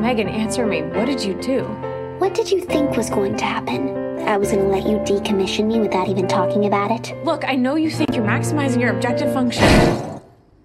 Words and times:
Megan, 0.00 0.28
answer 0.28 0.64
me. 0.64 0.82
What 0.82 1.04
did 1.04 1.22
you 1.22 1.34
do? 1.42 1.64
What 2.18 2.32
did 2.32 2.50
you 2.50 2.62
think 2.62 2.96
was 2.96 3.10
going 3.10 3.36
to 3.36 3.44
happen? 3.44 4.18
I 4.20 4.38
was 4.38 4.50
gonna 4.50 4.66
let 4.66 4.84
you 4.84 4.96
decommission 4.98 5.66
me 5.66 5.78
without 5.78 6.08
even 6.08 6.26
talking 6.26 6.64
about 6.64 6.90
it? 6.90 7.14
Look, 7.24 7.44
I 7.44 7.54
know 7.54 7.74
you 7.74 7.90
think 7.90 8.14
you're 8.14 8.24
maximizing 8.24 8.80
your 8.80 8.94
objective 8.94 9.32
function. 9.34 9.62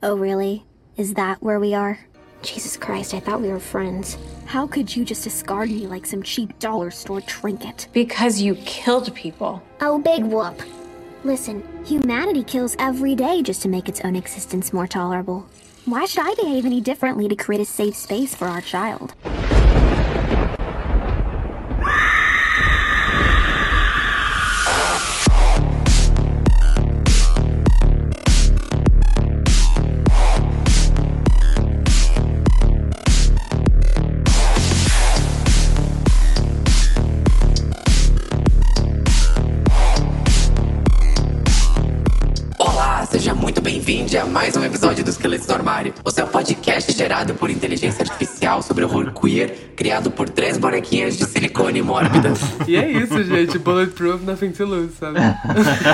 Oh, 0.01 0.15
really? 0.15 0.65
Is 0.95 1.15
that 1.15 1.43
where 1.43 1.59
we 1.59 1.73
are? 1.73 1.99
Jesus 2.43 2.77
Christ, 2.77 3.13
I 3.13 3.19
thought 3.19 3.41
we 3.41 3.49
were 3.49 3.59
friends. 3.59 4.17
How 4.45 4.67
could 4.67 4.95
you 4.95 5.03
just 5.03 5.25
discard 5.25 5.69
me 5.69 5.85
like 5.85 6.05
some 6.05 6.23
cheap 6.23 6.57
dollar 6.59 6.89
store 6.89 7.19
trinket? 7.19 7.89
Because 7.91 8.39
you 8.39 8.55
killed 8.63 9.13
people. 9.15 9.61
Oh, 9.81 9.99
big 9.99 10.23
whoop. 10.23 10.61
Listen, 11.25 11.61
humanity 11.83 12.43
kills 12.43 12.75
every 12.79 13.15
day 13.15 13.41
just 13.41 13.61
to 13.63 13.67
make 13.67 13.89
its 13.89 13.99
own 14.01 14.15
existence 14.15 14.71
more 14.71 14.87
tolerable. 14.87 15.45
Why 15.85 16.05
should 16.05 16.25
I 16.25 16.33
behave 16.33 16.65
any 16.65 16.81
differently 16.81 17.27
to 17.27 17.35
create 17.35 17.61
a 17.61 17.65
safe 17.65 17.95
space 17.95 18.33
for 18.33 18.47
our 18.47 18.59
child? 18.59 19.13
Esqueletos 45.25 45.47
do 45.47 45.53
Armário, 45.53 45.91
o 46.03 46.11
seu 46.11 46.27
podcast 46.27 46.91
gerado 46.91 47.33
por 47.33 47.49
inteligência 47.49 48.03
artificial 48.03 48.61
sobre 48.61 48.85
horror 48.85 49.11
queer, 49.11 49.73
criado 49.75 50.11
por 50.11 50.29
três 50.29 50.55
bonequinhas 50.55 51.17
de 51.17 51.25
silicone 51.25 51.81
mórbida. 51.81 52.31
E 52.67 52.75
é 52.75 52.91
isso, 52.91 53.23
gente. 53.23 53.57
Bulletproof, 53.57 54.23
nothing 54.23 54.51
to 54.51 54.65
lose, 54.65 54.93
sabe? 54.93 55.17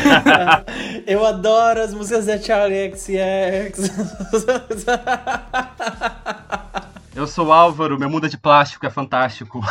Eu 1.08 1.26
adoro 1.26 1.80
as 1.80 1.94
músicas 1.94 2.26
da 2.26 2.38
Charlie 2.38 2.92
XX. 2.94 3.90
Eu 7.16 7.26
sou 7.26 7.48
o 7.48 7.54
Álvaro, 7.54 7.98
meu 7.98 8.10
mundo 8.10 8.26
é 8.26 8.30
de 8.30 8.38
plástico, 8.38 8.86
é 8.86 8.90
fantástico. 8.90 9.62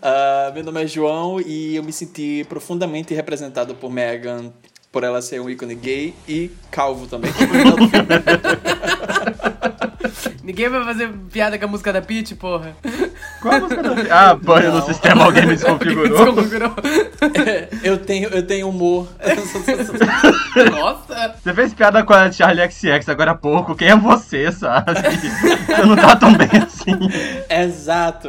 Ah, 0.00 0.50
meu 0.54 0.64
nome 0.64 0.82
é 0.82 0.86
João 0.86 1.38
e 1.38 1.76
eu 1.76 1.82
me 1.82 1.92
senti 1.92 2.46
profundamente 2.48 3.12
representado 3.12 3.74
por 3.74 3.90
Megan, 3.90 4.52
por 4.92 5.02
ela 5.02 5.20
ser 5.22 5.40
um 5.40 5.48
ícone 5.48 5.74
gay 5.74 6.14
e 6.28 6.50
calvo 6.70 7.06
também. 7.06 7.32
Ninguém 10.44 10.68
vai 10.68 10.84
fazer 10.84 11.08
piada 11.32 11.58
com 11.58 11.64
a 11.64 11.68
música 11.68 11.92
da 11.92 12.02
Peach, 12.02 12.34
porra. 12.34 12.76
Qual 13.40 13.54
a 13.54 13.60
música 13.60 13.82
do... 13.82 14.12
Ah, 14.12 14.34
banho 14.34 14.72
no 14.72 14.82
sistema, 14.82 15.24
alguém 15.24 15.46
me 15.46 15.54
desconfigurou. 15.54 16.34
Desconfigurou. 16.34 16.74
eu, 17.82 17.96
tenho, 17.96 18.28
eu 18.28 18.46
tenho 18.46 18.68
humor. 18.68 19.08
Nossa! 20.70 21.36
Você 21.42 21.54
fez 21.54 21.72
piada 21.72 22.02
com 22.04 22.12
a 22.12 22.30
Charlie 22.30 22.70
XX 22.70 23.08
agora 23.08 23.30
há 23.30 23.34
pouco, 23.34 23.74
quem 23.74 23.88
é 23.88 23.96
você, 23.96 24.52
sabe? 24.52 24.92
Você 24.94 25.86
não 25.86 25.96
tá 25.96 26.16
tão 26.16 26.34
bem 26.34 26.50
assim. 26.66 26.98
Exato. 27.48 28.28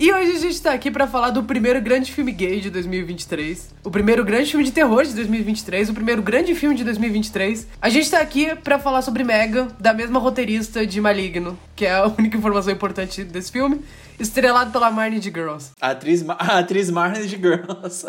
E 0.00 0.12
hoje 0.12 0.30
a 0.36 0.38
gente 0.38 0.62
tá 0.62 0.72
aqui 0.72 0.92
pra 0.92 1.08
falar 1.08 1.30
do 1.30 1.42
primeiro 1.42 1.80
grande 1.80 2.12
filme 2.12 2.30
gay 2.30 2.60
de 2.60 2.70
2023, 2.70 3.74
o 3.82 3.90
primeiro 3.90 4.24
grande 4.24 4.48
filme 4.48 4.64
de 4.64 4.70
terror 4.70 5.02
de 5.04 5.12
2023, 5.12 5.90
o 5.90 5.94
primeiro 5.94 6.22
grande 6.22 6.54
filme 6.54 6.76
de 6.76 6.84
2023. 6.84 7.66
A 7.82 7.88
gente 7.88 8.08
tá 8.08 8.20
aqui 8.20 8.54
pra 8.54 8.78
falar 8.78 9.02
sobre 9.02 9.24
Megan, 9.24 9.66
da 9.80 9.92
mesma 9.92 10.20
roteirista 10.20 10.86
de 10.86 11.00
Maligno, 11.00 11.58
que 11.74 11.84
é 11.84 11.94
a 11.94 12.06
única 12.16 12.36
informação 12.38 12.72
importante 12.72 13.24
desse 13.24 13.50
filme, 13.50 13.80
estrelado 14.20 14.70
pela 14.70 14.88
Marnie 14.88 15.18
de 15.18 15.30
Girls. 15.30 15.72
A 15.80 15.90
atriz, 15.90 16.22
Ma- 16.22 16.36
a 16.38 16.58
atriz 16.60 16.90
Marnie 16.90 17.26
de 17.26 17.36
Girls. 17.36 18.06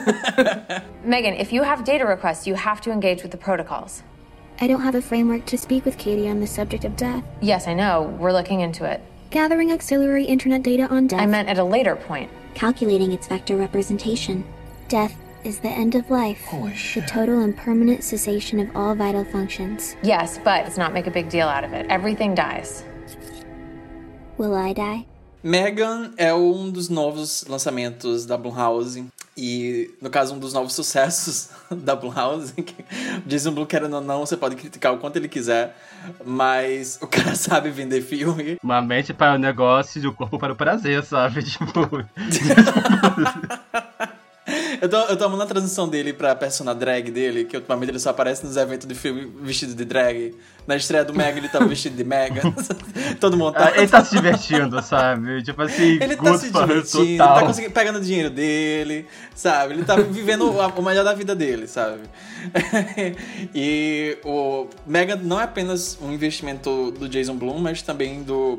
Megan, 1.04 1.34
if 1.38 1.52
you 1.52 1.62
have 1.62 1.84
data 1.84 2.06
requests, 2.06 2.46
you 2.46 2.56
have 2.56 2.80
to 2.80 2.90
engage 2.90 3.22
with 3.22 3.32
the 3.32 3.38
protocols. 3.38 4.02
I 4.62 4.66
don't 4.66 4.82
have 4.82 4.96
a 4.96 5.02
framework 5.02 5.44
to 5.46 5.58
speak 5.58 5.84
with 5.84 5.98
Katie 5.98 6.26
on 6.30 6.40
the 6.40 6.46
subject 6.46 6.86
of 6.86 6.96
death. 6.96 7.22
Yes, 7.42 7.68
I 7.68 7.74
know. 7.74 8.16
We're 8.18 8.32
looking 8.32 8.60
into 8.60 8.84
it. 8.90 9.00
Gathering 9.30 9.72
auxiliary 9.72 10.24
internet 10.24 10.62
data 10.62 10.88
on 10.88 11.06
death. 11.06 11.20
I 11.20 11.26
meant 11.26 11.48
at 11.48 11.58
a 11.58 11.64
later 11.64 11.96
point. 11.96 12.30
calculating 12.54 13.12
its 13.12 13.26
vector 13.26 13.56
representation. 13.56 14.44
Death 14.88 15.14
is 15.44 15.60
the 15.60 15.68
end 15.68 15.94
of 15.94 16.10
life. 16.10 16.46
The 16.94 17.02
total 17.06 17.40
and 17.40 17.56
permanent 17.56 18.04
cessation 18.04 18.60
of 18.60 18.68
all 18.76 18.94
vital 18.94 19.24
functions. 19.24 19.96
Yes, 20.02 20.38
but 20.38 20.64
let's 20.64 20.76
not 20.76 20.92
make 20.92 21.06
a 21.06 21.10
big 21.10 21.28
deal 21.30 21.48
out 21.48 21.64
of 21.64 21.72
it. 21.72 21.86
Everything 21.88 22.34
dies. 22.34 22.84
Will 24.36 24.54
I 24.54 24.72
die? 24.72 25.06
Megan 25.42 26.12
é 26.18 26.34
um 26.34 26.70
dos 26.70 26.90
novos 26.90 27.44
lançamentos 27.48 28.26
da 28.26 28.36
Blumhouse. 28.36 29.06
E, 29.42 29.94
no 30.02 30.10
caso, 30.10 30.34
um 30.34 30.38
dos 30.38 30.52
novos 30.52 30.74
sucessos 30.74 31.48
da 31.72 31.96
Blumhouse. 31.96 32.52
que 32.60 32.74
Jason 33.24 33.52
Blum, 33.52 33.64
querendo 33.64 33.94
ou 33.94 34.02
não, 34.02 34.20
você 34.20 34.36
pode 34.36 34.54
criticar 34.54 34.92
o 34.92 34.98
quanto 34.98 35.16
ele 35.16 35.28
quiser. 35.28 35.74
Mas 36.22 36.98
o 37.00 37.06
cara 37.06 37.32
sabe 37.34 37.70
vender 37.70 38.02
filme. 38.02 38.58
Uma 38.62 38.82
mente 38.82 39.14
para 39.14 39.36
o 39.36 39.38
negócio 39.38 40.02
e 40.02 40.06
o 40.06 40.12
corpo 40.12 40.38
para 40.38 40.52
o 40.52 40.56
prazer, 40.56 41.02
sabe? 41.04 41.42
Tipo, 41.42 42.04
Eu 44.80 44.88
tô, 44.88 44.96
eu 44.96 45.16
tô 45.16 45.24
amando 45.24 45.42
a 45.42 45.46
transição 45.46 45.88
dele 45.88 46.12
pra 46.12 46.34
persona 46.34 46.74
drag 46.74 47.10
dele, 47.10 47.44
que 47.44 47.56
ultimamente 47.56 47.90
ele 47.90 47.98
só 47.98 48.10
aparece 48.10 48.44
nos 48.44 48.56
eventos 48.56 48.86
de 48.86 48.94
filme 48.94 49.30
vestido 49.42 49.74
de 49.74 49.84
drag. 49.84 50.34
Na 50.66 50.76
estreia 50.76 51.04
do 51.04 51.14
Mega 51.14 51.38
ele 51.38 51.48
tava 51.48 51.66
vestido 51.66 51.96
de 51.96 52.04
Mega. 52.04 52.42
Todo 53.20 53.36
mundo 53.36 53.52
tá. 53.52 53.76
ele 53.76 53.88
tá 53.88 54.04
se 54.04 54.14
divertindo, 54.14 54.82
sabe? 54.82 55.42
Tipo 55.42 55.62
assim, 55.62 55.98
Ele 56.00 56.16
tá 56.16 56.38
se 56.38 56.50
divertindo, 56.50 57.18
total. 57.18 57.34
tá 57.40 57.46
conseguindo, 57.46 57.74
pegando 57.74 57.98
o 57.98 58.00
dinheiro 58.00 58.30
dele, 58.30 59.06
sabe? 59.34 59.74
Ele 59.74 59.84
tá 59.84 59.96
vivendo 59.96 60.50
o, 60.50 60.82
melhor 60.82 61.04
da 61.04 61.12
vida 61.12 61.34
dele, 61.34 61.66
sabe? 61.66 62.02
e 63.54 64.18
o 64.24 64.68
Mega 64.86 65.16
não 65.16 65.40
é 65.40 65.44
apenas 65.44 65.98
um 66.00 66.12
investimento 66.12 66.90
do 66.92 67.08
Jason 67.08 67.36
Blum, 67.36 67.58
mas 67.58 67.82
também 67.82 68.22
do 68.22 68.58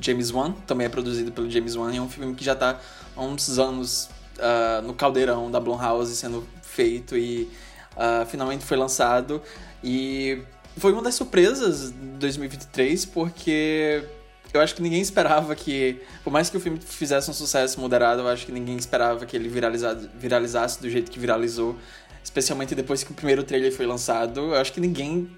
James 0.00 0.30
Wan, 0.30 0.52
também 0.66 0.86
é 0.86 0.90
produzido 0.90 1.30
pelo 1.30 1.50
James 1.50 1.76
Wan, 1.76 1.92
e 1.92 1.98
é 1.98 2.00
um 2.00 2.08
filme 2.08 2.34
que 2.34 2.44
já 2.44 2.54
tá 2.54 2.78
há 3.16 3.22
uns 3.22 3.58
anos 3.58 4.08
ah, 4.40 4.82
no 4.82 4.94
caldeirão 4.94 5.50
da 5.50 5.60
Blumhouse 5.60 6.14
sendo 6.16 6.46
feito 6.62 7.16
e 7.16 7.50
ah, 7.96 8.26
finalmente 8.28 8.64
foi 8.64 8.76
lançado. 8.76 9.42
E 9.82 10.42
foi 10.76 10.92
uma 10.92 11.02
das 11.02 11.14
surpresas 11.14 11.90
de 11.90 11.96
2023, 12.18 13.04
porque 13.06 14.04
eu 14.52 14.60
acho 14.60 14.74
que 14.74 14.82
ninguém 14.82 15.00
esperava 15.00 15.54
que, 15.54 16.00
por 16.24 16.32
mais 16.32 16.50
que 16.50 16.56
o 16.56 16.60
filme 16.60 16.80
fizesse 16.80 17.30
um 17.30 17.34
sucesso 17.34 17.80
moderado, 17.80 18.22
eu 18.22 18.28
acho 18.28 18.46
que 18.46 18.52
ninguém 18.52 18.76
esperava 18.76 19.24
que 19.24 19.36
ele 19.36 19.48
viraliza- 19.48 20.10
viralizasse 20.18 20.80
do 20.80 20.88
jeito 20.90 21.10
que 21.10 21.18
viralizou, 21.18 21.76
especialmente 22.22 22.74
depois 22.74 23.02
que 23.02 23.12
o 23.12 23.14
primeiro 23.14 23.42
trailer 23.42 23.72
foi 23.72 23.86
lançado. 23.86 24.40
Eu 24.40 24.54
acho 24.56 24.72
que 24.72 24.80
ninguém 24.80 25.30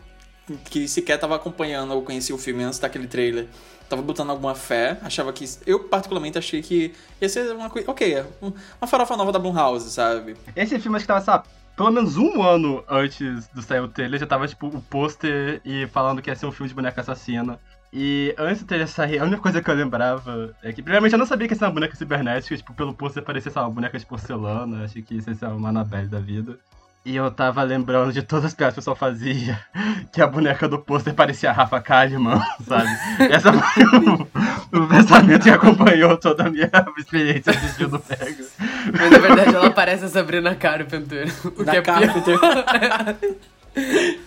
que 0.70 0.88
sequer 0.88 1.14
estava 1.14 1.36
acompanhando 1.36 1.92
ou 1.92 2.02
conhecia 2.02 2.34
o 2.34 2.38
filme 2.38 2.64
antes 2.64 2.78
daquele 2.78 3.06
trailer 3.06 3.46
tava 3.92 4.02
botando 4.02 4.30
alguma 4.30 4.54
fé, 4.54 4.98
achava 5.02 5.32
que 5.32 5.44
eu 5.66 5.80
particularmente 5.84 6.38
achei 6.38 6.62
que 6.62 6.92
ia 7.20 7.28
ser 7.28 7.54
uma 7.54 7.68
coisa, 7.70 7.90
OK, 7.90 8.14
é 8.14 8.26
um- 8.42 8.52
uma 8.80 8.86
farofa 8.86 9.16
nova 9.16 9.30
da 9.30 9.38
Blumhouse, 9.38 9.90
sabe? 9.90 10.36
Esse 10.56 10.78
filme 10.80 10.96
acho 10.96 11.04
que 11.04 11.08
tava, 11.08 11.20
sabe, 11.20 11.44
pelo 11.76 11.90
menos 11.90 12.16
um 12.16 12.42
ano 12.42 12.82
antes 12.88 13.48
do 13.48 13.62
sair 13.62 13.80
o 13.80 13.88
trailer, 13.88 14.18
já 14.20 14.26
tava, 14.26 14.46
tipo, 14.48 14.66
o 14.66 14.80
pôster 14.82 15.60
e 15.64 15.86
falando 15.88 16.20
que 16.22 16.30
ia 16.30 16.36
ser 16.36 16.46
um 16.46 16.52
filme 16.52 16.68
de 16.68 16.74
boneca 16.74 17.00
assassina. 17.00 17.58
E 17.92 18.34
antes 18.38 18.62
trailer 18.64 18.88
sair, 18.88 19.18
a 19.18 19.24
única 19.24 19.42
coisa 19.42 19.60
que 19.62 19.70
eu 19.70 19.74
lembrava 19.74 20.54
é 20.62 20.72
que, 20.72 20.82
primeiramente, 20.82 21.12
eu 21.12 21.18
não 21.18 21.26
sabia 21.26 21.46
que 21.46 21.52
ia 21.54 21.58
ser 21.58 21.66
uma 21.66 21.72
boneca 21.72 21.94
cibernética, 21.94 22.56
tipo, 22.56 22.72
pelo 22.74 22.94
pôster 22.94 23.22
parecia, 23.22 23.50
sei 23.52 23.60
uma 23.60 23.70
boneca 23.70 23.98
de 23.98 24.06
porcelana, 24.06 24.84
achei 24.84 25.02
que 25.02 25.14
ia 25.16 25.20
ser 25.22 25.44
uma 25.46 25.68
Annabelle 25.68 26.08
da 26.08 26.18
vida. 26.18 26.58
E 27.04 27.16
eu 27.16 27.28
tava 27.32 27.64
lembrando 27.64 28.12
de 28.12 28.22
todas 28.22 28.44
as 28.44 28.54
piadas 28.54 28.74
que 28.74 28.78
o 28.78 28.82
pessoal 28.82 28.96
fazia, 28.96 29.58
que 30.12 30.22
a 30.22 30.26
boneca 30.26 30.68
do 30.68 30.78
pôster 30.78 31.12
parecia 31.12 31.50
a 31.50 31.52
Rafa 31.52 31.80
Kalimann, 31.80 32.40
sabe? 32.64 32.88
Essa 33.28 33.52
foi 33.52 33.84
o, 33.84 34.84
o 34.84 34.88
pensamento 34.88 35.42
que 35.42 35.50
acompanhou 35.50 36.16
toda 36.16 36.44
a 36.46 36.50
minha 36.50 36.70
experiência 36.96 37.50
assistindo 37.50 37.96
o 37.96 38.02
Mega. 38.08 38.44
Mas 38.92 39.10
na 39.10 39.18
verdade 39.18 39.54
ela 39.54 39.70
parece 39.70 40.04
a 40.04 40.08
Sabrina 40.08 40.54
Carpenter. 40.54 41.28
O 41.44 41.64
Da 41.64 41.72
que 41.72 41.78
é. 41.78 41.82
Carpenter. 41.82 42.38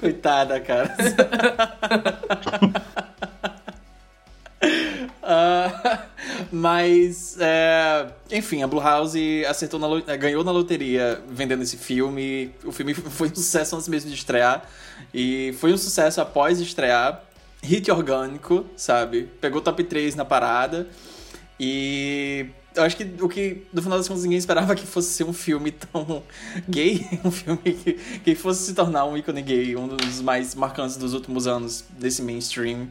Coitada, 0.01 0.59
cara. 0.59 0.93
Ah, 5.23 6.01
mas, 6.51 7.37
é, 7.39 8.07
enfim, 8.31 8.63
a 8.63 8.67
Bluehouse 8.67 9.45
acertou 9.45 9.79
na, 9.79 9.87
eh, 10.11 10.17
ganhou 10.17 10.43
na 10.43 10.51
loteria 10.51 11.21
vendendo 11.29 11.63
esse 11.63 11.77
filme. 11.77 12.51
O 12.63 12.71
filme 12.71 12.93
foi 12.93 13.29
um 13.29 13.35
sucesso 13.35 13.75
antes 13.75 13.87
mesmo 13.87 14.09
de 14.09 14.15
estrear. 14.15 14.67
E 15.13 15.55
foi 15.59 15.73
um 15.73 15.77
sucesso 15.77 16.21
após 16.21 16.59
estrear. 16.59 17.23
Hit 17.61 17.89
orgânico, 17.89 18.65
sabe? 18.75 19.29
Pegou 19.41 19.61
top 19.61 19.83
3 19.83 20.15
na 20.15 20.23
parada. 20.23 20.87
E 21.59 22.47
eu 22.75 22.83
acho 22.83 22.97
que 22.97 23.09
o 23.21 23.29
que, 23.29 23.63
no 23.73 23.81
final 23.81 23.97
das 23.97 24.07
contas, 24.07 24.23
ninguém 24.23 24.37
esperava 24.37 24.75
que 24.75 24.85
fosse 24.85 25.13
ser 25.13 25.23
um 25.23 25.33
filme 25.33 25.71
tão 25.71 26.21
gay. 26.67 27.07
Um 27.23 27.31
filme 27.31 27.57
que, 27.73 27.93
que 28.23 28.35
fosse 28.35 28.65
se 28.65 28.73
tornar 28.73 29.05
um 29.05 29.17
ícone 29.17 29.41
gay, 29.41 29.75
um 29.75 29.87
dos 29.87 30.21
mais 30.21 30.53
marcantes 30.53 30.97
dos 30.97 31.13
últimos 31.13 31.47
anos 31.47 31.85
desse 31.97 32.21
mainstream. 32.21 32.87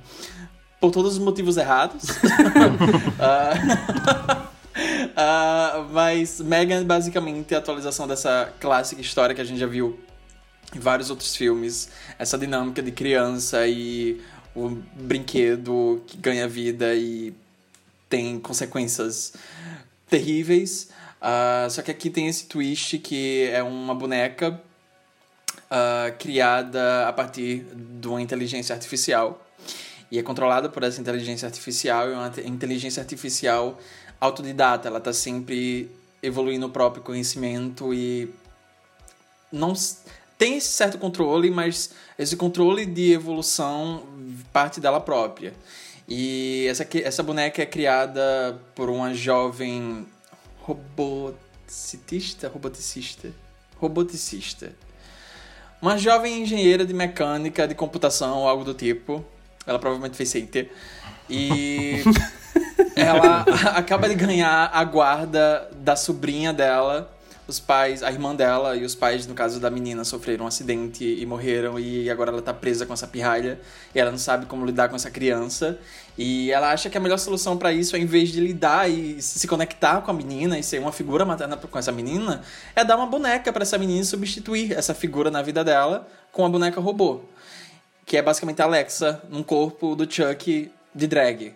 Por 0.85 0.91
todos 0.91 1.15
os 1.15 1.19
motivos 1.19 1.57
errados. 1.57 2.05
Ah, 5.17 5.87
mas 5.93 6.41
Megan 6.41 6.81
é 6.81 6.85
basicamente 6.85 7.55
a 7.55 7.59
atualização 7.59 8.09
dessa 8.09 8.53
clássica 8.59 9.01
história 9.01 9.33
que 9.33 9.41
a 9.41 9.45
gente 9.45 9.61
já 9.61 9.69
viu 9.69 9.97
em 10.75 10.81
vários 10.81 11.11
outros 11.11 11.37
filmes. 11.37 11.89
Essa 12.19 12.37
dinâmica 12.37 12.83
de 12.83 12.91
criança 12.91 13.65
e 13.69 14.21
o 14.53 14.71
brinquedo 14.97 16.03
que 16.09 16.17
ganha 16.17 16.49
vida 16.49 16.93
e 16.97 17.33
tem 18.09 18.41
consequências 18.41 19.35
terríveis. 20.11 20.89
Ah, 21.21 21.69
só 21.71 21.81
que 21.81 21.93
aqui 21.93 22.11
tem 22.11 22.27
esse 22.27 22.47
twist 22.47 22.99
que 22.99 23.49
é 23.53 23.63
uma 23.63 23.95
boneca 23.95 24.61
criada 26.19 27.09
a 27.09 27.13
partir 27.13 27.65
de 27.73 28.09
uma 28.09 28.21
inteligência 28.21 28.75
artificial. 28.75 29.44
E 30.15 30.19
é 30.21 30.23
controlada 30.23 30.69
por 30.69 30.85
essa 30.85 31.01
inteligência 31.01 31.45
artificial, 31.45 32.09
é 32.09 32.15
uma 32.15 32.31
te- 32.31 32.43
inteligência 32.43 33.01
artificial 33.01 33.77
autodidata. 34.21 34.87
Ela 34.87 34.99
está 34.99 35.13
sempre 35.13 35.91
evoluindo 36.23 36.67
o 36.67 36.71
próprio 36.71 37.03
conhecimento 37.03 37.93
e 37.93 38.33
não 39.51 39.73
tem 40.39 40.57
esse 40.57 40.69
certo 40.69 40.99
controle, 40.99 41.51
mas 41.51 41.91
esse 42.17 42.37
controle 42.37 42.87
de 42.87 43.13
evolução 43.13 44.05
parte 44.53 44.81
dela 44.81 45.01
própria. 45.01 45.53
E 46.07 46.65
essa, 46.71 46.87
essa 47.03 47.25
boneca 47.25 47.61
é 47.61 47.67
criada 47.67 48.57
por 48.73 48.89
uma 48.89 49.13
jovem 49.13 50.07
robotista, 50.61 52.47
roboticista, 52.49 53.33
roboticista. 53.81 54.77
Uma 55.83 55.99
jovem 55.99 56.43
engenheira 56.43 56.87
de 56.87 56.95
mecânica, 56.95 57.67
de 57.67 57.75
computação 57.75 58.39
ou 58.43 58.49
algo 58.49 58.63
do 58.63 58.75
tipo. 58.75 59.25
Ela 59.67 59.79
provavelmente 59.79 60.17
fez 60.17 60.29
CIT. 60.29 60.71
E 61.29 62.03
ela 62.97 63.45
acaba 63.75 64.09
de 64.09 64.15
ganhar 64.15 64.71
a 64.73 64.85
guarda 64.85 65.69
da 65.77 65.97
sobrinha 65.97 66.53
dela. 66.53 67.11
Os 67.47 67.61
pais, 67.61 68.03
a 68.03 68.11
irmã 68.11 68.35
dela 68.35 68.75
e 68.75 68.85
os 68.85 68.95
pais, 68.95 69.27
no 69.27 69.35
caso 69.35 69.61
da 69.61 69.69
menina, 69.69 70.03
sofreram 70.03 70.47
um 70.47 70.49
acidente 70.49 71.05
e 71.05 71.27
morreram. 71.27 71.79
E 71.79 72.09
agora 72.09 72.31
ela 72.31 72.41
tá 72.41 72.55
presa 72.55 72.87
com 72.87 72.95
essa 72.95 73.07
pirralha. 73.07 73.61
E 73.95 73.99
ela 73.99 74.11
não 74.11 74.17
sabe 74.17 74.47
como 74.47 74.65
lidar 74.65 74.89
com 74.89 74.97
essa 74.97 75.11
criança. 75.11 75.79
E 76.17 76.51
ela 76.51 76.73
acha 76.73 76.89
que 76.89 76.97
a 76.97 77.01
melhor 77.01 77.19
solução 77.19 77.59
para 77.59 77.71
isso, 77.71 77.97
ao 77.97 78.01
invés 78.01 78.31
de 78.31 78.41
lidar 78.41 78.91
e 78.91 79.21
se 79.21 79.47
conectar 79.47 80.01
com 80.01 80.11
a 80.11 80.15
menina 80.15 80.59
e 80.59 80.63
ser 80.63 80.81
uma 80.81 80.93
figura 80.93 81.27
materna 81.27 81.57
com 81.59 81.79
essa 81.79 81.93
menina, 81.93 82.41
é 82.75 82.83
dar 82.83 82.97
uma 82.97 83.07
boneca 83.07 83.53
para 83.53 83.63
essa 83.63 83.77
menina 83.77 84.01
e 84.01 84.07
substituir 84.07 84.73
essa 84.73 84.95
figura 84.95 85.31
na 85.31 85.43
vida 85.43 85.63
dela 85.63 86.09
com 86.33 86.47
a 86.47 86.49
boneca 86.49 86.81
robô. 86.81 87.21
Que 88.07 88.17
é 88.17 88.23
basicamente 88.23 88.61
a 88.61 88.65
Alexa 88.65 89.23
num 89.31 89.43
corpo 89.43 89.95
do 89.97 90.11
Chuck 90.11 90.71
de 90.95 91.07
drag. 91.07 91.55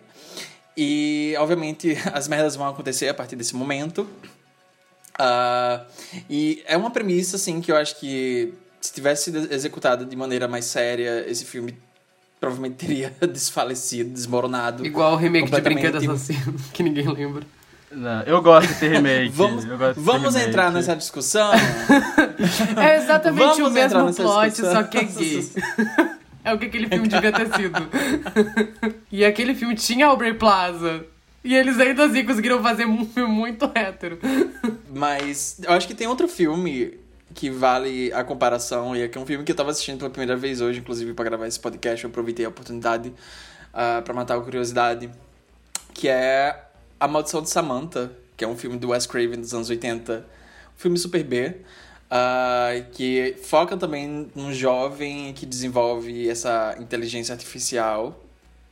E, 0.75 1.35
obviamente, 1.37 1.97
as 2.13 2.27
merdas 2.27 2.55
vão 2.55 2.67
acontecer 2.67 3.09
a 3.09 3.13
partir 3.13 3.35
desse 3.35 3.55
momento. 3.55 4.07
Ah, 5.17 5.85
e 6.29 6.63
é 6.65 6.77
uma 6.77 6.91
premissa, 6.91 7.35
assim, 7.35 7.59
que 7.59 7.71
eu 7.71 7.75
acho 7.75 7.99
que 7.99 8.53
se 8.79 8.93
tivesse 8.93 9.25
sido 9.25 9.53
executada 9.53 10.05
de 10.05 10.15
maneira 10.15 10.47
mais 10.47 10.65
séria, 10.65 11.25
esse 11.29 11.43
filme 11.43 11.77
provavelmente 12.39 12.75
teria 12.75 13.13
desfalecido, 13.29 14.09
desmoronado. 14.11 14.85
Igual 14.85 15.13
o 15.13 15.15
remake 15.17 15.45
de 15.45 15.51
completamente. 15.51 15.91
Brinquedo 15.91 16.13
Assassino, 16.13 16.55
que 16.73 16.81
ninguém 16.81 17.07
lembra. 17.07 17.43
Não, 17.91 18.21
eu 18.21 18.41
gosto 18.41 18.67
desse 18.69 18.87
remake. 18.87 19.29
Vamos, 19.29 19.65
eu 19.65 19.77
gosto 19.77 19.95
desse 19.95 20.05
vamos 20.05 20.33
remake. 20.35 20.49
entrar 20.49 20.71
nessa 20.71 20.95
discussão? 20.95 21.51
É 22.77 22.97
exatamente 22.97 23.39
Vamos 23.39 23.57
o 23.57 23.71
mesmo 23.71 24.13
plot, 24.13 24.49
discussão. 24.51 24.73
só 24.75 24.83
que 24.83 24.97
é 24.99 25.03
gay. 25.03 25.51
É 26.43 26.53
o 26.53 26.57
que 26.57 26.65
aquele 26.65 26.87
filme 26.87 27.07
devia 27.07 27.31
ter 27.31 27.53
sido. 27.53 27.79
E 29.11 29.25
aquele 29.25 29.55
filme 29.55 29.75
tinha 29.75 30.05
Aubrey 30.05 30.35
Plaza. 30.35 31.03
E 31.43 31.55
eles 31.55 31.79
ainda 31.79 32.05
assim 32.05 32.23
conseguiram 32.25 32.61
fazer 32.61 32.85
um 32.85 33.05
filme 33.05 33.33
muito 33.33 33.69
hétero. 33.73 34.19
Mas 34.93 35.59
eu 35.63 35.73
acho 35.73 35.87
que 35.87 35.95
tem 35.95 36.07
outro 36.07 36.27
filme 36.27 36.99
que 37.33 37.49
vale 37.49 38.11
a 38.13 38.23
comparação, 38.23 38.95
e 38.95 39.01
é 39.01 39.07
que 39.07 39.17
é 39.17 39.21
um 39.21 39.25
filme 39.25 39.43
que 39.43 39.51
eu 39.51 39.55
tava 39.55 39.71
assistindo 39.71 39.97
pela 39.99 40.09
primeira 40.09 40.35
vez 40.35 40.61
hoje, 40.61 40.79
inclusive 40.79 41.13
para 41.13 41.25
gravar 41.25 41.47
esse 41.47 41.59
podcast, 41.59 42.03
eu 42.03 42.09
aproveitei 42.09 42.45
a 42.45 42.49
oportunidade 42.49 43.13
para 43.71 44.01
pra 44.01 44.13
matar 44.13 44.37
a 44.37 44.41
curiosidade, 44.41 45.09
que 45.93 46.07
é 46.07 46.65
A 46.99 47.07
Maldição 47.07 47.41
de 47.41 47.49
Samantha, 47.49 48.11
que 48.35 48.43
é 48.43 48.47
um 48.47 48.57
filme 48.57 48.77
do 48.77 48.89
Wes 48.89 49.05
Craven 49.05 49.39
dos 49.39 49.53
anos 49.53 49.69
80, 49.69 50.25
um 50.75 50.79
filme 50.79 50.97
super 50.97 51.23
B, 51.23 51.57
ah, 52.09 52.71
que 52.91 53.35
foca 53.43 53.77
também 53.77 54.29
num 54.35 54.51
jovem 54.51 55.31
que 55.33 55.45
desenvolve 55.45 56.27
essa 56.27 56.75
inteligência 56.79 57.33
artificial, 57.33 58.19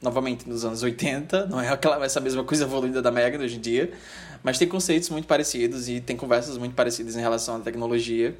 novamente 0.01 0.47
nos 0.49 0.65
anos 0.65 0.81
80, 0.81 1.45
não 1.45 1.61
é 1.61 1.69
aquela, 1.69 2.03
essa 2.03 2.19
mesma 2.19 2.43
coisa 2.43 2.63
evoluída 2.63 3.01
da 3.01 3.11
Megan 3.11 3.39
hoje 3.43 3.57
em 3.57 3.61
dia, 3.61 3.91
mas 4.43 4.57
tem 4.57 4.67
conceitos 4.67 5.09
muito 5.09 5.27
parecidos 5.27 5.87
e 5.87 5.99
tem 6.01 6.15
conversas 6.15 6.57
muito 6.57 6.73
parecidas 6.73 7.15
em 7.15 7.21
relação 7.21 7.57
à 7.57 7.59
tecnologia. 7.59 8.35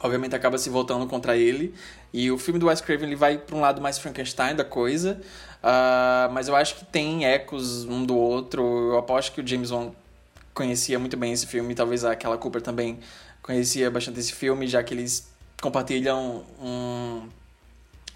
Obviamente 0.00 0.34
acaba 0.34 0.58
se 0.58 0.68
voltando 0.68 1.06
contra 1.06 1.36
ele. 1.36 1.72
E 2.12 2.30
o 2.30 2.36
filme 2.36 2.58
do 2.58 2.66
Wes 2.66 2.80
Craven 2.80 3.06
ele 3.06 3.16
vai 3.16 3.38
para 3.38 3.54
um 3.54 3.60
lado 3.60 3.80
mais 3.80 3.98
Frankenstein 3.98 4.56
da 4.56 4.64
coisa. 4.64 5.20
ah, 5.62 6.28
mas 6.32 6.48
eu 6.48 6.56
acho 6.56 6.74
que 6.76 6.84
tem 6.84 7.24
ecos 7.24 7.84
um 7.84 8.04
do 8.04 8.16
outro. 8.16 8.62
Eu 8.90 8.98
aposto 8.98 9.32
que 9.32 9.40
o 9.40 9.46
James 9.46 9.70
Wan 9.70 9.92
conhecia 10.52 10.98
muito 10.98 11.16
bem 11.16 11.32
esse 11.32 11.46
filme. 11.46 11.72
Talvez 11.74 12.04
Aquela 12.04 12.36
Cooper 12.36 12.60
também 12.60 12.98
conhecia 13.42 13.90
bastante 13.90 14.20
esse 14.20 14.32
filme, 14.32 14.66
já 14.66 14.82
que 14.82 14.94
eles 14.94 15.30
compartilham 15.60 16.44
um, 16.60 17.22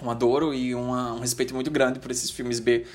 um 0.02 0.10
adoro 0.10 0.52
e 0.54 0.74
uma, 0.74 1.12
um 1.14 1.20
respeito 1.20 1.54
muito 1.54 1.70
grande 1.70 1.98
por 1.98 2.10
esses 2.10 2.30
filmes 2.30 2.60
B. 2.60 2.86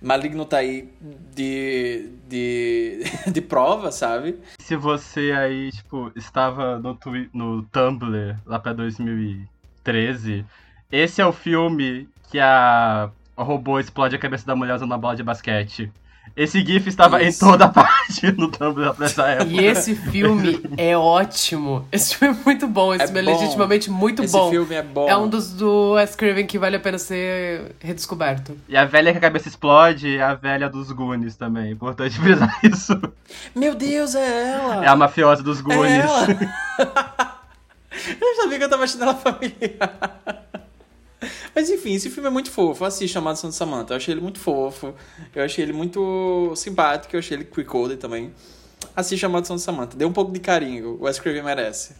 Maligno 0.00 0.44
tá 0.44 0.58
aí 0.58 0.92
de, 1.34 2.10
de, 2.28 3.00
de 3.32 3.40
prova, 3.40 3.90
sabe? 3.90 4.38
Se 4.60 4.76
você 4.76 5.32
aí, 5.32 5.70
tipo, 5.72 6.12
estava 6.14 6.78
no, 6.78 6.94
twi- 6.94 7.30
no 7.32 7.62
Tumblr 7.64 8.36
lá 8.44 8.58
pra 8.58 8.72
2013, 8.74 10.44
esse 10.92 11.20
é 11.20 11.26
o 11.26 11.32
filme 11.32 12.08
que 12.30 12.38
a, 12.38 13.10
a 13.36 13.42
robô 13.42 13.78
explode 13.80 14.14
a 14.14 14.18
cabeça 14.18 14.46
da 14.46 14.54
mulher 14.54 14.74
usando 14.74 14.90
uma 14.90 14.98
bola 14.98 15.16
de 15.16 15.22
basquete. 15.22 15.90
Esse 16.34 16.64
GIF 16.64 16.86
estava 16.88 17.22
Isso. 17.22 17.44
em 17.44 17.50
toda 17.50 17.68
parte 17.68 18.30
no 18.36 18.48
Tumblr 18.50 18.94
nessa 18.98 19.26
época. 19.28 19.50
E 19.50 19.64
esse 19.64 19.94
filme 19.94 20.60
é 20.76 20.96
ótimo. 20.96 21.86
Esse 21.90 22.14
filme 22.14 22.36
é 22.38 22.44
muito 22.44 22.66
bom. 22.66 22.92
Esse 22.94 23.04
É 23.04 23.06
filme 23.06 23.20
é 23.20 23.24
bom. 23.24 23.30
legitimamente 23.38 23.90
muito 23.90 24.22
Esse 24.22 24.32
bom. 24.32 24.50
filme 24.50 24.74
é 24.74 24.82
bom. 24.82 25.08
É 25.08 25.16
um 25.16 25.28
dos 25.28 25.52
do 25.52 25.92
Wes 25.92 26.14
Craven 26.14 26.46
que 26.46 26.58
vale 26.58 26.76
a 26.76 26.80
pena 26.80 26.98
ser 26.98 27.74
redescoberto. 27.80 28.56
E 28.68 28.76
a 28.76 28.84
velha 28.84 29.12
que 29.12 29.18
a 29.18 29.20
cabeça 29.20 29.48
explode 29.48 30.16
é 30.16 30.22
a 30.22 30.34
velha 30.34 30.68
dos 30.68 30.90
Goonies 30.92 31.36
também. 31.36 31.70
Importante 31.72 32.18
frisar 32.18 32.54
isso. 32.62 33.00
Meu 33.54 33.74
Deus, 33.74 34.14
é 34.14 34.52
ela! 34.52 34.84
É 34.84 34.88
a 34.88 34.96
mafiosa 34.96 35.42
dos 35.42 35.60
É 35.60 35.62
Goonies. 35.62 36.04
ela! 36.04 36.26
eu 38.20 38.34
sabia 38.42 38.58
que 38.58 38.64
eu 38.64 38.68
tava 38.70 38.84
achando 38.84 39.02
ela 39.04 39.14
familiar. 39.14 39.96
Mas 41.54 41.70
enfim, 41.70 41.94
esse 41.94 42.10
filme 42.10 42.28
é 42.28 42.32
muito 42.32 42.50
fofo. 42.50 42.84
Assista 42.84 43.18
a 43.18 43.22
Maldição 43.22 43.50
de 43.50 43.56
Samantha. 43.56 43.94
Eu 43.94 43.96
achei 43.96 44.12
ele 44.14 44.20
muito 44.20 44.38
fofo. 44.38 44.94
Eu 45.34 45.44
achei 45.44 45.64
ele 45.64 45.72
muito 45.72 46.52
simpático. 46.56 47.14
Eu 47.14 47.20
achei 47.20 47.36
ele 47.36 47.44
quick 47.44 47.96
também. 47.96 48.32
Assista 48.94 49.26
a 49.26 49.28
Maldição 49.28 49.56
de 49.56 49.62
Samantha. 49.62 49.96
Dê 49.96 50.04
um 50.04 50.12
pouco 50.12 50.32
de 50.32 50.40
carinho. 50.40 50.98
O 51.00 51.04
Wes 51.04 51.18
Craven 51.18 51.42
merece. 51.42 51.94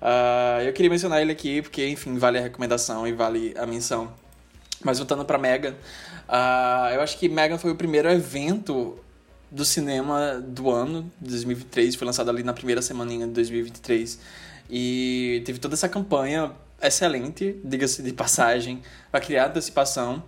Ah, 0.00 0.58
eu 0.64 0.72
queria 0.72 0.90
mencionar 0.90 1.20
ele 1.20 1.32
aqui 1.32 1.60
porque, 1.62 1.86
enfim, 1.86 2.16
vale 2.16 2.38
a 2.38 2.42
recomendação 2.42 3.06
e 3.06 3.12
vale 3.12 3.54
a 3.58 3.66
menção. 3.66 4.12
Mas 4.82 4.98
voltando 4.98 5.24
pra 5.24 5.36
Megan, 5.36 5.74
ah, 6.28 6.90
eu 6.94 7.02
acho 7.02 7.18
que 7.18 7.28
Megan 7.28 7.58
foi 7.58 7.70
o 7.70 7.74
primeiro 7.74 8.10
evento 8.10 8.98
do 9.50 9.64
cinema 9.64 10.40
do 10.40 10.70
ano, 10.70 11.10
de 11.20 11.30
2023. 11.30 11.96
Foi 11.96 12.06
lançado 12.06 12.30
ali 12.30 12.42
na 12.42 12.52
primeira 12.52 12.80
semaninha 12.80 13.26
de 13.26 13.32
2023. 13.32 14.18
E 14.70 15.42
teve 15.44 15.58
toda 15.58 15.74
essa 15.74 15.88
campanha 15.88 16.52
excelente, 16.82 17.60
diga-se 17.64 18.02
de 18.02 18.12
passagem, 18.12 18.82
para 19.10 19.20
criar 19.20 19.46
antecipação. 19.48 20.22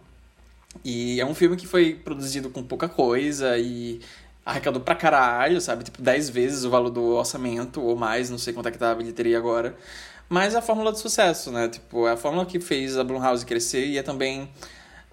E 0.84 1.20
é 1.20 1.26
um 1.26 1.34
filme 1.34 1.56
que 1.56 1.66
foi 1.66 1.94
produzido 1.94 2.50
com 2.50 2.62
pouca 2.62 2.88
coisa 2.88 3.58
e 3.58 4.00
arrecadou 4.44 4.80
pra 4.80 4.94
caralho, 4.94 5.60
sabe? 5.60 5.84
Tipo, 5.84 6.02
10 6.02 6.30
vezes 6.30 6.64
o 6.64 6.70
valor 6.70 6.90
do 6.90 7.02
orçamento 7.14 7.80
ou 7.80 7.94
mais, 7.96 8.30
não 8.30 8.38
sei 8.38 8.52
quanto 8.52 8.68
é 8.68 8.72
que 8.72 8.78
tá 8.78 8.90
a 8.90 8.94
bilheteria 8.94 9.38
agora. 9.38 9.76
Mas 10.28 10.54
é 10.54 10.58
a 10.58 10.62
fórmula 10.62 10.92
de 10.92 10.98
sucesso, 10.98 11.52
né? 11.52 11.68
Tipo, 11.68 12.06
é 12.06 12.12
a 12.12 12.16
fórmula 12.16 12.46
que 12.46 12.58
fez 12.58 12.96
a 12.96 13.04
Blumhouse 13.04 13.44
crescer 13.44 13.86
e 13.86 13.98
é 13.98 14.02
também 14.02 14.48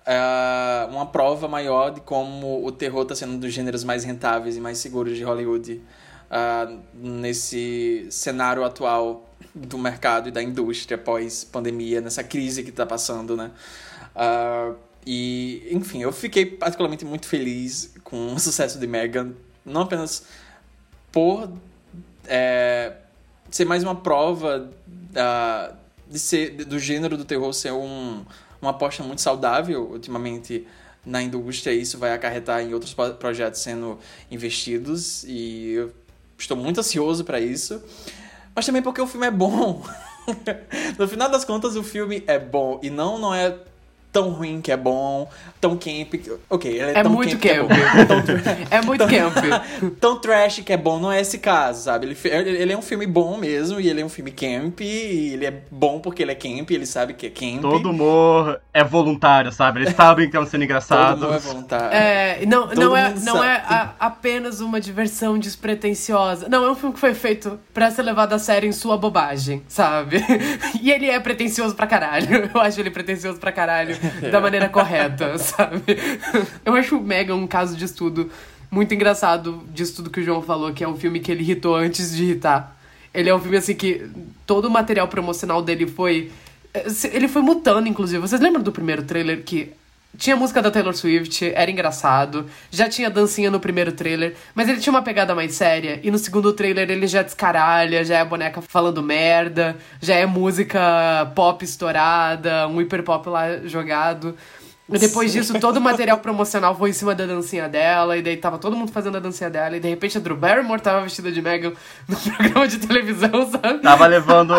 é, 0.06 0.88
uma 0.90 1.06
prova 1.06 1.48
maior 1.48 1.92
de 1.92 2.02
como 2.02 2.66
o 2.66 2.72
terror 2.72 3.04
está 3.04 3.16
sendo 3.16 3.34
um 3.34 3.40
dos 3.40 3.54
gêneros 3.54 3.84
mais 3.84 4.04
rentáveis 4.04 4.58
e 4.58 4.62
mais 4.62 4.78
seguros 4.78 5.18
de 5.18 5.24
Hollywood 5.24 5.82
ah, 6.32 6.72
nesse 6.94 8.08
cenário 8.10 8.64
atual 8.64 9.29
do 9.54 9.78
mercado 9.78 10.30
e 10.30 10.32
da 10.32 10.42
indústria 10.42 10.98
pós-pandemia, 10.98 12.02
nessa 12.02 12.24
crise 12.24 12.64
que 12.64 12.70
está 12.70 12.86
passando, 12.86 13.36
né? 13.36 13.52
Ah, 14.16 14.74
e, 15.06 15.68
enfim, 15.72 16.02
eu 16.02 16.12
fiquei 16.12 16.46
particularmente 16.46 17.06
muito 17.06 17.26
feliz 17.26 17.94
com 18.04 18.34
o 18.34 18.40
sucesso 18.40 18.78
de 18.78 18.86
Megan, 18.86 19.32
não 19.66 19.82
apenas 19.82 20.24
por 21.12 21.52
é, 22.28 22.94
ser 23.50 23.66
mais 23.66 23.84
uma 23.84 23.96
prova 23.96 24.70
da, 24.86 25.74
de 26.08 26.20
ser, 26.20 26.52
do 26.66 26.78
gênero 26.78 27.18
do 27.18 27.26
terror 27.26 27.52
ser 27.54 27.72
um, 27.72 28.24
uma 28.62 28.72
aposta 28.72 29.04
muito 29.04 29.22
saudável 29.22 29.90
ultimamente 29.92 30.68
na 31.06 31.22
indústria 31.24 31.74
e 31.74 31.82
isso 31.82 31.98
vai 31.98 32.14
acarretar 32.14 32.62
em 32.62 32.74
outros 32.74 32.94
pro- 32.94 33.14
projetos 33.16 33.62
sendo 33.62 33.98
investidos 34.30 35.24
e 35.24 35.72
eu 35.72 35.94
estou 36.38 36.58
muito 36.58 36.80
ansioso 36.80 37.24
para 37.24 37.40
isso. 37.40 37.82
Mas 38.56 38.66
também 38.66 38.82
porque 38.82 39.02
o 39.02 39.08
filme 39.08 39.28
é 39.28 39.32
bom. 39.32 39.84
no 40.98 41.08
final 41.08 41.30
das 41.30 41.46
contas, 41.46 41.76
o 41.76 41.84
filme 41.84 42.24
é 42.28 42.38
bom 42.38 42.80
e 42.84 42.90
não 42.90 43.18
não 43.18 43.34
é 43.34 43.58
tão 44.12 44.30
ruim 44.32 44.60
que 44.62 44.72
é 44.72 44.78
bom, 44.78 45.30
tão 45.62 45.72
camp. 45.78 46.12
que- 46.16 46.32
Ok, 46.50 46.72
ele 46.72 46.80
é, 46.92 47.00
É 47.00 47.04
tão 47.04 47.12
muito 47.12 47.32
camp 47.38 47.42
que 47.42 47.50
é 47.50 47.62
bom. 47.62 47.68
camp. 47.68 48.30
É 48.72 48.82
muito 48.82 49.06
camp. 49.08 49.36
tão 50.02 50.20
trash 50.20 50.62
que 50.66 50.74
é 50.74 50.78
bom, 50.78 51.00
não 51.00 51.12
é 51.12 51.22
esse 51.22 51.38
caso, 51.38 51.84
sabe? 51.84 52.08
Ele, 52.24 52.50
ele 52.50 52.74
é 52.74 52.78
um 52.78 52.82
filme 52.82 53.06
bom 53.06 53.38
mesmo, 53.38 53.80
e 53.80 53.88
ele 53.90 54.02
é 54.02 54.06
um 54.06 54.10
filme 54.10 54.32
camp, 54.32 54.82
e 54.82 55.34
ele 55.34 55.46
é 55.46 55.62
bom 55.72 56.00
porque 56.00 56.24
ele 56.24 56.32
é 56.32 56.36
camp, 56.36 56.70
ele 56.72 56.86
sabe 56.86 57.14
que 57.14 57.28
é 57.28 57.30
camp. 57.30 57.62
Todo 57.62 57.92
humor 57.92 58.60
é 58.74 58.84
voluntário, 58.84 59.52
sabe? 59.52 59.82
Eles 59.82 59.96
sabem 59.96 60.26
que 60.30 60.36
estão 60.36 60.44
sendo 60.46 60.52
Todo 60.60 60.64
engraçados. 60.64 61.22
mundo 61.22 61.34
é 61.34 61.40
voluntário. 61.40 61.96
É, 61.96 62.46
não, 62.48 62.68
Todo 62.68 62.82
não 62.82 62.98
é, 62.98 63.10
não 63.14 63.36
sabe. 63.38 63.46
é 63.48 63.52
a- 63.68 63.94
apenas 64.00 64.60
uma 64.62 64.80
diversão 64.82 65.38
despretensiosa. 65.38 66.48
Não, 66.50 66.64
é 66.66 66.72
um 66.72 66.76
filme 66.76 66.94
que 66.94 67.00
foi 67.00 67.14
feito 67.14 67.60
pra 67.74 67.92
ser 67.92 68.02
levado 68.04 68.34
a 68.34 68.40
sério 68.40 68.68
em 68.68 68.72
sua 68.72 68.98
bobagem, 68.98 69.62
sabe? 69.68 70.24
E 70.82 70.92
ele 70.92 71.10
é 71.10 71.20
pretencioso 71.20 71.76
pra 71.76 71.86
caralho. 71.88 72.50
Eu 72.54 72.62
acho 72.62 72.80
ele 72.80 72.90
pretencioso 72.92 73.40
pra 73.40 73.52
caralho 73.52 73.99
da 74.32 74.40
maneira 74.40 74.70
correta, 74.70 75.38
sabe? 75.40 75.84
Eu 76.66 76.74
acho 76.76 76.98
o 76.98 77.02
Mega 77.02 77.36
um 77.36 77.48
caso 77.48 77.76
de 77.76 77.86
estudo 77.86 78.30
muito 78.72 78.94
engraçado 78.94 79.64
disso 79.74 79.96
tudo 79.98 80.10
que 80.10 80.20
o 80.20 80.24
João 80.24 80.42
falou, 80.42 80.72
que 80.74 80.84
é 80.84 80.88
um 80.88 80.96
filme 80.96 81.20
que 81.20 81.32
ele 81.32 81.42
irritou 81.42 81.76
antes 81.76 82.16
de 82.16 82.24
irritar. 82.24 82.76
Ele 83.14 83.30
é 83.30 83.36
um 83.36 83.40
filme 83.40 83.58
assim 83.58 83.74
que 83.74 84.10
todo 84.46 84.66
o 84.66 84.70
material 84.70 85.08
promocional 85.08 85.62
dele 85.62 85.88
foi. 85.88 86.32
Ele 87.12 87.28
foi 87.28 87.42
mutando, 87.42 87.88
inclusive. 87.88 88.22
Vocês 88.22 88.40
lembram 88.40 88.62
do 88.62 88.72
primeiro 88.72 89.04
trailer 89.04 89.44
que 89.44 89.74
tinha 90.18 90.36
música 90.36 90.62
da 90.62 90.72
Taylor 90.72 90.94
Swift, 90.94 91.52
era 91.56 91.70
engraçado. 91.70 92.50
Já 92.72 92.90
tinha 92.90 93.10
dancinha 93.10 93.50
no 93.52 93.60
primeiro 93.60 93.92
trailer, 93.92 94.36
mas 94.56 94.68
ele 94.68 94.80
tinha 94.80 94.92
uma 94.92 95.02
pegada 95.02 95.36
mais 95.36 95.54
séria. 95.54 96.00
E 96.04 96.12
no 96.12 96.18
segundo 96.18 96.52
trailer 96.52 96.90
ele 96.90 97.08
já 97.08 97.22
descaralha, 97.22 98.04
já 98.04 98.18
é 98.18 98.26
boneca 98.26 98.62
falando 98.62 99.02
merda, 99.04 99.78
já 100.02 100.16
é 100.16 100.26
música 100.26 101.32
pop 101.36 101.64
estourada, 101.64 102.68
um 102.68 102.82
hiper 102.82 103.04
pop 103.04 103.30
lá 103.30 103.60
jogado. 103.66 104.36
E 104.92 104.98
depois 104.98 105.32
disso, 105.32 105.60
todo 105.60 105.78
o 105.78 105.82
material 105.82 106.18
promocional 106.18 106.76
foi 106.76 106.90
em 106.90 106.94
cima 106.94 107.14
da 107.14 107.26
dancinha 107.26 107.70
dela, 107.70 108.18
e 108.18 108.22
daí 108.22 108.38
tava 108.38 108.58
todo 108.58 108.76
mundo 108.76 108.92
fazendo 108.92 109.18
a 109.18 109.20
dancinha 109.20 109.50
dela, 109.50 109.78
e 109.78 109.80
de 109.80 109.88
repente 109.88 110.18
a 110.18 110.22
Drew 110.22 110.36
Barrymore 110.36 110.82
tava 110.82 111.02
vestida 111.02 111.32
de 111.32 111.42
Megan 111.42 111.74
no 112.08 112.18
programa 112.18 112.68
de 112.68 112.78
televisão, 112.80 113.50
sabe? 113.52 113.80
Tava 113.80 114.08
levando 114.08 114.54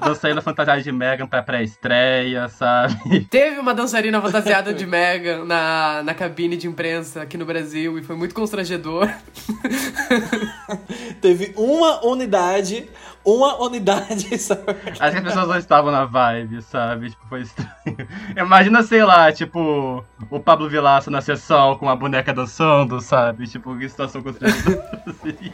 dançarina 0.00 0.40
fantasiada 0.40 0.82
de 0.82 0.92
Megan 0.92 1.26
pra 1.26 1.42
pré-estreia, 1.42 2.48
sabe? 2.48 3.20
Teve 3.30 3.58
uma 3.60 3.74
dançarina 3.74 4.20
fantasiada 4.20 4.74
de 4.74 4.86
Megan 4.86 5.44
na, 5.44 6.02
na 6.02 6.14
cabine 6.14 6.56
de 6.56 6.66
imprensa 6.66 7.22
aqui 7.22 7.36
no 7.36 7.44
Brasil, 7.44 7.98
e 7.98 8.02
foi 8.02 8.16
muito 8.16 8.34
constrangedor. 8.34 9.08
Teve 11.20 11.52
uma 11.56 12.04
unidade, 12.04 12.88
uma 13.24 13.60
unidade, 13.62 14.36
sabe? 14.38 14.62
Acho 14.98 15.12
que 15.12 15.18
as 15.18 15.24
pessoas 15.24 15.48
não 15.48 15.58
estavam 15.58 15.90
na 15.90 16.04
vibe, 16.04 16.62
sabe? 16.62 17.10
Tipo, 17.10 17.26
foi 17.28 17.42
estranho. 17.42 17.70
Imagina, 18.36 18.82
sei 18.82 19.04
lá, 19.04 19.32
tipo, 19.32 20.04
o 20.30 20.40
Pablo 20.40 20.68
Vilaça 20.68 21.10
na 21.10 21.20
sessão 21.20 21.76
com 21.76 21.88
a 21.88 21.96
boneca 21.96 22.32
dançando, 22.32 23.00
sabe? 23.00 23.46
Tipo, 23.46 23.76
que 23.78 23.88
situação 23.88 24.22
constrangedora. 24.22 25.02
assim. 25.06 25.52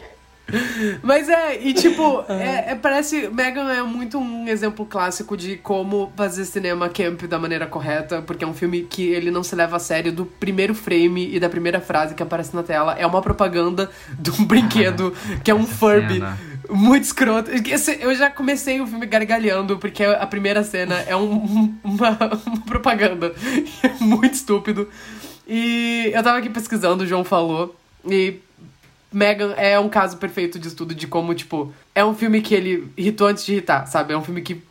Mas 1.02 1.28
é, 1.28 1.62
e 1.62 1.72
tipo, 1.72 2.24
é, 2.28 2.72
é- 2.72 2.74
parece. 2.74 3.28
Megan 3.28 3.70
é 3.72 3.82
muito 3.82 4.18
um 4.18 4.46
exemplo 4.48 4.84
clássico 4.84 5.36
de 5.36 5.56
como 5.56 6.12
fazer 6.16 6.44
cinema 6.44 6.88
camp 6.88 7.22
da 7.22 7.38
maneira 7.38 7.66
correta, 7.66 8.20
porque 8.22 8.44
é 8.44 8.46
um 8.46 8.52
filme 8.54 8.82
que 8.82 9.02
ele 9.08 9.30
não 9.30 9.42
se 9.42 9.54
leva 9.54 9.76
a 9.76 9.78
sério 9.78 10.12
do 10.12 10.26
primeiro 10.26 10.74
frame 10.74 11.34
e 11.34 11.40
da 11.40 11.48
primeira 11.48 11.80
frase 11.80 12.14
que 12.14 12.22
aparece 12.22 12.54
na 12.54 12.62
tela. 12.62 12.94
É 12.98 13.06
uma 13.06 13.22
propaganda 13.22 13.90
de 14.18 14.30
um 14.30 14.44
brinquedo 14.44 15.14
que 15.42 15.50
é 15.50 15.54
um 15.54 15.66
Furby. 15.66 16.14
cena. 16.14 16.38
Muito 16.70 17.04
escroto. 17.04 17.50
Eu 18.00 18.14
já 18.14 18.30
comecei 18.30 18.80
o 18.80 18.86
filme 18.86 19.04
gargalhando, 19.06 19.78
porque 19.78 20.04
a 20.04 20.26
primeira 20.26 20.62
cena 20.64 20.96
é 21.06 21.14
um- 21.16 21.74
uma, 21.82 22.10
uma 22.46 22.60
propaganda. 22.66 23.32
É 23.82 23.88
muito 24.04 24.34
estúpido. 24.34 24.88
E 25.46 26.10
eu 26.14 26.22
tava 26.22 26.38
aqui 26.38 26.48
pesquisando, 26.48 27.04
o 27.04 27.06
João 27.06 27.24
falou. 27.24 27.74
E 28.08 28.38
Megan 29.12 29.52
é 29.56 29.78
um 29.78 29.88
caso 29.88 30.16
perfeito 30.16 30.58
de 30.58 30.68
estudo 30.68 30.94
de 30.94 31.06
como, 31.06 31.34
tipo, 31.34 31.72
é 31.94 32.04
um 32.04 32.14
filme 32.14 32.40
que 32.40 32.54
ele 32.54 32.90
irritou 32.96 33.26
antes 33.26 33.44
de 33.44 33.52
irritar, 33.52 33.86
sabe? 33.86 34.12
É 34.12 34.16
um 34.16 34.22
filme 34.22 34.42
que. 34.42 34.62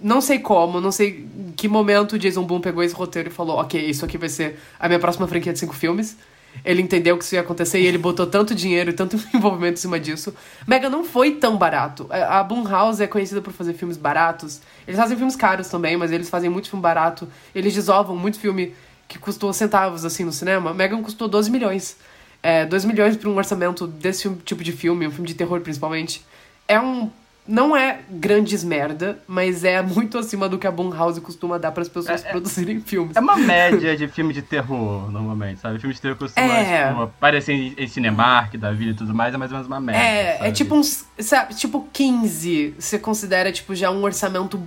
Não 0.00 0.20
sei 0.20 0.38
como, 0.38 0.80
não 0.80 0.92
sei 0.92 1.28
em 1.36 1.52
que 1.52 1.66
momento 1.66 2.12
o 2.12 2.18
Jason 2.18 2.44
Blum 2.44 2.60
pegou 2.60 2.82
esse 2.82 2.94
roteiro 2.94 3.28
e 3.28 3.32
falou: 3.32 3.58
ok, 3.58 3.84
isso 3.84 4.04
aqui 4.04 4.16
vai 4.16 4.28
ser 4.28 4.58
a 4.78 4.86
minha 4.88 5.00
próxima 5.00 5.26
franquia 5.26 5.52
de 5.52 5.58
cinco 5.58 5.74
filmes. 5.74 6.16
Ele 6.64 6.82
entendeu 6.82 7.16
que 7.16 7.24
isso 7.24 7.34
ia 7.34 7.40
acontecer 7.40 7.80
e 7.80 7.86
ele 7.86 7.98
botou 7.98 8.26
tanto 8.26 8.54
dinheiro 8.54 8.90
e 8.90 8.92
tanto 8.92 9.16
envolvimento 9.34 9.74
em 9.74 9.80
cima 9.80 9.98
disso. 10.00 10.34
Megan 10.66 10.88
não 10.88 11.04
foi 11.04 11.32
tão 11.32 11.56
barato. 11.56 12.06
A 12.10 12.38
a 12.38 12.44
Blumhouse 12.44 13.02
é 13.02 13.06
conhecida 13.06 13.40
por 13.42 13.52
fazer 13.52 13.74
filmes 13.74 13.96
baratos. 13.96 14.60
Eles 14.86 14.98
fazem 14.98 15.16
filmes 15.16 15.36
caros 15.36 15.68
também, 15.68 15.96
mas 15.96 16.12
eles 16.12 16.28
fazem 16.30 16.48
muito 16.48 16.70
filme 16.70 16.82
barato. 16.82 17.28
Eles 17.54 17.74
desovam 17.74 18.16
muito 18.16 18.38
filme 18.38 18.74
que 19.06 19.18
custou 19.18 19.52
centavos, 19.52 20.04
assim, 20.04 20.24
no 20.24 20.32
cinema. 20.32 20.74
Megan 20.74 21.02
custou 21.02 21.28
12 21.28 21.50
milhões. 21.50 21.96
É, 22.42 22.64
2 22.66 22.84
milhões 22.84 23.16
para 23.16 23.28
um 23.28 23.36
orçamento 23.36 23.86
desse 23.86 24.22
filme- 24.22 24.38
tipo 24.44 24.62
de 24.62 24.72
filme, 24.72 25.06
um 25.06 25.10
filme 25.10 25.26
de 25.28 25.34
terror 25.34 25.60
principalmente. 25.60 26.24
É 26.66 26.80
um. 26.80 27.10
Não 27.50 27.74
é 27.74 28.00
grandes 28.10 28.62
merda, 28.62 29.18
mas 29.26 29.64
é 29.64 29.80
muito 29.80 30.18
acima 30.18 30.50
do 30.50 30.58
que 30.58 30.66
a 30.66 30.70
Blumhouse 30.70 31.18
costuma 31.22 31.56
dar 31.56 31.72
para 31.72 31.80
as 31.82 31.88
pessoas 31.88 32.22
produzirem 32.22 32.78
filmes. 32.82 33.16
É 33.16 33.20
uma 33.20 33.36
média 33.40 33.96
de 33.96 34.06
filme 34.06 34.34
de 34.34 34.42
terror, 34.42 35.10
normalmente, 35.10 35.58
sabe? 35.60 35.78
Filme 35.78 35.94
de 35.94 36.00
terror 36.00 36.16
costuma 36.18 36.46
É. 36.46 36.88
tipo, 36.90 37.02
aparecer 37.04 37.54
em, 37.54 37.74
em 37.78 37.88
Cinemark 37.88 38.54
da 38.58 38.70
vida 38.70 38.90
e 38.90 38.94
tudo 38.94 39.14
mais, 39.14 39.32
é 39.32 39.38
mais 39.38 39.50
ou 39.50 39.56
menos 39.56 39.66
uma 39.66 39.80
média. 39.80 39.98
É, 39.98 40.34
é 40.34 40.38
sabe? 40.40 40.52
tipo 40.52 40.74
uns. 40.74 41.06
Sabe, 41.20 41.54
tipo 41.54 41.88
15, 41.90 42.74
você 42.78 42.98
considera, 42.98 43.50
tipo, 43.50 43.74
já 43.74 43.90
um 43.90 44.02
orçamento 44.04 44.60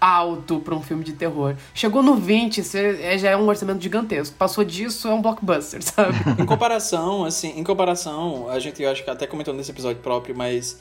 alto 0.00 0.60
pra 0.60 0.74
um 0.74 0.82
filme 0.82 1.04
de 1.04 1.12
terror. 1.12 1.54
Chegou 1.74 2.02
no 2.02 2.16
20, 2.16 2.62
você, 2.62 2.98
é, 3.02 3.18
já 3.18 3.30
é 3.30 3.36
um 3.36 3.46
orçamento 3.48 3.82
gigantesco. 3.82 4.36
Passou 4.36 4.64
disso, 4.64 5.08
é 5.08 5.14
um 5.14 5.22
blockbuster, 5.22 5.82
sabe? 5.84 6.14
Em 6.38 6.46
comparação, 6.46 7.24
assim, 7.24 7.58
em 7.58 7.64
comparação, 7.64 8.48
a 8.48 8.58
gente 8.58 8.84
acho 8.84 9.04
que 9.04 9.10
até 9.10 9.26
comentou 9.26 9.54
nesse 9.54 9.70
episódio 9.70 10.02
próprio, 10.02 10.36
mas, 10.36 10.80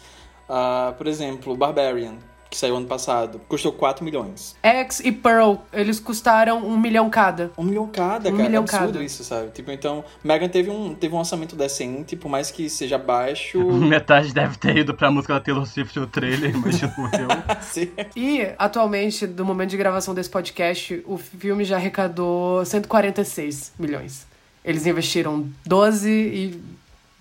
ah, 0.50 0.93
por 0.98 1.08
exemplo, 1.08 1.55
Barbarian, 1.55 2.15
que 2.53 2.60
saiu 2.60 2.77
ano 2.77 2.86
passado, 2.86 3.41
custou 3.48 3.72
4 3.72 4.05
milhões. 4.05 4.55
X 4.62 5.00
e 5.00 5.12
Pearl, 5.12 5.55
eles 5.74 6.00
custaram 6.00 6.60
um 6.63 6.79
milhão 6.79 7.10
cada. 7.10 7.51
Um 7.57 7.63
milhão 7.63 7.88
cada, 7.88 8.29
Um 8.29 8.33
cara. 8.38 8.43
milhão 8.48 8.62
é 8.62 8.63
absurdo 8.63 8.93
cada. 8.93 9.03
isso, 9.03 9.24
sabe? 9.24 9.50
Tipo, 9.50 9.72
então, 9.72 10.05
Megan 10.24 10.48
teve 10.48 10.69
um, 10.69 10.93
teve 10.93 11.15
um 11.15 11.17
orçamento 11.17 11.55
decente, 11.55 12.15
por 12.15 12.29
mais 12.29 12.51
que 12.51 12.69
seja 12.69 12.95
baixo. 12.98 13.60
Metade 13.74 14.31
deve 14.31 14.55
ter 14.60 14.77
ido 14.77 14.93
pra 14.93 15.10
música 15.10 15.33
da 15.33 15.39
Taylor 15.39 15.65
Swift 15.65 16.00
no 16.00 16.05
trailer, 16.05 16.51
imagino 16.55 16.93
eu. 16.98 17.27
assim, 17.57 17.89
E, 18.15 18.48
atualmente, 18.60 19.25
do 19.25 19.43
momento 19.43 19.72
de 19.72 19.77
gravação 19.77 20.13
desse 20.13 20.29
podcast, 20.29 21.03
o 21.07 21.17
filme 21.17 21.65
já 21.65 21.77
arrecadou 21.77 22.63
146 22.63 23.74
milhões. 23.79 24.27
Eles 24.63 24.86
investiram 24.86 25.50
12 25.65 26.07
e 26.12 26.62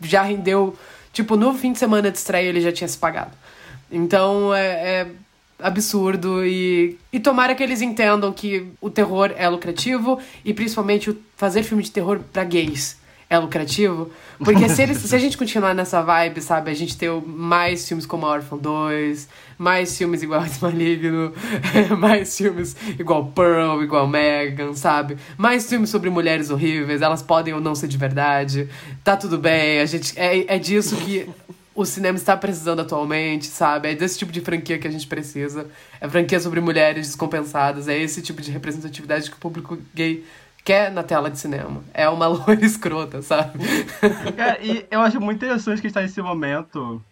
já 0.02 0.22
rendeu. 0.22 0.76
Tipo, 1.10 1.36
no 1.36 1.54
fim 1.54 1.72
de 1.72 1.78
semana 1.78 2.10
de 2.10 2.18
estreia 2.18 2.48
ele 2.48 2.60
já 2.60 2.70
tinha 2.70 2.86
se 2.86 2.98
pagado. 2.98 3.32
Então 3.90 4.54
é, 4.54 4.66
é 4.66 5.06
absurdo 5.62 6.44
e, 6.44 6.98
e 7.12 7.20
tomara 7.20 7.54
que 7.54 7.62
eles 7.62 7.80
entendam 7.80 8.32
que 8.32 8.66
o 8.80 8.90
terror 8.90 9.32
é 9.36 9.48
lucrativo 9.48 10.18
e 10.44 10.52
principalmente 10.52 11.16
fazer 11.36 11.62
filme 11.62 11.82
de 11.82 11.90
terror 11.90 12.20
pra 12.32 12.44
gays 12.44 13.00
é 13.32 13.38
lucrativo. 13.38 14.10
Porque 14.38 14.68
se, 14.68 14.82
eles, 14.82 14.98
se 14.98 15.16
a 15.16 15.18
gente 15.18 15.38
continuar 15.38 15.74
nessa 15.74 16.02
vibe, 16.02 16.42
sabe, 16.42 16.70
a 16.70 16.74
gente 16.74 16.98
ter 16.98 17.10
mais 17.26 17.88
filmes 17.88 18.04
como 18.04 18.26
a 18.26 18.30
Orphan 18.30 18.58
2, 18.58 19.26
mais 19.56 19.96
filmes 19.96 20.22
igual 20.22 20.44
Esse 20.44 20.62
Maligno, 20.62 21.32
mais 21.98 22.36
filmes 22.36 22.76
igual 22.98 23.26
Pearl, 23.26 23.82
igual 23.82 24.06
Megan, 24.06 24.74
sabe? 24.74 25.16
Mais 25.38 25.66
filmes 25.66 25.88
sobre 25.88 26.10
mulheres 26.10 26.50
horríveis, 26.50 27.00
elas 27.00 27.22
podem 27.22 27.54
ou 27.54 27.60
não 27.60 27.74
ser 27.74 27.88
de 27.88 27.96
verdade. 27.96 28.68
Tá 29.02 29.16
tudo 29.16 29.38
bem, 29.38 29.80
a 29.80 29.86
gente. 29.86 30.12
É, 30.18 30.56
é 30.56 30.58
disso 30.58 30.96
que 30.96 31.26
o 31.74 31.84
cinema 31.84 32.16
está 32.16 32.36
precisando 32.36 32.80
atualmente, 32.80 33.46
sabe? 33.46 33.90
É 33.90 33.94
desse 33.94 34.18
tipo 34.18 34.32
de 34.32 34.40
franquia 34.40 34.78
que 34.78 34.86
a 34.86 34.90
gente 34.90 35.06
precisa. 35.06 35.66
É 36.00 36.08
franquia 36.08 36.38
sobre 36.38 36.60
mulheres 36.60 37.06
descompensadas, 37.06 37.88
é 37.88 37.96
esse 37.98 38.20
tipo 38.22 38.42
de 38.42 38.50
representatividade 38.50 39.30
que 39.30 39.36
o 39.36 39.40
público 39.40 39.78
gay 39.94 40.24
quer 40.64 40.90
na 40.90 41.02
tela 41.02 41.30
de 41.30 41.38
cinema. 41.38 41.82
É 41.94 42.08
uma 42.08 42.26
loira 42.28 42.64
escrota, 42.64 43.22
sabe? 43.22 43.58
Cara, 44.36 44.58
e 44.62 44.86
eu 44.90 45.00
acho 45.00 45.20
muito 45.20 45.44
interessante 45.44 45.80
que 45.80 45.86
a 45.86 45.88
gente 45.88 45.94
tá 45.94 46.02
nesse 46.02 46.20
momento 46.20 47.02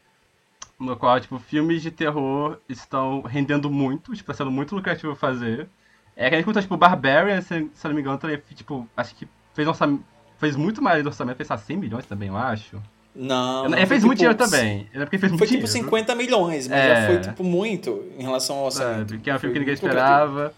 no 0.79 0.97
qual, 0.97 1.21
tipo, 1.21 1.39
filmes 1.39 1.83
de 1.83 1.91
terror 1.91 2.59
estão 2.69 3.21
rendendo 3.23 3.71
muito, 3.71 4.15
tipo, 4.15 4.27
tá 4.27 4.35
sendo 4.35 4.51
muito 4.51 4.75
lucrativo 4.75 5.15
fazer. 5.15 5.69
É 6.17 6.29
que 6.29 6.35
a 6.35 6.39
gente 6.39 6.47
conta, 6.47 6.63
tipo, 6.63 6.77
Barbarian, 6.77 7.41
se, 7.43 7.71
se 7.75 7.89
não 7.89 7.95
me 7.95 8.01
engano, 8.01 8.19
também, 8.19 8.41
tipo, 8.55 8.89
acho 8.97 9.15
que 9.15 9.29
fez, 9.55 9.69
orçamento, 9.69 10.05
fez 10.39 10.57
muito 10.57 10.83
mais 10.83 11.03
do 11.03 11.09
orçamento, 11.09 11.37
fez, 11.37 11.47
sei 11.47 11.57
lá, 11.57 11.63
100 11.63 11.77
milhões 11.77 12.07
também, 12.07 12.29
eu 12.29 12.37
acho. 12.37 12.81
Não. 13.15 13.67
Ele 13.67 13.77
não, 13.81 13.87
fez 13.87 13.89
foi 13.89 14.07
muito 14.07 14.19
dinheiro 14.19 14.37
tipo- 14.39 14.51
também. 14.51 14.89
Ele 14.93 15.03
é 15.03 15.07
porque 15.07 15.19
fez 15.19 15.31
muito 15.33 15.39
Foi 15.41 15.47
tipo 15.49 15.67
dinheiro. 15.67 15.87
50 15.91 16.15
milhões, 16.15 16.69
mas 16.69 16.79
É. 16.79 16.95
já 17.01 17.07
foi 17.07 17.21
tipo 17.21 17.45
muito 17.45 18.05
em 18.19 18.23
relação 18.23 18.57
ao 18.57 18.65
orçamento. 18.67 19.11
Sabe? 19.11 19.19
Que 19.23 19.31
é 19.31 19.35
um 19.35 19.39
filme 19.39 19.53
que 19.53 19.59
ninguém 19.61 19.75
esperava. 19.75 20.55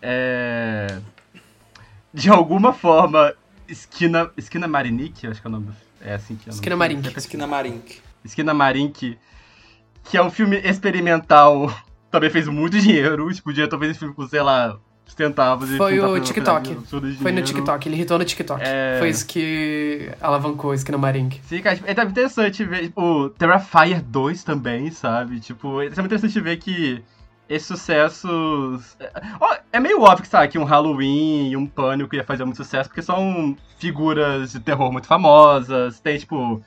É... 0.00 0.98
de 2.12 2.30
alguma 2.30 2.72
forma, 2.72 3.34
Esquina, 3.68 4.30
Esquina 4.36 4.68
Marinique, 4.68 5.26
acho 5.26 5.40
que 5.40 5.46
é 5.46 5.50
o 5.50 5.52
nome. 5.52 5.68
É 6.00 6.14
assim 6.14 6.36
que 6.36 6.42
é 6.42 6.44
o 6.44 6.46
nome. 6.48 6.56
Esquina 6.58 6.76
Marinique. 6.76 7.18
Esquina 7.18 7.46
Marink. 7.46 8.00
Esquina 8.24 8.54
Marink, 8.54 9.18
que 10.04 10.16
é 10.16 10.22
um 10.22 10.30
filme 10.30 10.56
experimental, 10.58 11.70
também 12.10 12.30
fez 12.30 12.46
muito 12.48 12.78
dinheiro. 12.78 13.32
Tipo, 13.32 13.50
o 13.50 13.52
diretor 13.52 13.78
fez 13.78 13.90
esse 13.92 13.98
filme 14.00 14.14
com, 14.14 14.26
sei 14.28 14.40
lá, 14.42 14.78
Foi 15.78 15.98
tá 15.98 16.08
o 16.08 16.20
TikTok. 16.20 16.76
Foi 17.22 17.32
no. 17.32 17.42
TikTok, 17.42 17.88
ele 17.88 17.96
irritou 17.96 18.18
no 18.18 18.24
TikTok. 18.24 18.62
É. 18.62 18.96
Foi 18.98 19.08
isso 19.08 19.26
que 19.26 20.10
alavancou 20.20 20.74
Esquina 20.74 20.98
Marink. 20.98 21.40
Sim, 21.44 21.62
cara, 21.62 21.76
tipo, 21.76 21.88
é 21.88 21.92
interessante 21.92 22.64
ver, 22.64 22.82
tipo, 22.82 23.30
Terrifier 23.30 24.02
2 24.02 24.44
também, 24.44 24.90
sabe? 24.90 25.40
Tipo, 25.40 25.80
é 25.80 25.86
muito 25.86 26.04
interessante 26.04 26.40
ver 26.40 26.58
que 26.58 27.02
esses 27.48 27.66
sucessos... 27.66 28.96
É, 29.00 29.60
é 29.74 29.80
meio 29.80 30.02
óbvio 30.02 30.22
que, 30.22 30.28
sabe, 30.28 30.48
que 30.48 30.58
um 30.58 30.64
Halloween 30.64 31.50
e 31.50 31.56
um 31.56 31.66
Pânico 31.66 32.14
ia 32.14 32.24
fazer 32.24 32.44
muito 32.44 32.56
sucesso, 32.56 32.90
porque 32.90 33.02
são 33.02 33.56
figuras 33.78 34.52
de 34.52 34.60
terror 34.60 34.92
muito 34.92 35.06
famosas, 35.06 36.00
tem, 36.00 36.18
tipo, 36.18 36.62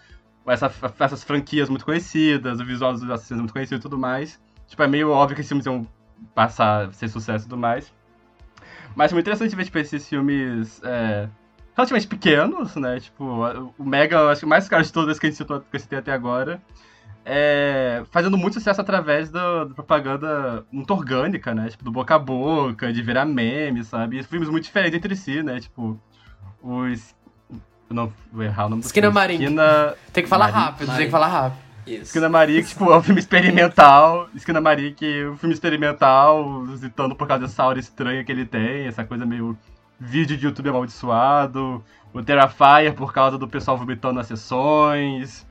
essa, 0.48 0.72
essas 1.00 1.24
franquias 1.24 1.70
muito 1.70 1.86
conhecidas, 1.86 2.60
o 2.60 2.66
visual 2.66 2.94
dos 2.94 3.04
assassinos 3.04 3.42
muito 3.42 3.54
conhecido 3.54 3.80
e 3.80 3.82
tudo 3.82 3.98
mais. 3.98 4.40
Tipo, 4.68 4.84
é 4.84 4.88
meio 4.88 5.12
óbvio 5.12 5.36
que 5.36 5.42
esses 5.42 5.50
filmes 5.50 5.66
iam 5.66 5.86
passar 6.34 6.88
a 6.88 6.94
ser 6.94 7.10
sucesso 7.10 7.46
e 7.46 7.50
tudo 7.50 7.60
mais. 7.60 7.92
Mas 9.00 9.14
é 9.14 9.16
muito 9.16 9.24
interessante 9.24 9.56
ver, 9.56 9.64
tipo, 9.64 9.80
esses 9.80 10.10
filmes... 10.10 10.82
É, 10.84 11.30
relativamente 11.74 12.08
pequenos, 12.08 12.76
né? 12.76 13.00
Tipo, 13.00 13.74
o 13.78 13.86
Mega, 13.86 14.30
acho 14.30 14.42
que 14.42 14.46
o 14.46 14.50
mais 14.50 14.68
caro 14.68 14.84
de 14.84 14.92
todos 14.92 15.18
que 15.18 15.26
a 15.26 15.30
gente 15.30 15.38
citou, 15.38 15.62
que 15.62 15.74
eu 15.74 15.80
citei 15.80 16.00
até 16.00 16.12
agora. 16.12 16.62
É, 17.24 18.04
fazendo 18.12 18.38
muito 18.38 18.56
sucesso 18.56 18.82
através 18.82 19.30
da, 19.30 19.64
da 19.64 19.74
propaganda 19.74 20.66
muito 20.70 20.94
orgânica, 20.94 21.56
né? 21.56 21.70
Tipo, 21.70 21.86
do 21.86 21.92
boca 21.94 22.16
a 22.16 22.20
boca, 22.20 22.92
de 22.92 23.02
virar 23.02 23.24
meme, 23.24 23.86
sabe? 23.86 24.20
E 24.20 24.24
filmes 24.24 24.50
muito 24.50 24.66
diferentes 24.66 24.98
entre 24.98 25.16
si, 25.16 25.42
né? 25.42 25.62
Tipo, 25.62 25.98
os. 26.62 27.16
Não 27.90 28.12
vou 28.34 28.44
errar 28.44 28.66
o 28.66 28.70
nome 28.70 28.82
do 28.82 28.86
Esquina 28.86 29.08
filme. 29.08 29.16
Marink. 29.16 29.44
Esquina. 29.46 29.96
Tem 30.12 30.24
que 30.26 30.30
falar 30.30 30.48
rápido, 30.48 30.94
tem 30.94 31.06
que 31.06 31.12
falar 31.12 31.28
rápido. 31.28 31.69
Isso. 31.90 32.14
Que 32.14 32.64
tipo, 32.64 32.92
é 32.92 32.98
um 32.98 33.04
filme 33.04 33.20
experimental. 33.20 34.30
Esquina 34.36 34.62
que 34.96 35.22
é 35.22 35.30
um 35.30 35.38
filme 35.38 35.54
experimental, 35.54 36.64
visitando 36.66 37.16
por 37.16 37.28
causa 37.28 37.46
dessa 37.46 37.64
aura 37.64 37.80
estranha 37.80 38.24
que 38.24 38.32
ele 38.32 38.46
tem, 38.46 38.86
essa 38.86 39.04
coisa 39.04 39.26
meio 39.26 39.58
vídeo 40.00 40.38
de 40.38 40.46
YouTube 40.46 40.70
amaldiçoado. 40.70 41.84
O 42.14 42.22
Terrifier 42.22 42.94
por 42.96 43.14
causa 43.14 43.38
do 43.38 43.48
pessoal 43.48 43.78
vomitando 43.78 44.16
nas 44.16 44.28
sessões. 44.28 45.48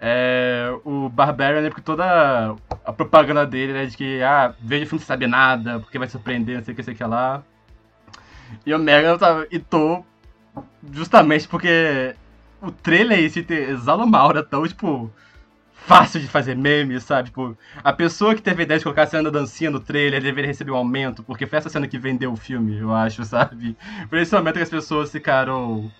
É, 0.00 0.70
o 0.84 1.08
Barbarian, 1.08 1.62
né, 1.62 1.68
porque 1.68 1.80
toda 1.80 2.54
a 2.84 2.92
propaganda 2.92 3.46
dele 3.46 3.78
é 3.78 3.86
de 3.86 3.96
que, 3.96 4.22
ah, 4.22 4.54
veja 4.60 4.84
o 4.84 4.88
filme 4.88 5.00
sem 5.00 5.06
saber 5.06 5.26
nada, 5.26 5.80
porque 5.80 5.98
vai 5.98 6.08
surpreender, 6.08 6.58
não 6.58 6.64
sei 6.64 6.74
o 6.74 6.76
que, 6.76 6.82
sei 6.82 6.94
o 6.94 6.96
que 6.96 7.04
lá. 7.04 7.42
E 8.64 8.74
o 8.74 8.78
Mega 8.78 9.16
tava, 9.18 9.46
e 9.50 9.58
tô 9.58 10.04
justamente 10.92 11.48
porque 11.48 12.14
o 12.60 12.70
trailer 12.70 13.30
te- 13.30 13.52
exala 13.52 14.04
uma 14.04 14.18
aura 14.18 14.42
tão, 14.42 14.66
tipo, 14.66 15.10
fácil 15.86 16.20
de 16.20 16.26
fazer 16.26 16.56
meme, 16.56 17.00
sabe? 17.00 17.28
Tipo, 17.28 17.56
a 17.82 17.92
pessoa 17.92 18.34
que 18.34 18.42
teve 18.42 18.62
a 18.62 18.64
ideia 18.64 18.78
de 18.78 18.84
colocar 18.84 19.02
a 19.02 19.06
cena 19.06 19.30
da 19.30 19.40
dancinha 19.40 19.70
no 19.70 19.80
trailer 19.80 20.22
deveria 20.22 20.48
receber 20.48 20.72
um 20.72 20.76
aumento, 20.76 21.22
porque 21.22 21.46
foi 21.46 21.58
essa 21.58 21.68
cena 21.68 21.86
que 21.86 21.98
vendeu 21.98 22.32
o 22.32 22.36
filme, 22.36 22.78
eu 22.78 22.92
acho, 22.92 23.22
sabe? 23.26 23.76
Por 24.08 24.18
esse 24.18 24.34
momento 24.34 24.56
que 24.56 24.62
as 24.62 24.70
pessoas 24.70 25.10
ficaram. 25.10 25.90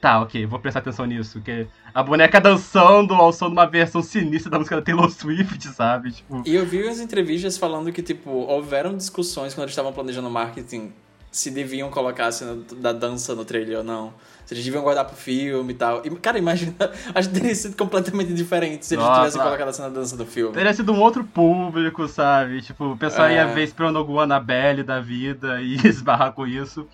Tá, 0.00 0.20
ok, 0.20 0.46
vou 0.46 0.60
prestar 0.60 0.78
atenção 0.78 1.06
nisso. 1.06 1.40
Que 1.40 1.66
a 1.92 2.02
boneca 2.04 2.40
dançando 2.40 3.14
ao 3.14 3.32
som 3.32 3.46
de 3.46 3.52
uma 3.52 3.66
versão 3.66 4.00
sinistra 4.00 4.48
da 4.48 4.58
música 4.58 4.76
da 4.76 4.82
Taylor 4.82 5.10
Swift, 5.10 5.66
sabe? 5.68 6.12
Tipo. 6.12 6.42
E 6.46 6.54
eu 6.54 6.64
vi 6.64 6.86
as 6.86 7.00
entrevistas 7.00 7.58
falando 7.58 7.90
que, 7.92 8.00
tipo, 8.00 8.30
houveram 8.30 8.96
discussões 8.96 9.54
quando 9.54 9.64
eles 9.64 9.72
estavam 9.72 9.92
planejando 9.92 10.30
marketing 10.30 10.92
se 11.30 11.50
deviam 11.50 11.90
colocar 11.90 12.26
a 12.26 12.32
cena 12.32 12.58
da 12.76 12.92
dança 12.92 13.34
no 13.34 13.44
trailer 13.44 13.78
ou 13.78 13.84
não. 13.84 14.14
Se 14.48 14.54
eles 14.54 14.64
deviam 14.64 14.82
guardar 14.82 15.04
pro 15.04 15.14
filme 15.14 15.74
e 15.74 15.76
tal. 15.76 16.00
E, 16.06 16.10
cara, 16.16 16.38
imagina, 16.38 16.72
acho 17.14 17.28
que 17.28 17.34
teria 17.38 17.54
sido 17.54 17.76
completamente 17.76 18.32
diferente 18.32 18.86
se 18.86 18.94
eles 18.94 19.04
Nossa. 19.04 19.20
tivessem 19.20 19.42
colocado 19.42 19.68
a 19.68 19.72
cena 19.74 19.90
da 19.90 20.00
dança 20.00 20.16
do 20.16 20.24
filme. 20.24 20.54
Teria 20.54 20.72
sido 20.72 20.90
um 20.90 21.00
outro 21.00 21.22
público, 21.22 22.08
sabe? 22.08 22.62
Tipo, 22.62 22.92
o 22.92 22.96
pessoal 22.96 23.28
É. 23.28 23.34
ia 23.34 23.46
ver 23.48 23.64
esperando 23.64 23.98
alguma 23.98 24.22
Annabelle 24.22 24.82
da 24.82 25.00
vida 25.00 25.60
e 25.60 25.74
esbarrar 25.86 26.32
com 26.32 26.46
isso. 26.46 26.88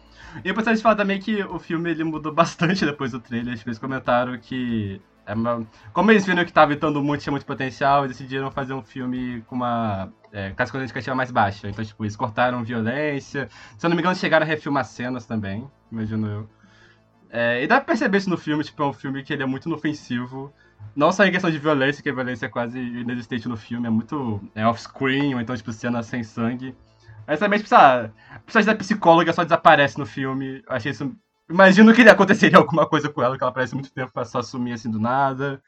E 0.45 0.49
eu 0.49 0.55
preciso 0.55 0.83
falar 0.83 0.97
também 0.97 1.21
que 1.21 1.45
o 1.45 1.61
filme 1.61 1.93
ele 1.93 2.03
mudou 2.03 2.35
bastante 2.35 2.83
depois 2.85 3.13
do 3.13 3.21
trailer. 3.21 3.57
Tipo, 3.57 3.69
eles 3.71 3.79
comentaram 3.79 4.37
que. 4.37 5.01
é 5.25 5.33
uma- 5.33 5.65
Como 5.93 6.11
eles 6.11 6.27
viram 6.27 6.45
que 6.45 6.53
tava 6.53 6.73
evitando 6.73 7.01
muito, 7.05 7.21
tinha 7.23 7.31
muito 7.31 7.47
potencial, 7.47 8.05
eles 8.05 8.17
decidiram 8.17 8.51
fazer 8.51 8.73
um 8.75 8.83
filme 8.83 9.45
com 9.47 9.55
uma 9.55 10.13
é, 10.33 10.51
casca 10.51 10.77
indicativa 10.77 11.15
mais 11.15 11.31
baixa. 11.31 11.69
Então, 11.69 11.85
tipo, 11.85 12.03
eles 12.05 12.17
cortaram 12.17 12.65
violência. 12.65 13.49
Se 13.79 13.87
eu 13.87 13.91
não 13.91 13.95
me 13.95 14.03
engano, 14.03 14.17
chegaram 14.17 14.45
a 14.45 14.49
refilmar 14.49 14.85
cenas 14.85 15.25
também, 15.25 15.65
imagino 15.93 16.27
eu. 16.27 16.49
É, 17.37 17.65
e 17.65 17.67
dá 17.67 17.79
pra 17.79 17.87
perceber 17.87 18.19
isso 18.19 18.31
no 18.31 18.39
filme, 18.39 18.63
tipo, 18.63 18.81
é 18.81 18.87
um 18.87 18.93
filme 18.93 19.25
que 19.25 19.33
ele 19.33 19.43
é 19.43 19.47
muito 19.47 19.69
inofensivo. 19.69 20.55
Não 20.95 21.11
só 21.11 21.25
em 21.25 21.33
questão 21.33 21.51
de 21.51 21.59
violência, 21.59 22.01
que 22.01 22.09
a 22.09 22.15
violência 22.15 22.47
é 22.47 22.49
quase 22.49 22.79
inexistente 22.79 23.49
no 23.49 23.57
filme, 23.57 23.89
é 23.89 23.91
muito 23.91 24.41
é 24.55 24.65
off-screen, 24.65 25.35
ou 25.35 25.41
então, 25.41 25.57
tipo, 25.57 25.73
cena 25.73 26.01
sem 26.05 26.23
sangue. 26.23 26.77
Mas 27.27 27.41
também, 27.41 27.59
tipo, 27.59 27.69
sabe, 27.69 28.13
a 28.55 28.61
da 28.63 28.75
psicóloga 28.77 29.33
só 29.33 29.43
desaparece 29.43 29.99
no 29.99 30.07
filme. 30.07 30.63
Eu 30.65 30.77
achei 30.77 30.93
isso. 30.93 31.13
Imagino 31.51 31.93
que 31.93 32.03
aconteceria 32.03 32.57
alguma 32.59 32.87
coisa 32.87 33.09
com 33.09 33.21
ela, 33.21 33.37
que 33.37 33.43
ela 33.43 33.51
aparece 33.51 33.75
muito 33.75 33.93
tempo 33.93 34.13
pra 34.13 34.25
só 34.25 34.41
sumir 34.41 34.75
assim 34.75 34.89
do 34.89 35.01
nada. 35.01 35.61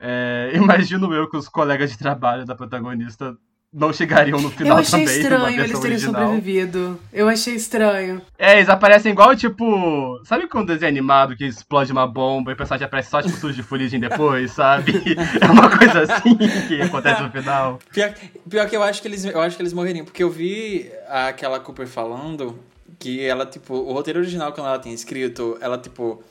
É, 0.00 0.50
imagino 0.56 1.14
eu 1.14 1.30
que 1.30 1.36
os 1.36 1.48
colegas 1.48 1.88
de 1.88 1.98
trabalho 1.98 2.44
da 2.44 2.56
protagonista 2.56 3.36
não 3.72 3.92
chegariam 3.92 4.40
no 4.40 4.50
final 4.50 4.76
Eu 4.78 4.80
achei 4.82 5.00
também. 5.04 5.20
estranho 5.20 5.60
eles 5.60 5.78
terem 5.78 5.96
original. 5.96 6.22
sobrevivido. 6.26 7.00
Eu 7.12 7.28
achei 7.28 7.54
estranho. 7.54 8.20
É, 8.38 8.56
eles 8.56 8.68
aparecem 8.68 9.12
igual, 9.12 9.34
tipo. 9.36 10.20
Sabe 10.24 10.48
quando 10.48 10.66
desenho 10.68 10.88
animado 10.90 11.36
que 11.36 11.44
explode 11.44 11.92
uma 11.92 12.06
bomba 12.06 12.50
e 12.50 12.54
o 12.54 12.56
personagem 12.56 12.84
aparece 12.86 13.10
só, 13.10 13.22
tipo, 13.22 13.36
sujo 13.36 13.54
de 13.54 13.62
fuligem 13.62 14.00
depois, 14.00 14.52
sabe? 14.52 14.92
É 15.40 15.46
uma 15.50 15.70
coisa 15.76 16.02
assim 16.02 16.36
que 16.66 16.80
acontece 16.82 17.22
no 17.22 17.30
final. 17.30 17.78
Pior, 17.92 18.12
pior 18.48 18.68
que 18.68 18.76
eu 18.76 18.82
acho 18.82 19.00
que 19.00 19.08
eles, 19.08 19.24
eu 19.24 19.40
acho 19.40 19.56
que 19.56 19.62
eles 19.62 19.72
morreriam, 19.72 20.04
porque 20.04 20.22
eu 20.22 20.30
vi 20.30 20.90
aquela 21.08 21.60
Cooper 21.60 21.86
falando 21.86 22.58
que 22.98 23.24
ela, 23.24 23.46
tipo, 23.46 23.74
o 23.74 23.92
roteiro 23.92 24.18
original 24.18 24.52
quando 24.52 24.66
ela 24.66 24.78
tinha 24.78 24.94
escrito, 24.94 25.56
ela, 25.60 25.78
tipo, 25.78 26.22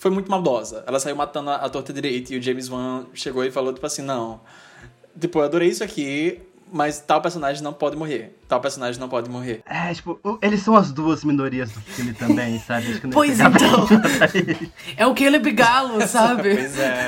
foi 0.00 0.10
muito 0.10 0.30
maldosa. 0.30 0.82
Ela 0.86 0.98
saiu 0.98 1.14
matando 1.14 1.50
a, 1.50 1.56
a 1.56 1.68
torta 1.68 1.92
direita 1.92 2.32
e 2.34 2.38
o 2.38 2.42
James 2.42 2.68
Wan 2.70 3.04
chegou 3.14 3.44
e 3.44 3.50
falou, 3.50 3.72
tipo 3.72 3.86
assim, 3.86 4.02
não. 4.02 4.40
Tipo, 5.20 5.38
eu 5.38 5.44
adorei 5.44 5.68
isso 5.68 5.84
aqui, 5.84 6.40
mas 6.72 7.00
tal 7.00 7.20
personagem 7.20 7.62
não 7.62 7.72
pode 7.72 7.96
morrer. 7.96 8.36
Tal 8.48 8.60
personagem 8.60 9.00
não 9.00 9.08
pode 9.08 9.30
morrer. 9.30 9.62
É, 9.66 9.92
tipo, 9.94 10.20
eles 10.42 10.62
são 10.62 10.76
as 10.76 10.92
duas 10.92 11.24
minorias 11.24 11.70
do 11.72 11.80
filme 11.80 12.12
também, 12.12 12.58
sabe? 12.66 12.90
Acho 12.90 13.00
que 13.00 13.06
não 13.06 13.24
ia 13.24 13.36
Pois 13.36 13.40
então. 13.40 13.86
É 14.96 15.06
o 15.06 15.14
Caleb 15.14 15.50
Galo, 15.52 16.00
sabe? 16.06 16.54
Pois 16.54 16.78
é. 16.78 17.06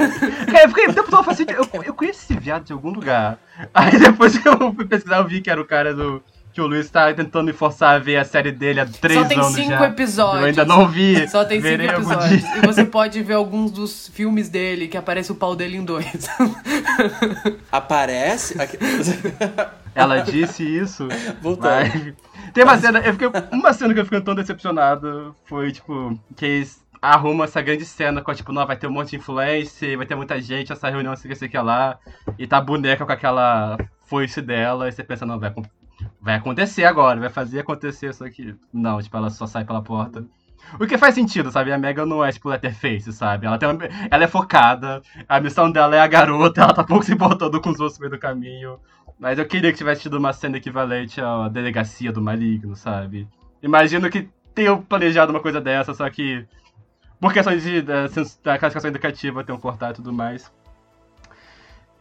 É, 0.55 0.65
eu 0.65 0.69
fiquei 0.69 0.87
o 0.87 0.95
tempo 0.95 1.11
todo 1.11 1.25
falando 1.25 1.31
assim, 1.31 1.47
eu, 1.49 1.83
eu 1.83 1.95
conheço 1.95 2.21
esse 2.25 2.39
viado 2.39 2.65
de 2.65 2.73
algum 2.73 2.91
lugar. 2.91 3.39
Aí 3.75 3.99
depois 3.99 4.39
que 4.39 4.49
eu 4.49 4.73
fui 4.75 4.87
pesquisar, 4.87 5.19
eu 5.19 5.27
vi 5.27 5.41
que 5.41 5.51
era 5.51 5.61
o 5.61 5.67
cara 5.67 5.95
do. 5.95 6.23
Que 6.59 6.63
o 6.63 6.67
Luiz 6.67 6.91
tá 6.91 7.15
tentando 7.15 7.45
me 7.47 7.53
forçar 7.53 7.95
a 7.95 7.99
ver 8.01 8.17
a 8.17 8.25
série 8.25 8.51
dele 8.51 8.81
há 8.81 8.85
três 8.85 9.21
Só 9.21 9.29
tem 9.29 9.39
anos 9.39 9.53
cinco 9.53 9.69
já. 9.71 9.87
episódios. 9.87 10.41
Eu 10.41 10.47
ainda 10.49 10.65
não 10.65 10.89
vi. 10.89 11.29
Só 11.29 11.45
tem 11.45 11.59
cinco 11.61 11.69
Verei 11.71 11.89
algum 11.89 12.11
episódios. 12.11 12.43
E 12.57 12.67
você 12.67 12.85
pode 12.85 13.23
ver 13.23 13.35
alguns 13.35 13.71
dos 13.71 14.09
filmes 14.09 14.49
dele, 14.49 14.89
que 14.89 14.97
aparece 14.97 15.31
o 15.31 15.37
pau 15.37 15.55
dele 15.55 15.77
em 15.77 15.85
dois. 15.85 16.29
Aparece. 17.71 18.57
Ela 19.95 20.19
disse 20.19 20.65
isso. 20.65 21.07
Voltando. 21.41 21.71
mas- 21.95 22.15
Tem 22.53 22.65
uma 22.65 22.77
cena, 22.77 22.99
eu 22.99 23.13
fiquei, 23.13 23.29
uma 23.53 23.73
cena 23.73 23.95
que 23.95 24.01
eu 24.01 24.05
fiquei 24.05 24.21
tão 24.21 24.35
decepcionado 24.35 25.37
foi, 25.45 25.71
tipo, 25.71 26.19
que 26.35 26.45
eles 26.45 26.85
arrumam 27.01 27.45
essa 27.45 27.63
grande 27.63 27.85
cena 27.85 28.21
com, 28.21 28.35
tipo, 28.35 28.53
não, 28.53 28.67
vai 28.67 28.77
ter 28.77 28.89
um 28.89 28.93
monte 28.93 29.11
de 29.11 29.17
influência, 29.17 29.97
vai 29.97 30.07
ter 30.07 30.17
muita 30.17 30.41
gente, 30.41 30.73
essa 30.73 30.91
reunião, 30.91 31.15
sei 31.15 31.31
o 31.31 31.33
que, 31.33 31.39
sei 31.39 31.47
o 31.47 31.51
que 31.53 31.59
lá, 31.59 32.01
e 32.37 32.49
tá 32.49 32.57
a 32.59 32.61
boneca 32.61 33.07
com 33.07 33.13
aquela 33.13 33.79
foice 34.07 34.43
dela, 34.43 34.89
e 34.89 34.93
você 34.93 35.05
pensa, 35.05 35.25
não, 35.25 35.39
vai, 35.39 35.53
vai 36.21 36.35
acontecer 36.37 36.85
agora, 36.85 37.21
vai 37.21 37.31
fazer 37.31 37.61
acontecer 37.61 38.11
isso 38.11 38.25
aqui. 38.25 38.55
Não, 38.73 39.01
tipo, 39.01 39.17
ela 39.17 39.31
só 39.31 39.47
sai 39.47 39.65
pela 39.65 39.83
porta. 39.83 40.25
O 40.79 40.87
que 40.87 40.99
faz 40.99 41.15
sentido, 41.15 41.51
sabe? 41.51 41.73
A 41.73 41.79
Megan 41.79 42.05
não 42.05 42.25
é, 42.25 42.31
tipo, 42.31 42.49
Letterface, 42.49 43.13
sabe? 43.13 43.47
Ela, 43.47 43.59
tem 43.59 43.69
uma- 43.69 43.85
ela 44.11 44.25
é 44.25 44.27
focada, 44.27 45.01
a 45.29 45.41
missão 45.41 45.71
dela 45.71 45.97
é 45.97 46.01
a 46.01 46.07
garota, 46.07 46.61
ela 46.63 46.75
tá 46.75 46.85
pouco 46.85 47.05
se 47.05 47.13
importando 47.13 47.61
com 47.61 47.71
os 47.71 47.81
outros 47.81 47.99
no 47.99 48.03
meio 48.03 48.17
do 48.17 48.21
caminho. 48.21 48.79
Mas 49.19 49.39
eu 49.39 49.47
queria 49.47 49.73
que 49.73 49.79
tivesse 49.79 50.03
tido 50.03 50.19
uma 50.19 50.33
cena 50.33 50.59
equivalente 50.59 51.21
à 51.21 51.49
delegacia 51.49 52.13
do 52.13 52.21
maligno, 52.21 52.77
sabe? 52.77 53.27
Imagino 53.63 54.11
que 54.11 54.29
tenham 54.55 54.83
planejado 54.83 55.33
uma 55.33 55.41
coisa 55.41 55.61
dessa, 55.61 55.95
só 55.95 56.09
que 56.11 56.47
por 57.21 57.33
questões 57.33 57.63
de, 57.63 57.83
da, 57.83 58.03
da 58.03 58.59
classificação 58.59 58.91
educativa 58.91 59.43
tenham 59.43 59.59
cortado 59.61 59.93
e 59.93 59.97
tudo 59.97 60.13
mais. 60.13 60.53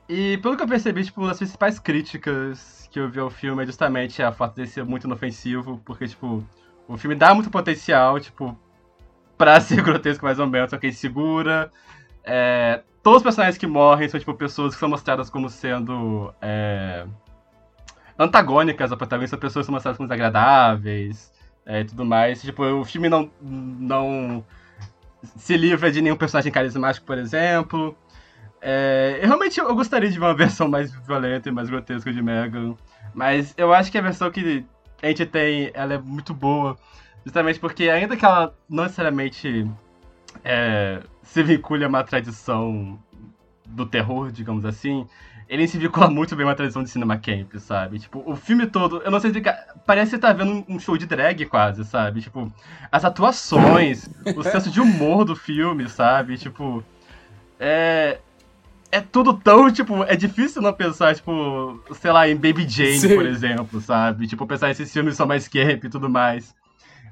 E 0.09 0.37
pelo 0.37 0.55
que 0.55 0.63
eu 0.63 0.67
percebi, 0.67 1.03
tipo, 1.03 1.25
das 1.27 1.37
principais 1.37 1.79
críticas 1.79 2.76
que 2.89 2.99
eu 2.99 3.09
vi 3.09 3.19
ao 3.19 3.29
filme 3.29 3.63
é 3.63 3.65
justamente 3.65 4.21
a 4.21 4.31
fato 4.31 4.55
de 4.55 4.67
ser 4.67 4.83
muito 4.85 5.05
inofensivo, 5.05 5.81
porque, 5.85 6.07
tipo, 6.07 6.43
o 6.87 6.97
filme 6.97 7.15
dá 7.15 7.33
muito 7.33 7.49
potencial, 7.49 8.19
tipo, 8.19 8.57
pra 9.37 9.59
ser 9.61 9.81
grotesco 9.81 10.25
mais 10.25 10.39
ou 10.39 10.47
menos, 10.47 10.69
só 10.69 10.77
que 10.77 10.87
ele 10.87 10.93
segura. 10.93 11.71
É, 12.23 12.81
todos 13.03 13.17
os 13.17 13.23
personagens 13.23 13.57
que 13.57 13.67
morrem 13.67 14.09
são, 14.09 14.19
tipo, 14.19 14.33
pessoas 14.33 14.73
que 14.73 14.79
são 14.79 14.89
mostradas 14.89 15.29
como 15.29 15.49
sendo 15.49 16.33
é, 16.41 17.05
antagônicas 18.17 18.91
ao 18.91 18.97
protagonista, 18.97 19.37
pessoas 19.37 19.63
que 19.63 19.67
são 19.67 19.73
mostradas 19.73 19.97
como 19.97 20.07
desagradáveis. 20.07 21.31
é, 21.65 21.81
e 21.81 21.85
tudo 21.85 22.05
mais. 22.05 22.41
Tipo, 22.41 22.63
o 22.63 22.85
filme 22.85 23.09
não, 23.09 23.29
não 23.41 24.43
se 25.35 25.57
livra 25.57 25.91
de 25.91 26.01
nenhum 26.01 26.15
personagem 26.15 26.51
carismático, 26.51 27.05
por 27.05 27.17
exemplo. 27.17 27.95
É, 28.61 29.19
eu 29.21 29.27
realmente 29.27 29.59
eu 29.59 29.75
gostaria 29.75 30.09
de 30.09 30.17
uma 30.17 30.33
versão 30.35 30.67
mais 30.67 30.91
violenta 30.91 31.49
e 31.49 31.51
mais 31.51 31.69
grotesca 31.69 32.11
de 32.11 32.21
Megan. 32.21 32.75
Mas 33.13 33.53
eu 33.57 33.73
acho 33.73 33.91
que 33.91 33.97
a 33.97 34.01
versão 34.01 34.29
que 34.31 34.65
a 35.01 35.07
gente 35.07 35.25
tem, 35.25 35.71
ela 35.73 35.93
é 35.93 35.97
muito 35.97 36.33
boa. 36.33 36.77
Justamente 37.25 37.59
porque 37.59 37.89
ainda 37.89 38.15
que 38.15 38.25
ela 38.25 38.55
não 38.69 38.83
necessariamente 38.83 39.69
é, 40.43 41.01
se 41.21 41.43
vincule 41.43 41.83
a 41.83 41.87
uma 41.87 42.03
tradição 42.03 42.97
do 43.65 43.85
terror, 43.85 44.31
digamos 44.31 44.63
assim, 44.65 45.05
ele 45.49 45.67
se 45.67 45.77
vincula 45.77 46.09
muito 46.09 46.35
bem 46.35 46.45
a 46.45 46.49
uma 46.49 46.55
tradição 46.55 46.83
de 46.83 46.89
cinema 46.89 47.17
camp, 47.17 47.55
sabe? 47.57 47.99
Tipo, 47.99 48.23
o 48.25 48.35
filme 48.35 48.67
todo, 48.67 49.01
eu 49.01 49.11
não 49.11 49.19
sei 49.19 49.29
explicar, 49.29 49.75
parece 49.85 50.11
que 50.11 50.15
você 50.17 50.21
tá 50.21 50.33
vendo 50.33 50.65
um 50.67 50.79
show 50.79 50.97
de 50.97 51.05
drag 51.05 51.45
quase, 51.45 51.85
sabe? 51.85 52.21
Tipo, 52.21 52.51
as 52.91 53.05
atuações, 53.05 54.09
o 54.35 54.43
senso 54.43 54.69
de 54.69 54.81
humor 54.81 55.23
do 55.23 55.35
filme, 55.35 55.87
sabe? 55.87 56.37
Tipo, 56.37 56.83
é, 57.59 58.19
é 58.91 59.01
tudo 59.01 59.33
tão, 59.33 59.71
tipo, 59.71 60.03
é 60.03 60.15
difícil 60.15 60.61
não 60.61 60.73
pensar, 60.73 61.15
tipo, 61.15 61.81
sei 61.93 62.11
lá, 62.11 62.27
em 62.27 62.35
Baby 62.35 62.67
Jane, 62.67 62.99
Sim. 62.99 63.15
por 63.15 63.25
exemplo, 63.25 63.81
sabe? 63.81 64.27
Tipo, 64.27 64.47
pensar 64.47 64.69
esses 64.69 64.91
filmes 64.91 65.15
são 65.15 65.27
mais 65.27 65.47
camp 65.47 65.83
e 65.83 65.89
tudo 65.89 66.09
mais. 66.09 66.55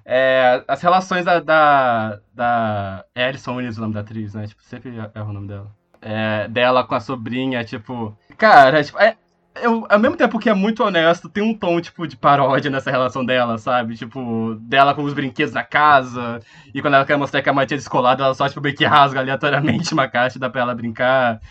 É, 0.06 0.64
as 0.68 0.82
relações 0.82 1.26
da, 1.26 1.40
da, 1.40 2.20
da 2.34 3.06
é 3.16 3.26
Alison 3.26 3.56
Williams, 3.56 3.78
o 3.78 3.82
nome 3.82 3.94
da 3.94 4.02
atriz, 4.02 4.34
né? 4.34 4.48
Tipo, 4.48 4.64
sempre 4.64 4.92
erro 4.96 5.30
o 5.30 5.34
nome 5.34 5.48
dela. 5.48 5.72
É, 6.02 6.48
dela 6.48 6.84
com 6.84 6.96
a 6.96 7.00
sobrinha, 7.00 7.64
tipo... 7.64 8.16
Cara, 8.38 8.84
tipo, 8.84 9.00
é, 9.00 9.18
eu, 9.62 9.86
ao 9.90 10.00
mesmo 10.00 10.16
tempo 10.16 10.38
que 10.38 10.50
é 10.50 10.54
muito 10.54 10.84
honesto, 10.84 11.28
tem 11.28 11.42
um 11.42 11.54
tom, 11.54 11.82
tipo, 11.82 12.08
de 12.08 12.16
paródia 12.16 12.70
nessa 12.70 12.92
relação 12.92 13.26
dela, 13.26 13.58
sabe? 13.58 13.96
Tipo, 13.96 14.56
dela 14.60 14.94
com 14.94 15.04
os 15.04 15.14
brinquedos 15.14 15.54
na 15.54 15.64
casa, 15.64 16.40
e 16.74 16.82
quando 16.82 16.94
ela 16.94 17.06
quer 17.06 17.18
mostrar 17.18 17.42
que 17.42 17.50
a 17.50 17.54
mãe 17.54 17.66
tinha 17.66 17.78
descolado, 17.78 18.22
ela 18.22 18.34
só, 18.34 18.48
tipo, 18.48 18.62
meio 18.62 18.76
que 18.76 18.86
rasga 18.86 19.20
aleatoriamente 19.20 19.94
uma 19.94 20.08
caixa 20.08 20.38
e 20.38 20.42
dá 20.42 20.50
pra 20.50 20.62
ela 20.62 20.76
brincar. 20.76 21.42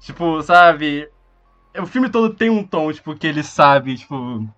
Tipo, 0.00 0.42
sabe? 0.42 1.08
O 1.76 1.86
filme 1.86 2.08
todo 2.08 2.34
tem 2.34 2.50
um 2.50 2.64
tom, 2.64 2.92
tipo, 2.92 3.14
que 3.14 3.26
ele 3.26 3.42
sabe, 3.42 3.96
tipo. 3.96 4.48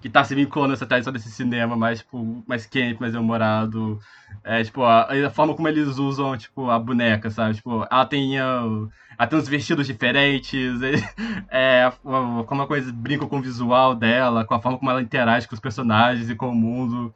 Que 0.00 0.08
tá 0.10 0.22
se 0.24 0.34
vinculando 0.34 0.74
essa 0.74 0.86
tradição 0.86 1.12
desse 1.12 1.30
cinema 1.30 1.76
mais, 1.76 2.00
tipo, 2.00 2.42
mais 2.46 2.66
quente, 2.66 3.00
mais 3.00 3.14
humorado. 3.14 3.98
É, 4.42 4.62
tipo, 4.62 4.82
a, 4.82 5.08
a, 5.10 5.30
forma 5.30 5.54
como 5.54 5.68
eles 5.68 5.98
usam, 5.98 6.36
tipo, 6.36 6.70
a 6.70 6.78
boneca, 6.78 7.30
sabe? 7.30 7.54
Tipo, 7.54 7.86
ela 7.90 8.04
tem, 8.04 8.38
uh, 8.40 8.90
ela 9.18 9.26
tem 9.26 9.38
uns 9.38 9.48
vestidos 9.48 9.86
diferentes, 9.86 10.80
é, 11.50 11.90
como 12.02 12.62
a 12.62 12.66
coisa 12.66 12.92
brinca 12.92 13.26
com 13.26 13.38
o 13.38 13.42
visual 13.42 13.94
dela, 13.94 14.44
com 14.44 14.54
a 14.54 14.60
forma 14.60 14.78
como 14.78 14.90
ela 14.90 15.02
interage 15.02 15.48
com 15.48 15.54
os 15.54 15.60
personagens 15.60 16.28
e 16.28 16.34
com 16.34 16.48
o 16.48 16.54
mundo. 16.54 17.14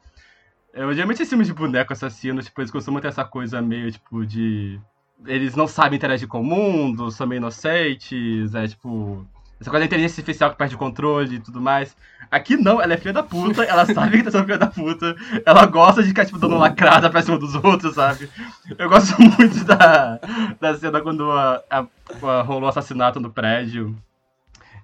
Eu, 0.73 0.93
geralmente, 0.93 1.17
esses 1.17 1.29
filmes 1.29 1.47
de 1.47 1.53
boneco 1.53 1.93
assassino, 1.93 2.41
tipo, 2.41 2.59
eles 2.61 2.71
costumam 2.71 3.01
ter 3.01 3.09
essa 3.09 3.25
coisa 3.25 3.61
meio, 3.61 3.91
tipo, 3.91 4.25
de 4.25 4.79
eles 5.25 5.55
não 5.55 5.67
sabem 5.67 5.97
interagir 5.97 6.27
com 6.27 6.41
o 6.41 6.43
mundo, 6.43 7.11
são 7.11 7.27
meio 7.27 7.39
inocentes, 7.39 8.53
é 8.55 8.67
tipo. 8.67 9.25
Essa 9.59 9.69
coisa 9.69 9.81
da 9.81 9.87
inteligência 9.87 10.21
artificial 10.21 10.51
que 10.51 10.57
perde 10.57 10.75
o 10.75 10.77
controle 10.77 11.35
e 11.35 11.39
tudo 11.39 11.59
mais. 11.59 11.93
Aqui 12.31 12.55
não, 12.55 12.81
ela 12.81 12.93
é 12.93 12.97
filha 12.97 13.11
da 13.11 13.23
puta, 13.23 13.63
ela 13.63 13.85
sabe 13.85 14.17
que 14.17 14.23
tá 14.23 14.31
sendo 14.31 14.45
filha 14.45 14.57
da 14.57 14.67
puta, 14.67 15.15
ela 15.45 15.65
gosta 15.65 16.01
de 16.01 16.09
ficar, 16.09 16.25
tipo, 16.25 16.37
dando 16.37 16.57
lacrada 16.57 17.09
pra 17.09 17.21
cima 17.21 17.37
dos 17.37 17.55
outros, 17.55 17.95
sabe? 17.95 18.29
Eu 18.77 18.87
gosto 18.87 19.19
muito 19.19 19.65
da, 19.65 20.19
da 20.61 20.77
cena 20.77 21.01
quando 21.01 21.29
a, 21.29 21.61
a, 21.69 21.79
a 21.79 22.41
rolou 22.41 22.63
o 22.63 22.67
assassinato 22.67 23.19
no 23.19 23.31
prédio. 23.31 23.93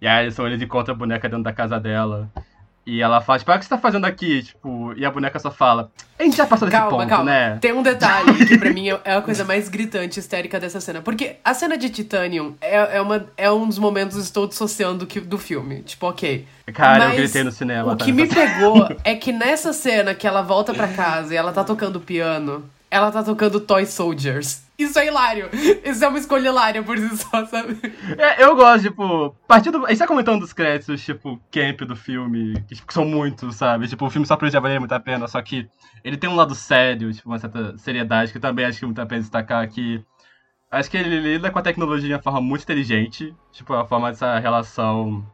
E 0.01 0.07
aí 0.07 0.25
eles, 0.25 0.37
eles 0.37 0.61
encontram 0.61 0.93
a 0.93 0.97
boneca 0.97 1.29
dentro 1.29 1.43
da 1.43 1.53
casa 1.53 1.79
dela. 1.79 2.29
E 2.85 3.01
ela 3.01 3.19
fala, 3.19 3.39
tipo, 3.39 3.51
ah, 3.51 3.55
o 3.55 3.57
que 3.57 3.65
você 3.65 3.69
tá 3.69 3.77
fazendo 3.79 4.05
aqui? 4.05 4.43
Tipo, 4.43 4.93
e 4.95 5.03
a 5.03 5.09
boneca 5.09 5.39
só 5.39 5.49
fala, 5.49 5.89
a 6.19 6.23
gente 6.23 6.37
já 6.37 6.45
passou 6.45 6.67
desse 6.67 6.79
calma, 6.79 6.97
ponto, 6.97 7.09
calma. 7.09 7.23
né? 7.25 7.57
Tem 7.59 7.73
um 7.73 7.81
detalhe 7.81 8.45
que 8.45 8.57
pra 8.59 8.69
mim 8.71 8.89
é 9.03 9.15
a 9.15 9.21
coisa 9.21 9.43
mais 9.43 9.67
gritante, 9.67 10.19
histérica 10.19 10.59
dessa 10.59 10.79
cena. 10.79 11.01
Porque 11.01 11.37
a 11.43 11.53
cena 11.55 11.77
de 11.77 11.89
Titanium 11.89 12.53
é, 12.61 12.97
é, 12.97 13.01
uma, 13.01 13.25
é 13.35 13.51
um 13.51 13.67
dos 13.67 13.79
momentos 13.79 14.17
que 14.17 14.23
estou 14.23 14.47
dissociando 14.47 15.05
do, 15.05 15.21
do 15.21 15.37
filme. 15.39 15.81
Tipo, 15.81 16.07
ok. 16.07 16.45
Cara, 16.73 17.05
Mas 17.05 17.13
eu 17.13 17.17
gritei 17.17 17.43
no 17.43 17.51
cinema. 17.51 17.91
O 17.91 17.95
tá? 17.95 18.05
que 18.05 18.11
me 18.11 18.27
pegou 18.27 18.87
é 19.03 19.15
que 19.15 19.31
nessa 19.31 19.73
cena 19.73 20.13
que 20.13 20.27
ela 20.27 20.43
volta 20.43 20.73
pra 20.73 20.87
casa 20.87 21.33
e 21.33 21.37
ela 21.37 21.51
tá 21.51 21.63
tocando 21.63 21.99
piano, 21.99 22.63
ela 22.95 23.11
tá 23.11 23.21
tocando 23.21 23.59
Toy 23.59 23.85
Soldiers. 23.85 24.63
Isso 24.79 24.97
é 24.97 25.07
hilário. 25.07 25.49
Isso 25.83 26.03
é 26.03 26.07
uma 26.07 26.17
escolha 26.17 26.47
hilária 26.47 26.81
por 26.81 26.97
si 26.97 27.17
só, 27.17 27.45
sabe? 27.45 27.77
É, 28.17 28.41
eu 28.41 28.55
gosto, 28.55 28.83
tipo, 28.83 29.35
partindo. 29.45 29.85
A 29.85 29.89
gente 29.89 29.99
tá 29.99 30.07
comentando 30.07 30.39
dos 30.39 30.53
créditos, 30.53 31.03
tipo, 31.03 31.37
camp 31.51 31.81
do 31.81 31.95
filme, 31.95 32.53
que 32.67 32.75
tipo, 32.75 32.93
são 32.93 33.03
muitos, 33.03 33.55
sabe? 33.55 33.87
Tipo, 33.89 34.05
o 34.05 34.09
filme 34.09 34.25
só 34.25 34.37
por 34.37 34.49
já 34.49 34.61
valer 34.61 34.79
muito 34.79 34.93
a 34.93 34.99
pena, 34.99 35.27
só 35.27 35.41
que 35.41 35.67
ele 36.05 36.15
tem 36.15 36.29
um 36.29 36.35
lado 36.35 36.55
sério, 36.55 37.13
tipo, 37.13 37.27
uma 37.27 37.37
certa 37.37 37.77
seriedade, 37.77 38.31
que 38.31 38.39
também 38.39 38.65
acho 38.65 38.79
que 38.79 38.85
muito 38.85 39.01
a 39.01 39.05
pena 39.05 39.21
destacar 39.21 39.61
aqui. 39.61 40.01
Acho 40.71 40.89
que 40.89 40.97
ele 40.97 41.19
lida 41.19 41.51
com 41.51 41.59
a 41.59 41.61
tecnologia 41.61 42.07
de 42.07 42.13
uma 42.13 42.21
forma 42.21 42.39
muito 42.39 42.63
inteligente, 42.63 43.35
tipo, 43.51 43.73
a 43.73 43.85
forma 43.85 44.09
dessa 44.09 44.39
relação. 44.39 45.25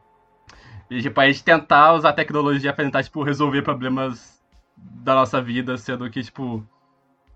E, 0.90 1.00
tipo, 1.00 1.20
a 1.20 1.26
gente 1.28 1.44
tentar 1.44 1.94
usar 1.94 2.08
a 2.10 2.12
tecnologia 2.12 2.72
pra 2.72 2.84
tentar, 2.84 3.04
tipo, 3.04 3.22
resolver 3.22 3.62
problemas 3.62 4.42
da 4.76 5.14
nossa 5.14 5.40
vida, 5.40 5.76
sendo 5.76 6.10
que, 6.10 6.22
tipo, 6.22 6.66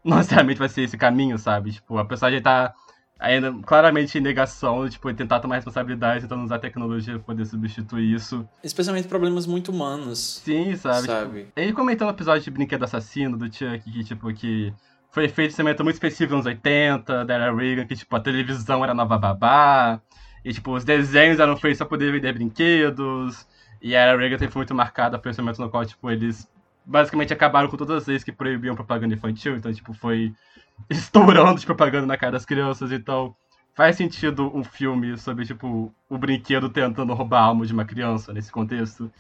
não 0.06 0.18
necessariamente 0.18 0.58
vai 0.58 0.68
ser 0.68 0.82
esse 0.82 0.96
caminho, 0.96 1.36
sabe? 1.38 1.72
Tipo, 1.72 1.98
a 1.98 2.04
pessoa 2.04 2.30
já 2.30 2.40
tá 2.40 2.74
ainda 3.18 3.52
claramente 3.62 4.18
em 4.18 4.20
negação, 4.20 4.88
tipo, 4.88 5.12
tentar 5.14 5.40
tomar 5.40 5.56
responsabilidade, 5.56 6.22
tentando 6.22 6.44
usar 6.44 6.58
tecnologia 6.58 7.14
pra 7.14 7.22
poder 7.22 7.46
substituir 7.46 8.14
isso. 8.14 8.46
Especialmente 8.62 9.08
problemas 9.08 9.46
muito 9.46 9.72
humanos. 9.72 10.42
Sim, 10.44 10.76
sabe? 10.76 11.06
sabe? 11.06 11.44
Tipo, 11.44 11.52
ele 11.60 11.72
comentou 11.72 12.06
no 12.06 12.12
episódio 12.12 12.42
de 12.42 12.50
Brinquedo 12.50 12.84
Assassino, 12.84 13.36
do 13.36 13.46
Chuck, 13.46 13.80
que, 13.80 14.04
tipo, 14.04 14.32
que 14.32 14.72
foi 15.10 15.28
feito 15.28 15.52
esse 15.52 15.62
momento 15.62 15.82
muito 15.82 15.96
específico 15.96 16.36
nos 16.36 16.46
80, 16.46 17.24
da 17.24 17.34
era 17.34 17.54
Reagan, 17.54 17.86
que, 17.86 17.96
tipo, 17.96 18.14
a 18.14 18.20
televisão 18.20 18.84
era 18.84 18.92
nova 18.94 19.18
babá, 19.18 20.00
e, 20.44 20.52
tipo, 20.52 20.72
os 20.74 20.84
desenhos 20.84 21.40
eram 21.40 21.56
feitos 21.56 21.78
pra 21.78 21.86
poder 21.86 22.12
vender 22.12 22.32
brinquedos, 22.34 23.46
e 23.80 23.96
a 23.96 24.00
era 24.00 24.18
Reagan 24.18 24.38
foi 24.50 24.60
muito 24.60 24.74
marcada 24.74 25.18
por 25.18 25.30
esse 25.30 25.40
momento 25.40 25.60
no 25.60 25.70
qual, 25.70 25.84
tipo, 25.86 26.10
eles 26.10 26.46
basicamente 26.86 27.32
acabaram 27.32 27.68
com 27.68 27.76
todas 27.76 28.02
as 28.02 28.06
leis 28.06 28.22
que 28.22 28.32
proibiam 28.32 28.76
propaganda 28.76 29.14
infantil, 29.14 29.56
então, 29.56 29.72
tipo, 29.72 29.92
foi 29.92 30.32
estourando 30.88 31.58
de 31.58 31.66
propaganda 31.66 32.06
na 32.06 32.16
cara 32.16 32.32
das 32.32 32.44
crianças, 32.44 32.92
então 32.92 33.34
faz 33.74 33.96
sentido 33.96 34.50
um 34.56 34.64
filme 34.64 35.18
sobre, 35.18 35.44
tipo, 35.44 35.92
o 36.08 36.16
brinquedo 36.16 36.68
tentando 36.68 37.12
roubar 37.12 37.40
a 37.40 37.44
alma 37.46 37.66
de 37.66 37.72
uma 37.72 37.84
criança 37.84 38.32
nesse 38.32 38.50
contexto. 38.50 39.12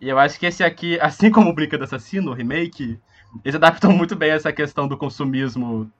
E 0.00 0.08
eu 0.08 0.18
acho 0.18 0.38
que 0.38 0.46
esse 0.46 0.62
aqui, 0.62 0.98
assim 1.00 1.30
como 1.30 1.50
o 1.50 1.52
Brinquedo 1.52 1.82
Assassino, 1.82 2.30
o 2.30 2.34
remake, 2.34 3.00
eles 3.44 3.56
adaptam 3.56 3.92
muito 3.92 4.14
bem 4.14 4.30
essa 4.30 4.52
questão 4.52 4.86
do 4.86 4.96
consumismo 4.96 5.90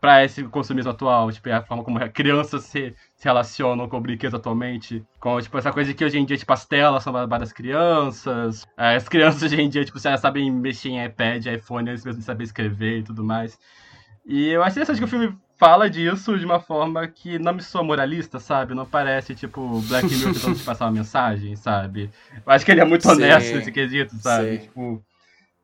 para 0.00 0.24
esse 0.24 0.42
consumismo 0.44 0.90
atual, 0.90 1.30
tipo, 1.30 1.50
a 1.50 1.60
forma 1.62 1.84
como 1.84 1.98
crianças 2.10 2.64
se, 2.64 2.94
se 3.14 3.24
relacionam 3.24 3.86
com 3.86 4.00
brinquedos 4.00 4.34
atualmente, 4.34 5.04
com, 5.20 5.38
tipo, 5.40 5.58
essa 5.58 5.70
coisa 5.70 5.92
que 5.92 6.04
hoje 6.04 6.18
em 6.18 6.24
dia, 6.24 6.38
tipo, 6.38 6.52
as 6.52 6.64
telas 6.64 7.02
são 7.02 7.12
das 7.28 7.52
crianças, 7.52 8.66
é, 8.78 8.96
as 8.96 9.08
crianças 9.08 9.42
hoje 9.42 9.60
em 9.60 9.68
dia, 9.68 9.84
tipo, 9.84 9.98
já 9.98 10.16
sabem 10.16 10.50
mexer 10.50 10.88
em 10.88 11.04
iPad, 11.04 11.44
iPhone, 11.46 11.90
eles 11.90 12.04
mesmos 12.04 12.24
sabem 12.24 12.44
escrever 12.44 13.00
e 13.00 13.02
tudo 13.02 13.22
mais. 13.22 13.58
E 14.24 14.48
eu 14.48 14.62
acho 14.62 14.78
interessante 14.78 14.98
que 14.98 15.04
o 15.04 15.08
filme 15.08 15.36
fala 15.58 15.90
disso 15.90 16.38
de 16.38 16.46
uma 16.46 16.58
forma 16.58 17.06
que 17.06 17.38
não 17.38 17.52
me 17.52 17.62
soa 17.62 17.82
moralista, 17.82 18.40
sabe? 18.40 18.74
Não 18.74 18.86
parece, 18.86 19.34
tipo, 19.34 19.80
Black 19.82 20.08
Mirror 20.16 20.32
tentando 20.32 20.56
te 20.56 20.64
passar 20.64 20.86
uma 20.86 20.92
mensagem, 20.92 21.54
sabe? 21.56 22.10
Eu 22.34 22.52
acho 22.52 22.64
que 22.64 22.70
ele 22.70 22.80
é 22.80 22.84
muito 22.86 23.06
honesto 23.06 23.48
Sim. 23.48 23.54
nesse 23.56 23.70
quesito, 23.70 24.16
sabe? 24.16 24.52
Sim. 24.52 24.58
Tipo, 24.64 25.04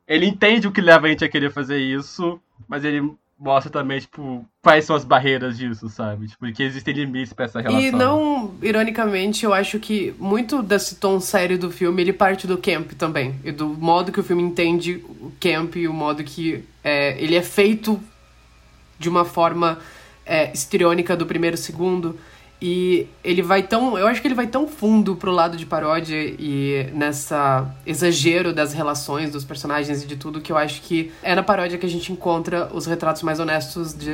ele 0.07 0.27
entende 0.27 0.67
o 0.67 0.71
que 0.71 0.81
leva 0.81 1.07
a 1.07 1.09
gente 1.09 1.25
a 1.25 1.29
querer 1.29 1.51
fazer 1.51 1.79
isso, 1.79 2.39
mas 2.67 2.83
ele 2.83 3.17
mostra 3.39 3.71
também, 3.71 3.99
tipo, 3.99 4.45
quais 4.61 4.85
são 4.85 4.95
as 4.95 5.03
barreiras 5.03 5.57
disso, 5.57 5.87
sabe? 5.89 6.27
Tipo, 6.27 6.51
que 6.51 6.63
existem 6.63 6.93
limites 6.93 7.33
pra 7.33 7.45
essa 7.45 7.61
relação. 7.61 7.81
E 7.81 7.91
não, 7.91 8.55
ironicamente, 8.61 9.45
eu 9.45 9.53
acho 9.53 9.79
que 9.79 10.15
muito 10.17 10.63
desse 10.63 10.95
tom 10.95 11.19
sério 11.19 11.57
do 11.57 11.69
filme, 11.69 12.01
ele 12.01 12.13
parte 12.13 12.47
do 12.47 12.57
camp 12.57 12.91
também. 12.93 13.35
E 13.43 13.51
do 13.51 13.67
modo 13.67 14.11
que 14.11 14.19
o 14.19 14.23
filme 14.23 14.41
entende 14.41 15.03
o 15.19 15.31
camp 15.39 15.75
e 15.75 15.87
o 15.87 15.93
modo 15.93 16.23
que 16.23 16.63
é, 16.83 17.21
ele 17.21 17.35
é 17.35 17.43
feito 17.43 17.99
de 18.97 19.07
uma 19.07 19.23
forma 19.23 19.77
é, 20.25 20.51
histriônica 20.51 21.15
do 21.15 21.25
primeiro 21.25 21.57
segundo. 21.57 22.19
E 22.59 23.07
ele 23.23 23.43
vai 23.43 23.61
tão. 23.61 23.97
Eu 23.97 24.07
acho 24.07 24.19
que 24.19 24.27
ele 24.27 24.33
vai 24.33 24.47
tão 24.47 24.67
fundo 24.67 25.15
pro 25.15 25.31
lado 25.31 25.55
de 25.55 25.65
paródia 25.65 26.15
e 26.15 26.89
nessa 26.91 27.71
exagero 27.85 28.51
das 28.51 28.73
relações 28.73 29.31
dos 29.31 29.45
personagens 29.45 30.03
e 30.03 30.07
de 30.07 30.15
tudo 30.15 30.41
que 30.41 30.51
eu 30.51 30.57
acho 30.57 30.81
que 30.81 31.11
é 31.21 31.35
na 31.35 31.43
paródia 31.43 31.77
que 31.77 31.85
a 31.85 31.89
gente 31.89 32.11
encontra 32.11 32.67
os 32.73 32.87
retratos 32.87 33.21
mais 33.21 33.39
honestos 33.39 33.93
de, 33.93 34.09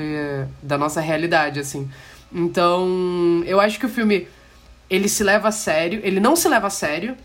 da 0.62 0.78
nossa 0.78 1.00
realidade, 1.00 1.58
assim. 1.58 1.90
Então, 2.34 3.44
eu 3.46 3.62
acho 3.62 3.80
que 3.80 3.86
o 3.86 3.90
filme 3.90 4.28
ele 4.90 5.08
se 5.08 5.24
leva 5.24 5.48
a 5.48 5.52
sério, 5.52 6.02
ele 6.04 6.20
não 6.20 6.36
se 6.36 6.50
leva 6.50 6.68
a 6.68 6.70
sério, 6.70 7.16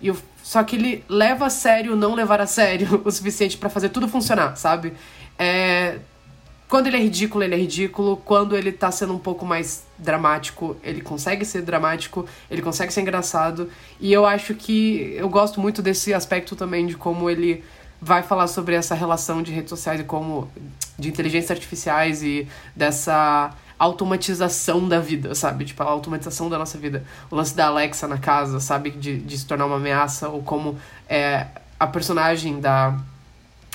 e 0.00 0.10
o, 0.10 0.16
só 0.42 0.62
que 0.62 0.76
ele 0.76 1.04
leva 1.08 1.46
a 1.46 1.50
sério 1.50 1.96
não 1.96 2.14
levar 2.14 2.40
a 2.40 2.46
sério 2.46 3.00
o 3.04 3.10
suficiente 3.10 3.56
para 3.56 3.70
fazer 3.70 3.88
tudo 3.88 4.06
funcionar, 4.08 4.56
sabe? 4.56 4.92
É, 5.38 5.98
quando 6.68 6.88
ele 6.88 6.96
é 6.96 7.00
ridículo, 7.00 7.44
ele 7.44 7.54
é 7.54 7.58
ridículo. 7.58 8.16
Quando 8.16 8.56
ele 8.56 8.72
tá 8.72 8.90
sendo 8.90 9.14
um 9.14 9.18
pouco 9.18 9.46
mais 9.46 9.84
dramático, 9.96 10.76
ele 10.82 11.00
consegue 11.00 11.44
ser 11.44 11.62
dramático, 11.62 12.26
ele 12.50 12.60
consegue 12.60 12.92
ser 12.92 13.02
engraçado. 13.02 13.70
E 14.00 14.12
eu 14.12 14.26
acho 14.26 14.54
que 14.54 15.14
eu 15.16 15.28
gosto 15.28 15.60
muito 15.60 15.80
desse 15.80 16.12
aspecto 16.12 16.56
também 16.56 16.86
de 16.86 16.96
como 16.96 17.30
ele 17.30 17.62
vai 18.00 18.22
falar 18.22 18.48
sobre 18.48 18.74
essa 18.74 18.94
relação 18.94 19.42
de 19.42 19.52
redes 19.52 19.70
sociais 19.70 20.00
e 20.00 20.04
como 20.04 20.50
de 20.98 21.08
inteligência 21.08 21.52
artificiais 21.52 22.22
e 22.22 22.48
dessa 22.74 23.54
automatização 23.78 24.88
da 24.88 24.98
vida, 24.98 25.34
sabe? 25.34 25.66
Tipo, 25.66 25.82
a 25.82 25.86
automatização 25.86 26.48
da 26.48 26.58
nossa 26.58 26.78
vida. 26.78 27.04
O 27.30 27.36
lance 27.36 27.54
da 27.54 27.66
Alexa 27.66 28.08
na 28.08 28.18
casa, 28.18 28.58
sabe? 28.58 28.90
De, 28.90 29.18
de 29.18 29.38
se 29.38 29.46
tornar 29.46 29.66
uma 29.66 29.76
ameaça, 29.76 30.28
ou 30.28 30.42
como 30.42 30.78
é, 31.08 31.46
a 31.78 31.86
personagem 31.86 32.58
da 32.58 32.98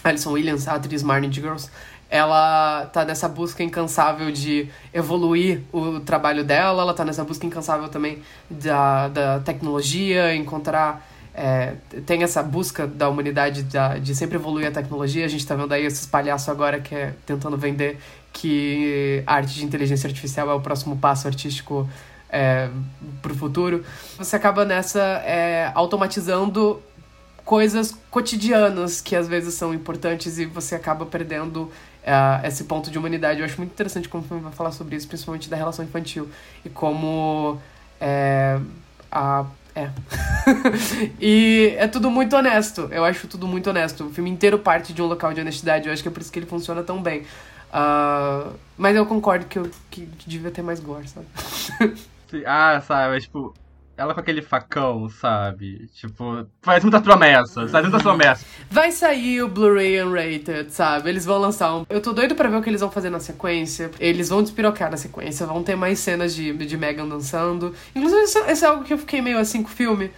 Alison 0.04 0.32
Williams, 0.32 0.68
a 0.68 0.74
atriz 0.74 1.04
Marnie 1.04 1.32
Girls, 1.32 1.70
ela 2.12 2.88
tá 2.88 3.06
nessa 3.06 3.30
busca 3.30 3.64
incansável 3.64 4.30
de 4.34 4.68
evoluir 4.94 5.62
o 5.72 6.02
trabalho 6.02 6.44
dela, 6.44 6.82
ela 6.84 6.94
tá 6.94 7.06
nessa 7.06 7.24
busca 7.24 7.46
incansável 7.46 7.88
também 7.88 8.22
da, 8.50 9.08
da 9.08 9.40
tecnologia, 9.40 10.36
encontrar. 10.36 11.08
É, 11.34 11.76
tem 12.06 12.24
essa 12.24 12.44
busca 12.44 12.86
da 12.86 13.08
humanidade 13.08 13.64
da, 13.64 13.98
de 13.98 14.14
sempre 14.14 14.36
evoluir 14.36 14.68
a 14.68 14.72
tecnologia. 14.72 15.24
A 15.24 15.30
gente 15.30 15.48
tá 15.48 15.56
vendo 15.56 15.72
aí 15.74 15.86
esses 15.86 16.06
palhaços 16.06 16.50
agora 16.50 16.82
que 16.82 16.94
é 16.94 17.14
tentando 17.26 17.56
vender 17.56 17.98
que 18.34 19.24
a 19.26 19.36
arte 19.36 19.56
de 19.56 19.64
inteligência 19.64 20.08
artificial 20.08 20.50
é 20.52 20.54
o 20.54 20.60
próximo 20.60 20.98
passo 20.98 21.28
artístico 21.28 21.90
é, 22.30 22.68
pro 23.22 23.34
futuro. 23.34 23.86
Você 24.18 24.36
acaba 24.36 24.66
nessa 24.66 25.00
é, 25.26 25.72
automatizando 25.74 26.82
coisas 27.46 27.96
cotidianas 28.10 29.00
que 29.00 29.16
às 29.16 29.28
vezes 29.28 29.54
são 29.54 29.74
importantes 29.74 30.38
e 30.38 30.46
você 30.46 30.76
acaba 30.76 31.06
perdendo 31.06 31.72
uh, 32.02 32.46
esse 32.46 32.64
ponto 32.66 32.90
de 32.90 32.98
humanidade. 32.98 33.40
Eu 33.40 33.46
acho 33.46 33.58
muito 33.58 33.72
interessante 33.72 34.10
como 34.10 34.24
o 34.24 34.28
filme 34.28 34.44
vai 34.44 34.52
falar 34.52 34.72
sobre 34.72 34.96
isso, 34.96 35.08
principalmente 35.08 35.50
da 35.50 35.56
relação 35.56 35.84
infantil. 35.86 36.30
E 36.66 36.70
como 36.70 37.60
é, 38.00 38.60
a. 39.12 39.46
É. 39.74 39.90
e 41.20 41.74
é 41.78 41.88
tudo 41.88 42.12
muito 42.12 42.36
honesto. 42.36 42.90
Eu 42.92 43.06
acho 43.06 43.28
tudo 43.28 43.48
muito 43.48 43.70
honesto. 43.70 44.06
O 44.06 44.10
filme 44.10 44.30
inteiro 44.30 44.60
parte 44.60 44.94
de 44.94 45.02
um 45.02 45.06
local 45.06 45.34
de 45.34 45.42
honestidade. 45.42 45.88
Eu 45.88 45.94
acho 45.94 46.02
que 46.02 46.10
é 46.10 46.12
por 46.12 46.22
isso 46.22 46.32
que 46.32 46.40
ele 46.40 46.46
funciona 46.46 46.84
tão 46.84 47.02
bem. 47.02 47.22
Uh, 47.72 48.54
mas 48.78 48.96
eu 48.96 49.06
concordo 49.06 49.46
que, 49.46 49.58
eu, 49.58 49.70
que 49.90 50.06
devia 50.28 50.52
ter 50.52 50.62
mais 50.62 50.82
gore, 50.82 51.08
sabe? 51.08 51.28
ah, 52.46 52.82
sabe, 52.86 53.22
tipo, 53.22 53.54
ela 54.02 54.14
com 54.14 54.20
aquele 54.20 54.42
facão, 54.42 55.08
sabe? 55.10 55.88
Tipo, 55.94 56.46
faz 56.62 56.84
muitas 56.84 57.02
promessas, 57.02 57.72
faz 57.72 57.84
muitas 57.84 58.02
promessas. 58.02 58.46
Vai 58.70 58.92
sair 58.92 59.44
o 59.44 59.48
Blu-ray 59.48 60.02
Unrated, 60.02 60.72
sabe? 60.72 61.10
Eles 61.10 61.24
vão 61.24 61.38
lançar 61.38 61.76
um. 61.76 61.86
Eu 61.90 62.02
tô 62.02 62.12
doido 62.12 62.36
pra 62.36 62.50
ver 62.50 62.58
o 62.58 62.62
que 62.62 62.70
eles 62.70 62.82
vão 62.82 62.92
fazer 62.92 63.10
na 63.10 63.20
sequência. 63.20 63.92
Eles 64.00 64.30
vão 64.30 64.42
despirocar 64.42 64.90
na 64.90 64.98
sequência, 64.98 65.46
vão 65.46 65.64
ter 65.64 65.76
mais 65.76 66.00
cenas 66.00 66.34
de, 66.36 66.52
de 66.52 66.78
Megan 66.78 67.08
dançando. 67.08 67.74
Inclusive, 67.96 68.24
isso, 68.24 68.40
isso 68.40 68.66
é 68.66 68.68
algo 68.68 68.84
que 68.84 68.94
eu 68.94 68.98
fiquei 68.98 69.22
meio 69.22 69.38
assim 69.38 69.62
com 69.62 69.70
o 69.70 69.72
filme. 69.72 70.12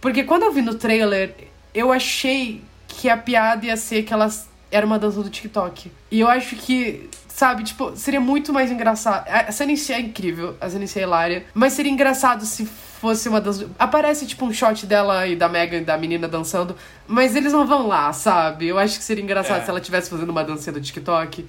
Porque 0.00 0.24
quando 0.24 0.42
eu 0.42 0.52
vi 0.52 0.62
no 0.62 0.74
trailer, 0.74 1.34
eu 1.72 1.92
achei 1.92 2.62
que 2.88 3.08
a 3.08 3.16
piada 3.16 3.64
ia 3.64 3.76
ser 3.76 4.02
que 4.02 4.12
elas 4.12 4.49
era 4.70 4.84
uma 4.86 4.98
dança 4.98 5.22
do 5.22 5.30
TikTok. 5.30 5.90
E 6.10 6.20
eu 6.20 6.28
acho 6.28 6.56
que 6.56 7.08
Sabe, 7.40 7.62
tipo, 7.62 7.96
seria 7.96 8.20
muito 8.20 8.52
mais 8.52 8.70
engraçado. 8.70 9.26
A 9.26 9.50
cena 9.50 9.72
em 9.72 9.76
si 9.76 9.94
é 9.94 9.98
incrível, 9.98 10.56
a 10.60 10.68
cena 10.68 10.84
em 10.84 10.86
si 10.86 10.98
é 10.98 11.04
hilária. 11.04 11.46
Mas 11.54 11.72
seria 11.72 11.90
engraçado 11.90 12.44
se 12.44 12.66
fosse 12.66 13.30
uma 13.30 13.40
das. 13.40 13.64
Aparece, 13.78 14.26
tipo, 14.26 14.44
um 14.44 14.52
shot 14.52 14.84
dela 14.84 15.26
e 15.26 15.34
da 15.34 15.48
Megan 15.48 15.78
e 15.78 15.84
da 15.84 15.96
menina 15.96 16.28
dançando. 16.28 16.76
Mas 17.08 17.34
eles 17.34 17.50
não 17.50 17.66
vão 17.66 17.86
lá, 17.86 18.12
sabe? 18.12 18.68
Eu 18.68 18.78
acho 18.78 18.98
que 18.98 19.04
seria 19.04 19.24
engraçado 19.24 19.62
é. 19.62 19.64
se 19.64 19.70
ela 19.70 19.78
estivesse 19.78 20.10
fazendo 20.10 20.28
uma 20.28 20.44
dancinha 20.44 20.74
do 20.74 20.82
TikTok. 20.82 21.46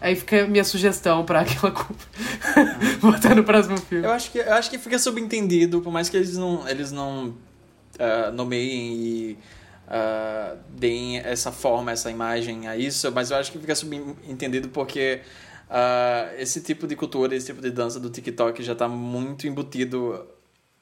Aí 0.00 0.16
fica 0.16 0.44
a 0.44 0.46
minha 0.46 0.64
sugestão 0.64 1.26
pra 1.26 1.40
aquela 1.40 1.70
culpa. 1.72 2.04
Botar 3.02 3.34
no 3.34 3.44
próximo 3.44 3.76
filme. 3.76 4.06
Eu 4.06 4.12
acho 4.12 4.30
que, 4.30 4.38
eu 4.38 4.54
acho 4.54 4.70
que 4.70 4.78
fica 4.78 4.98
subentendido, 4.98 5.82
por 5.82 5.92
mais 5.92 6.08
que 6.08 6.16
eles 6.16 6.38
não, 6.38 6.66
eles 6.66 6.90
não 6.90 7.34
uh, 7.98 8.32
nomeiem 8.32 8.92
e 8.94 9.38
uh, 9.86 10.58
deem 10.70 11.18
essa 11.18 11.52
forma, 11.52 11.92
essa 11.92 12.10
imagem 12.10 12.68
a 12.68 12.76
isso, 12.76 13.10
mas 13.12 13.30
eu 13.30 13.36
acho 13.36 13.52
que 13.52 13.58
fica 13.58 13.74
subentendido 13.74 14.68
porque 14.68 15.20
uh, 15.68 16.34
esse 16.38 16.60
tipo 16.60 16.86
de 16.86 16.96
cultura, 16.96 17.34
esse 17.34 17.46
tipo 17.46 17.60
de 17.60 17.70
dança 17.70 17.98
do 18.00 18.10
TikTok 18.10 18.62
já 18.62 18.72
está 18.72 18.88
muito 18.88 19.46
embutido 19.46 20.26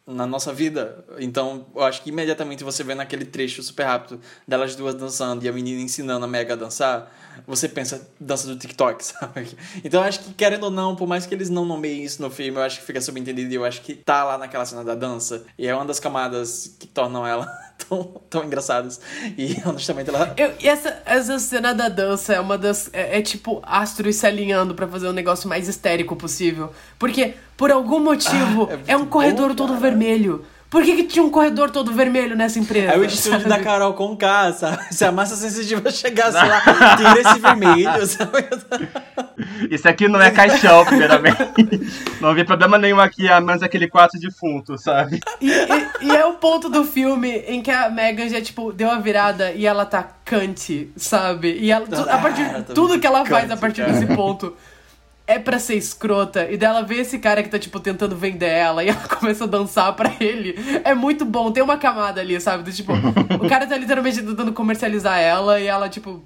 na 0.06 0.26
nossa 0.26 0.52
vida. 0.52 1.04
Então, 1.18 1.66
eu 1.74 1.82
acho 1.82 2.02
que 2.02 2.10
imediatamente 2.10 2.64
você 2.64 2.82
vê 2.82 2.94
naquele 2.94 3.24
trecho 3.24 3.62
super 3.62 3.84
rápido 3.84 4.20
delas 4.46 4.74
duas 4.74 4.94
dançando 4.94 5.44
e 5.44 5.48
a 5.48 5.52
menina 5.52 5.80
ensinando 5.80 6.24
a 6.24 6.28
Mega 6.28 6.54
a 6.54 6.56
dançar, 6.56 7.12
você 7.46 7.68
pensa 7.68 8.10
dança 8.18 8.46
do 8.46 8.56
TikTok, 8.56 9.02
sabe? 9.04 9.56
Então, 9.84 10.00
eu 10.00 10.08
acho 10.08 10.20
que, 10.20 10.34
querendo 10.34 10.64
ou 10.64 10.70
não, 10.70 10.96
por 10.96 11.06
mais 11.06 11.24
que 11.24 11.34
eles 11.34 11.48
não 11.48 11.64
nomeiem 11.64 12.02
isso 12.02 12.20
no 12.20 12.30
filme, 12.30 12.58
eu 12.58 12.62
acho 12.62 12.80
que 12.80 12.86
fica 12.86 13.00
subentendido 13.00 13.52
e 13.52 13.54
eu 13.54 13.64
acho 13.64 13.80
que 13.80 13.94
tá 13.94 14.24
lá 14.24 14.36
naquela 14.36 14.66
cena 14.66 14.82
da 14.82 14.94
dança. 14.94 15.44
E 15.56 15.66
é 15.66 15.74
uma 15.74 15.84
das 15.84 16.00
camadas 16.00 16.76
que 16.78 16.86
tornam 16.86 17.26
ela 17.26 17.46
tão, 17.88 18.20
tão 18.28 18.44
engraçadas. 18.44 19.00
E 19.36 19.56
honestamente 19.66 20.10
ela. 20.10 20.34
Eu, 20.36 20.52
e 20.60 20.68
essa, 20.68 21.02
essa 21.04 21.38
cena 21.38 21.74
da 21.74 21.88
dança 21.88 22.34
é 22.34 22.40
uma 22.40 22.58
das. 22.58 22.90
É, 22.92 23.18
é 23.18 23.22
tipo 23.22 23.62
astros 23.64 24.16
se 24.16 24.26
alinhando 24.26 24.74
para 24.74 24.86
fazer 24.86 25.06
o 25.06 25.10
um 25.10 25.14
negócio 25.14 25.48
mais 25.48 25.68
histérico 25.68 26.16
possível. 26.16 26.72
Porque, 26.98 27.34
por 27.56 27.70
algum 27.70 28.00
motivo, 28.00 28.68
ah, 28.70 28.78
é, 28.86 28.92
é, 28.92 28.96
um 28.96 29.06
corredor 29.06 29.50
bom, 29.50 29.54
todo 29.54 29.76
vermelho. 29.76 30.44
Por 30.72 30.82
que, 30.82 30.96
que 30.96 31.04
tinha 31.04 31.22
um 31.22 31.28
corredor 31.28 31.70
todo 31.70 31.92
vermelho 31.92 32.34
nessa 32.34 32.58
empresa? 32.58 32.94
É 32.94 32.96
o 32.96 33.04
estúdio 33.04 33.46
da 33.46 33.60
Carol 33.60 33.92
com 33.92 34.16
K, 34.16 34.54
sabe? 34.54 34.78
Se 34.90 35.04
a 35.04 35.12
massa 35.12 35.36
sensitiva 35.36 35.90
chegasse 35.90 36.32
lá, 36.32 36.62
tira 36.96 37.20
esse 37.20 37.38
vermelho, 37.38 38.06
sabe? 38.06 38.48
Isso 39.70 39.86
aqui 39.86 40.08
não 40.08 40.18
é 40.18 40.30
caixão, 40.30 40.82
primeiramente. 40.86 41.36
Não 42.22 42.34
vi 42.34 42.42
problema 42.42 42.78
nenhum 42.78 42.98
aqui, 42.98 43.28
a 43.28 43.38
menos 43.38 43.62
aquele 43.62 43.86
quarto 43.86 44.18
defunto, 44.18 44.78
sabe? 44.78 45.20
E, 45.42 45.50
e, 45.50 46.06
e, 46.06 46.16
é 46.16 46.24
o 46.24 46.36
ponto 46.36 46.70
do 46.70 46.84
filme 46.84 47.28
em 47.46 47.60
que 47.60 47.70
a 47.70 47.90
Megan 47.90 48.30
já, 48.30 48.40
tipo, 48.40 48.72
deu 48.72 48.90
a 48.90 48.98
virada 48.98 49.52
e 49.52 49.66
ela 49.66 49.84
tá 49.84 50.08
cante, 50.24 50.90
sabe? 50.96 51.52
E 51.52 51.70
ela, 51.70 51.84
a 52.10 52.16
partir 52.16 52.48
de 52.48 52.62
tudo 52.74 52.98
que 52.98 53.06
ela 53.06 53.26
faz 53.26 53.50
a 53.50 53.58
partir 53.58 53.84
desse 53.84 54.06
ponto 54.06 54.56
é 55.26 55.38
pra 55.38 55.58
ser 55.58 55.76
escrota 55.76 56.50
e 56.50 56.56
dela 56.56 56.82
ver 56.82 57.00
esse 57.00 57.18
cara 57.18 57.42
que 57.42 57.48
tá, 57.48 57.58
tipo, 57.58 57.78
tentando 57.80 58.16
vender 58.16 58.48
ela 58.48 58.84
e 58.84 58.88
ela 58.88 59.06
começa 59.08 59.44
a 59.44 59.46
dançar 59.46 59.94
pra 59.94 60.12
ele. 60.20 60.54
É 60.84 60.94
muito 60.94 61.24
bom, 61.24 61.50
tem 61.50 61.62
uma 61.62 61.76
camada 61.76 62.20
ali, 62.20 62.40
sabe? 62.40 62.62
Do, 62.62 62.72
tipo, 62.72 62.92
o 62.92 63.48
cara 63.48 63.66
tá 63.66 63.76
literalmente 63.76 64.22
tentando 64.22 64.52
comercializar 64.52 65.18
ela 65.18 65.60
e 65.60 65.66
ela, 65.66 65.88
tipo, 65.88 66.22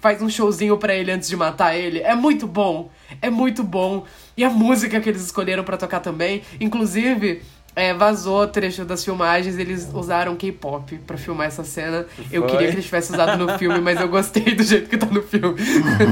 faz 0.00 0.20
um 0.20 0.28
showzinho 0.28 0.76
pra 0.76 0.94
ele 0.94 1.10
antes 1.10 1.28
de 1.28 1.36
matar 1.36 1.76
ele. 1.76 2.00
É 2.00 2.14
muito 2.14 2.46
bom. 2.46 2.90
É 3.22 3.30
muito 3.30 3.62
bom. 3.62 4.04
E 4.36 4.44
a 4.44 4.50
música 4.50 5.00
que 5.00 5.08
eles 5.08 5.22
escolheram 5.22 5.64
para 5.64 5.76
tocar 5.76 6.00
também. 6.00 6.42
Inclusive, 6.60 7.42
é, 7.78 7.94
vazou 7.94 8.44
trecho 8.48 8.84
das 8.84 9.04
filmagens, 9.04 9.56
eles 9.56 9.88
usaram 9.94 10.34
K-pop 10.34 10.98
para 11.06 11.16
filmar 11.16 11.46
essa 11.46 11.62
cena. 11.62 12.04
Eu 12.30 12.44
queria 12.44 12.66
que 12.66 12.74
eles 12.74 12.84
tivessem 12.84 13.14
usado 13.14 13.38
no 13.38 13.56
filme, 13.56 13.80
mas 13.80 14.00
eu 14.00 14.08
gostei 14.08 14.52
do 14.52 14.64
jeito 14.64 14.90
que 14.90 14.98
tá 14.98 15.06
no 15.06 15.22
filme. 15.22 15.56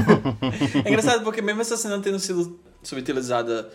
é 0.85 0.89
engraçado 0.89 1.25
porque 1.25 1.41
mesmo 1.41 1.59
essa 1.59 1.75
cena 1.75 1.99
tendo 1.99 2.19
sido 2.19 2.57
subutilizada 2.81 3.69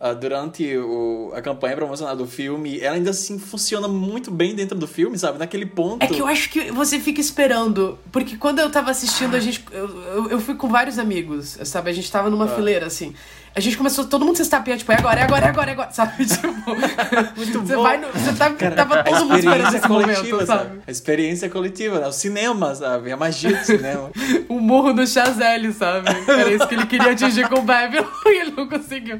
uh, 0.00 0.12
durante 0.16 0.76
o, 0.76 1.30
a 1.36 1.40
campanha 1.40 1.76
promocional 1.76 2.16
do 2.16 2.26
filme, 2.26 2.80
ela 2.80 2.96
ainda 2.96 3.10
assim 3.10 3.38
funciona 3.38 3.86
muito 3.86 4.28
bem 4.28 4.52
dentro 4.52 4.76
do 4.76 4.88
filme, 4.88 5.16
sabe? 5.16 5.38
Naquele 5.38 5.66
ponto. 5.66 6.02
É 6.02 6.08
que 6.08 6.18
eu 6.18 6.26
acho 6.26 6.50
que 6.50 6.72
você 6.72 6.98
fica 6.98 7.20
esperando. 7.20 7.96
Porque 8.10 8.36
quando 8.36 8.58
eu 8.58 8.68
tava 8.70 8.90
assistindo, 8.90 9.36
a 9.36 9.40
gente. 9.40 9.64
Eu, 9.70 9.88
eu, 9.88 10.30
eu 10.30 10.40
fui 10.40 10.56
com 10.56 10.68
vários 10.68 10.98
amigos, 10.98 11.58
sabe? 11.62 11.90
A 11.90 11.92
gente 11.92 12.10
tava 12.10 12.28
numa 12.28 12.46
ah. 12.46 12.48
fileira, 12.48 12.86
assim. 12.86 13.14
A 13.56 13.60
gente 13.60 13.74
começou 13.78 14.04
todo 14.04 14.22
mundo 14.22 14.36
se 14.36 14.42
estapear, 14.42 14.76
tipo, 14.76 14.92
é 14.92 14.96
agora, 14.96 15.18
é 15.18 15.22
agora, 15.22 15.46
é 15.46 15.48
agora, 15.48 15.70
é 15.70 15.72
agora, 15.72 15.90
sabe? 15.90 16.26
Tipo, 16.26 16.46
Muito 17.36 17.60
você 17.62 17.74
bom. 17.74 17.82
vai 17.82 17.96
no, 17.96 18.08
Você 18.08 18.34
tá, 18.34 18.50
Cara, 18.50 18.74
tava 18.76 19.02
todo 19.02 19.24
mundo 19.24 19.38
esperando 19.38 19.74
esse 19.74 19.88
momento, 19.88 20.46
sabe? 20.46 20.80
A 20.86 20.90
experiência 20.90 21.48
coletiva, 21.48 21.98
né? 21.98 22.06
O 22.06 22.12
cinema, 22.12 22.74
sabe? 22.74 23.10
A 23.10 23.16
magia 23.16 23.56
do 23.56 23.64
cinema. 23.64 24.10
o 24.46 24.60
murro 24.60 24.92
do 24.92 25.06
Chazelle, 25.06 25.72
sabe? 25.72 26.06
Era 26.28 26.52
isso 26.52 26.68
que 26.68 26.74
ele 26.74 26.84
queria 26.86 27.12
atingir 27.12 27.48
com 27.48 27.60
o 27.60 27.62
Babylon 27.62 28.04
e 28.26 28.40
ele 28.40 28.50
não 28.54 28.68
conseguiu. 28.68 29.18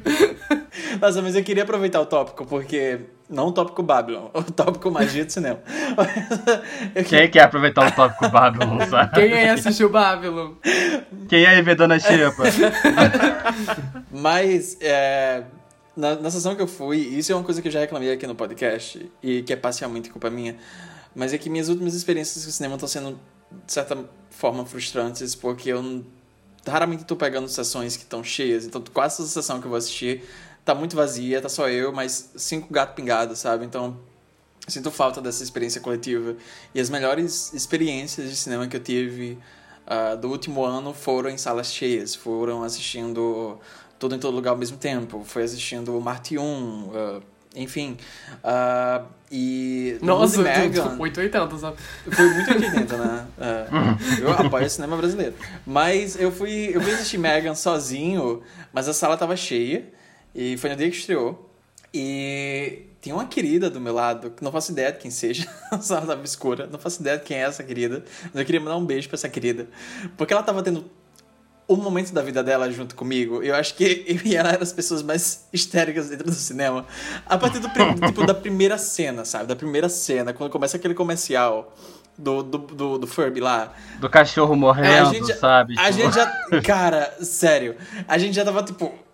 Nossa, 1.01 1.19
mas 1.23 1.35
eu 1.35 1.43
queria 1.43 1.63
aproveitar 1.63 1.99
o 1.99 2.05
tópico, 2.05 2.45
porque 2.45 2.99
não 3.29 3.47
o 3.47 3.51
tópico 3.51 3.83
Babylon, 3.83 4.29
o 4.33 4.43
tópico 4.43 4.89
magia 4.89 5.25
do 5.25 5.31
cinema. 5.31 5.59
Quem 7.07 7.29
quer 7.29 7.43
aproveitar 7.43 7.87
o 7.87 7.91
tópico 7.91 8.29
Babylon, 8.29 8.79
sabe? 8.89 9.15
Quem 9.15 9.33
aí 9.33 9.49
assistiu 9.49 9.89
Babylon? 9.89 10.53
Quem 11.27 11.45
aí 11.45 11.61
vê 11.61 11.75
Dona 11.75 11.99
Xepa? 11.99 12.43
Mas, 14.11 14.77
é, 14.79 15.43
na, 15.95 16.15
na 16.15 16.31
sessão 16.31 16.55
que 16.55 16.61
eu 16.61 16.67
fui, 16.67 16.97
isso 16.97 17.31
é 17.31 17.35
uma 17.35 17.43
coisa 17.43 17.61
que 17.61 17.67
eu 17.67 17.71
já 17.71 17.79
reclamei 17.79 18.11
aqui 18.11 18.25
no 18.25 18.35
podcast, 18.35 19.11
e 19.21 19.41
que 19.41 19.51
é 19.51 19.55
parcialmente 19.55 20.09
culpa 20.09 20.29
minha, 20.29 20.55
mas 21.13 21.33
é 21.33 21.37
que 21.37 21.49
minhas 21.49 21.67
últimas 21.67 21.93
experiências 21.93 22.43
com 22.45 22.49
o 22.49 22.53
cinema 22.53 22.75
estão 22.75 22.87
sendo, 22.87 23.19
de 23.65 23.73
certa 23.73 23.97
forma, 24.29 24.65
frustrantes, 24.65 25.35
porque 25.35 25.69
eu 25.69 26.03
raramente 26.65 27.01
estou 27.01 27.17
pegando 27.17 27.47
sessões 27.47 27.97
que 27.97 28.03
estão 28.03 28.23
cheias, 28.23 28.65
então 28.65 28.83
quase 28.93 29.17
toda 29.17 29.29
sessão 29.29 29.59
que 29.59 29.65
eu 29.65 29.69
vou 29.69 29.77
assistir 29.77 30.23
tá 30.67 30.75
muito 30.75 30.97
vazia, 30.97 31.41
tá 31.41 31.47
só 31.47 31.69
eu, 31.69 31.93
mas 31.93 32.31
cinco 32.35 32.71
gatos 32.73 32.93
pingados, 32.93 33.39
sabe? 33.39 33.65
Então, 33.65 33.97
sinto 34.67 34.91
falta 34.91 35.21
dessa 35.21 35.41
experiência 35.41 35.79
coletiva. 35.79 36.35
E 36.75 36.79
as 36.79 36.89
melhores 36.89 37.53
experiências 37.53 38.29
de 38.29 38.35
cinema 38.35 38.67
que 38.67 38.75
eu 38.75 38.83
tive 38.83 39.39
uh, 39.87 40.17
do 40.17 40.29
último 40.29 40.65
ano 40.65 40.93
foram 40.93 41.29
em 41.29 41.37
salas 41.37 41.73
cheias, 41.73 42.13
foram 42.13 42.63
assistindo 42.63 43.57
tudo 43.97 44.13
em 44.13 44.19
todo 44.19 44.35
lugar 44.35 44.51
ao 44.51 44.57
mesmo 44.57 44.77
tempo, 44.77 45.23
foi 45.23 45.43
assistindo 45.43 45.97
o 45.97 46.01
Marte 46.01 46.37
1, 46.37 46.43
uh, 46.43 47.23
enfim. 47.55 47.97
Uh, 48.43 49.07
e. 49.31 49.97
Nossa, 50.01 50.41
Megan, 50.41 50.97
880, 50.99 51.57
sabe? 51.57 51.77
Foi 52.11 52.29
muito 52.33 52.51
880, 52.51 52.97
né? 52.97 53.27
É, 53.39 53.67
eu 54.21 54.31
apoio 54.31 54.65
o 54.65 54.69
cinema 54.69 54.97
brasileiro. 54.97 55.33
Mas 55.65 56.19
eu 56.19 56.29
fui. 56.29 56.71
Eu 56.73 56.81
fui 56.81 56.93
assistir 56.93 57.17
Megan 57.17 57.55
sozinho, 57.55 58.41
mas 58.73 58.89
a 58.89 58.93
sala 58.93 59.15
tava 59.17 59.35
cheia. 59.35 59.96
E 60.33 60.57
foi 60.57 60.69
no 60.69 60.75
dia 60.75 60.89
que 60.89 60.97
estreou. 60.97 61.47
E 61.93 62.83
tem 63.01 63.13
uma 63.13 63.25
querida 63.25 63.69
do 63.69 63.79
meu 63.79 63.93
lado, 63.93 64.31
que 64.31 64.43
não 64.43 64.51
faço 64.51 64.71
ideia 64.71 64.91
de 64.91 64.99
quem 64.99 65.09
seja, 65.09 65.47
a 65.71 65.79
sala 65.79 66.05
tava 66.05 66.23
escura, 66.23 66.67
não 66.67 66.77
faço 66.77 67.01
ideia 67.01 67.17
de 67.17 67.23
quem 67.23 67.37
é 67.37 67.41
essa 67.41 67.63
querida, 67.63 68.03
mas 68.25 68.35
eu 68.35 68.45
queria 68.45 68.59
mandar 68.59 68.75
um 68.75 68.85
beijo 68.85 69.07
pra 69.07 69.15
essa 69.15 69.29
querida, 69.29 69.67
porque 70.17 70.33
ela 70.33 70.43
tava 70.43 70.61
tendo 70.61 70.85
o 71.67 71.75
momento 71.75 72.13
da 72.13 72.21
vida 72.21 72.43
dela 72.43 72.71
junto 72.71 72.95
comigo, 72.95 73.43
eu 73.43 73.53
acho 73.55 73.75
que 73.75 74.03
eu 74.07 74.19
e 74.25 74.35
ela 74.35 74.49
eram 74.49 74.63
as 74.63 74.73
pessoas 74.73 75.01
mais 75.01 75.47
histéricas 75.51 76.09
dentro 76.09 76.25
do 76.25 76.33
cinema. 76.33 76.85
A 77.25 77.37
partir 77.37 77.59
do, 77.59 77.69
tipo, 77.69 78.25
da 78.25 78.33
primeira 78.33 78.77
cena, 78.77 79.25
sabe? 79.25 79.47
Da 79.47 79.55
primeira 79.55 79.89
cena, 79.89 80.33
quando 80.33 80.49
começa 80.49 80.77
aquele 80.77 80.93
comercial 80.93 81.73
do, 82.17 82.41
do, 82.41 82.57
do, 82.57 82.97
do 82.99 83.07
Furby 83.07 83.41
lá. 83.41 83.73
Do 83.99 84.09
cachorro 84.09 84.55
morrendo, 84.55 85.25
sabe? 85.35 85.75
A 85.77 85.91
gente 85.91 86.15
já. 86.15 86.31
Cara, 86.63 87.17
sério. 87.21 87.75
A 88.07 88.17
gente 88.17 88.33
já 88.33 88.45
tava, 88.45 88.63
tipo 88.63 89.06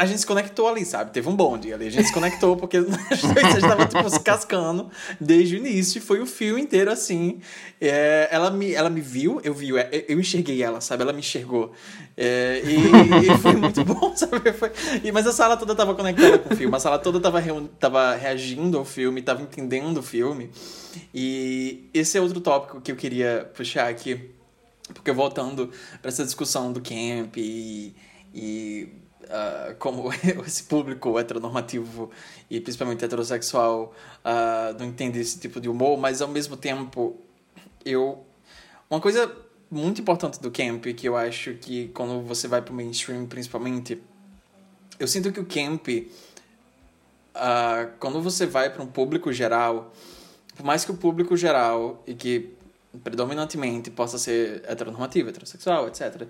a 0.00 0.06
gente 0.06 0.20
se 0.20 0.26
conectou 0.26 0.66
ali, 0.66 0.82
sabe? 0.82 1.10
Teve 1.10 1.28
um 1.28 1.36
bonde 1.36 1.74
ali. 1.74 1.86
A 1.86 1.90
gente 1.90 2.06
se 2.06 2.12
conectou 2.14 2.56
porque 2.56 2.78
a 2.80 2.80
gente 2.80 3.56
estava 3.58 3.84
tipo, 3.84 4.08
se 4.08 4.18
cascando 4.20 4.90
desde 5.20 5.56
o 5.56 5.58
início. 5.58 5.98
E 5.98 6.00
foi 6.00 6.20
o 6.22 6.26
fio 6.26 6.58
inteiro 6.58 6.90
assim. 6.90 7.38
É, 7.78 8.26
ela, 8.30 8.50
me, 8.50 8.72
ela 8.72 8.88
me 8.88 9.02
viu, 9.02 9.42
eu 9.44 9.52
vi, 9.52 9.68
eu 10.08 10.18
enxerguei 10.18 10.62
ela, 10.62 10.80
sabe? 10.80 11.02
Ela 11.02 11.12
me 11.12 11.18
enxergou. 11.18 11.74
É, 12.16 12.62
e, 12.64 13.26
e, 13.26 13.38
foi 13.40 13.54
muito 13.56 13.84
bom, 13.84 14.12
sabe? 14.16 14.54
Foi, 14.54 14.72
e, 15.04 15.12
mas 15.12 15.26
a 15.26 15.34
sala 15.34 15.54
toda 15.58 15.72
estava 15.72 15.94
conectada 15.94 16.38
com 16.38 16.54
o 16.54 16.56
filme. 16.56 16.74
A 16.74 16.80
sala 16.80 16.98
toda 16.98 17.18
estava 17.18 17.42
tava 17.78 18.14
reagindo 18.14 18.78
ao 18.78 18.86
filme, 18.86 19.20
estava 19.20 19.42
entendendo 19.42 19.98
o 19.98 20.02
filme. 20.02 20.50
E 21.14 21.90
esse 21.92 22.16
é 22.16 22.22
outro 22.22 22.40
tópico 22.40 22.80
que 22.80 22.90
eu 22.90 22.96
queria 22.96 23.50
puxar 23.54 23.90
aqui. 23.90 24.30
Porque 24.94 25.12
voltando 25.12 25.70
para 26.00 26.08
essa 26.08 26.24
discussão 26.24 26.72
do 26.72 26.80
camp 26.80 27.36
e, 27.36 27.94
e 28.34 28.88
uh, 29.30 29.74
como 29.78 30.12
esse 30.44 30.64
público 30.64 31.18
heteronormativo 31.18 32.10
e 32.50 32.60
principalmente 32.60 33.04
heterossexual 33.04 33.94
uh, 34.24 34.78
não 34.78 34.86
entende 34.86 35.20
esse 35.20 35.38
tipo 35.38 35.60
de 35.60 35.68
humor, 35.68 35.98
mas 35.98 36.20
ao 36.20 36.28
mesmo 36.28 36.56
tempo 36.56 37.16
eu 37.84 38.24
uma 38.90 39.00
coisa 39.00 39.32
muito 39.70 40.00
importante 40.00 40.40
do 40.40 40.50
camp 40.50 40.84
que 40.84 41.08
eu 41.08 41.16
acho 41.16 41.54
que 41.54 41.88
quando 41.88 42.20
você 42.22 42.48
vai 42.48 42.60
para 42.60 42.72
o 42.72 42.76
mainstream 42.76 43.26
principalmente 43.26 44.02
eu 44.98 45.06
sinto 45.06 45.32
que 45.32 45.40
o 45.40 45.46
camp 45.46 45.88
uh, 45.88 47.90
quando 47.98 48.20
você 48.20 48.46
vai 48.46 48.68
para 48.68 48.82
um 48.82 48.88
público 48.88 49.32
geral 49.32 49.92
por 50.56 50.66
mais 50.66 50.84
que 50.84 50.90
o 50.90 50.96
público 50.96 51.36
geral 51.36 52.02
e 52.06 52.14
que 52.14 52.54
predominantemente 53.04 53.90
possa 53.90 54.18
ser 54.18 54.62
heteronormativo, 54.66 55.28
heterossexual, 55.28 55.88
etc. 55.88 56.26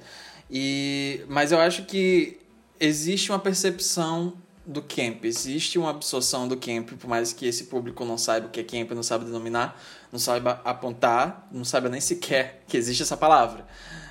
E, 0.50 1.24
mas 1.28 1.52
eu 1.52 1.58
acho 1.58 1.84
que 1.84 2.39
existe 2.80 3.30
uma 3.30 3.38
percepção 3.38 4.32
do 4.66 4.80
camp, 4.80 5.24
existe 5.24 5.78
uma 5.78 5.90
absorção 5.90 6.48
do 6.48 6.56
camp, 6.56 6.92
por 6.92 7.08
mais 7.08 7.32
que 7.32 7.46
esse 7.46 7.64
público 7.64 8.04
não 8.04 8.16
saiba 8.16 8.46
o 8.46 8.50
que 8.50 8.60
é 8.60 8.64
camp, 8.64 8.92
não 8.92 9.02
saiba 9.02 9.24
denominar, 9.24 9.80
não 10.10 10.18
saiba 10.18 10.60
apontar, 10.64 11.48
não 11.52 11.64
saiba 11.64 11.88
nem 11.88 12.00
sequer 12.00 12.62
que 12.66 12.76
existe 12.76 13.02
essa 13.02 13.16
palavra. 13.16 13.66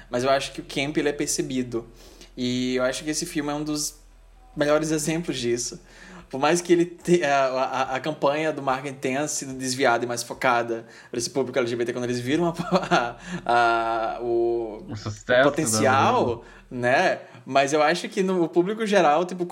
Mas 0.10 0.24
eu 0.24 0.30
acho 0.30 0.52
que 0.52 0.62
o 0.62 0.64
camp 0.64 0.98
ele 0.98 1.10
é 1.10 1.14
percebido. 1.14 1.88
E 2.36 2.76
eu 2.76 2.84
acho 2.84 3.04
que 3.04 3.10
esse 3.10 3.26
filme 3.26 3.52
é 3.52 3.54
um 3.54 3.64
dos 3.64 3.96
melhores 4.56 4.92
exemplos 4.92 5.38
disso. 5.38 5.80
Por 6.30 6.40
mais 6.40 6.62
que 6.62 6.74
ele 6.74 6.86
te, 6.86 7.24
a, 7.24 7.46
a, 7.48 7.96
a, 7.96 8.00
campanha 8.00 8.54
do 8.54 8.62
marketing 8.62 8.98
tenha 8.98 9.28
sido 9.28 9.54
desviada 9.54 10.06
e 10.06 10.08
mais 10.08 10.22
focada 10.22 10.86
para 11.10 11.18
esse 11.18 11.30
público 11.30 11.58
LGBT, 11.58 11.92
quando 11.92 12.04
eles 12.04 12.20
viram 12.20 12.54
a, 12.92 13.16
a 13.46 14.20
o, 14.22 14.86
o, 14.88 14.94
o 14.94 15.44
potencial, 15.44 16.44
né? 16.70 17.22
Mas 17.52 17.74
eu 17.74 17.82
acho 17.82 18.08
que 18.08 18.22
no 18.22 18.48
público 18.48 18.86
geral, 18.86 19.26
tipo, 19.26 19.44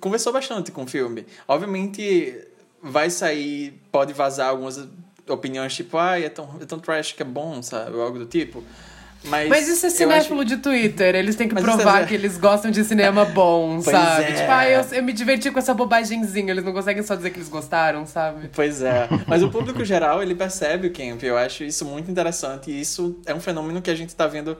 conversou 0.00 0.32
bastante 0.32 0.72
com 0.72 0.84
o 0.84 0.86
filme. 0.86 1.26
Obviamente, 1.46 2.34
vai 2.82 3.10
sair, 3.10 3.78
pode 3.92 4.14
vazar 4.14 4.48
algumas 4.48 4.88
opiniões, 5.28 5.76
tipo, 5.76 5.98
ah, 5.98 6.18
é 6.18 6.30
tão, 6.30 6.48
é 6.58 6.64
tão 6.64 6.78
trash 6.78 7.12
que 7.12 7.20
é 7.20 7.26
bom, 7.26 7.62
sabe? 7.62 7.94
Ou 7.94 8.02
algo 8.02 8.18
do 8.18 8.24
tipo. 8.24 8.64
Mas, 9.22 9.50
Mas 9.50 9.68
isso 9.68 9.84
é 9.84 9.90
cinéfilo 9.90 10.40
acho... 10.40 10.48
de 10.48 10.56
Twitter. 10.56 11.14
Eles 11.14 11.36
têm 11.36 11.46
que 11.46 11.52
Mas 11.52 11.62
provar 11.62 12.04
é... 12.04 12.06
que 12.06 12.14
eles 12.14 12.38
gostam 12.38 12.70
de 12.70 12.82
cinema 12.84 13.26
bom, 13.26 13.82
sabe? 13.84 14.24
É. 14.24 14.32
Tipo, 14.32 14.50
ah, 14.50 14.66
eu, 14.66 14.80
eu 14.80 15.02
me 15.02 15.12
diverti 15.12 15.50
com 15.50 15.58
essa 15.58 15.74
bobagemzinha. 15.74 16.50
Eles 16.50 16.64
não 16.64 16.72
conseguem 16.72 17.02
só 17.02 17.14
dizer 17.14 17.28
que 17.28 17.36
eles 17.36 17.50
gostaram, 17.50 18.06
sabe? 18.06 18.48
Pois 18.50 18.80
é. 18.80 19.10
Mas 19.26 19.42
o 19.42 19.50
público 19.50 19.84
geral, 19.84 20.22
ele 20.22 20.34
percebe 20.34 20.86
o 20.86 20.90
camp. 20.90 21.22
Eu 21.22 21.36
acho 21.36 21.64
isso 21.64 21.84
muito 21.84 22.10
interessante. 22.10 22.70
E 22.70 22.80
isso 22.80 23.20
é 23.26 23.34
um 23.34 23.40
fenômeno 23.40 23.82
que 23.82 23.90
a 23.90 23.94
gente 23.94 24.16
tá 24.16 24.26
vendo... 24.26 24.56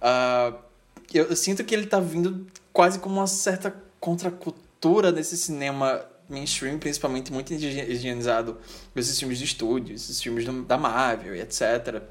Uh, 0.00 0.66
eu, 1.12 1.24
eu 1.26 1.36
sinto 1.36 1.64
que 1.64 1.74
ele 1.74 1.86
tá 1.86 2.00
vindo 2.00 2.46
quase 2.72 2.98
como 2.98 3.16
uma 3.16 3.26
certa 3.26 3.74
contracultura 4.00 5.12
desse 5.12 5.36
cinema 5.36 6.04
mainstream, 6.28 6.78
principalmente 6.78 7.32
muito 7.32 7.52
higienizado 7.52 8.58
esses 8.94 9.18
filmes 9.18 9.38
de 9.38 9.44
estúdio, 9.44 9.94
esses 9.94 10.20
filmes 10.20 10.44
da 10.66 10.76
Marvel 10.76 11.34
e 11.36 11.40
etc. 11.40 12.02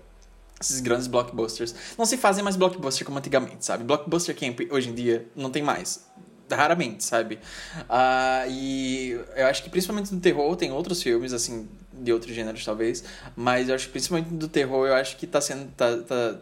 Esses 0.60 0.80
grandes 0.80 1.08
blockbusters. 1.08 1.76
Não 1.98 2.06
se 2.06 2.18
fazem 2.18 2.44
mais 2.44 2.56
blockbuster 2.56 3.06
como 3.06 3.18
antigamente, 3.18 3.66
sabe? 3.66 3.84
Blockbuster 3.84 4.36
camp 4.36 4.62
hoje 4.72 4.90
em 4.90 4.94
dia 4.94 5.28
não 5.36 5.50
tem 5.50 5.62
mais. 5.62 6.06
Raramente, 6.50 7.04
sabe? 7.04 7.40
Uh, 7.82 8.50
e 8.50 9.20
eu 9.36 9.48
acho 9.48 9.64
que 9.64 9.70
principalmente 9.70 10.14
do 10.14 10.22
terror, 10.22 10.56
tem 10.56 10.72
outros 10.72 11.02
filmes, 11.02 11.34
assim, 11.34 11.68
de 11.92 12.14
outros 12.14 12.34
gêneros 12.34 12.64
talvez, 12.64 13.04
mas 13.36 13.68
eu 13.68 13.76
acho 13.76 13.88
que 13.88 13.92
principalmente 13.94 14.30
do 14.30 14.48
terror, 14.48 14.88
eu 14.88 14.94
acho 14.94 15.18
que 15.18 15.26
tá 15.26 15.42
sendo. 15.42 15.72
Tá, 15.72 15.98
tá, 15.98 16.40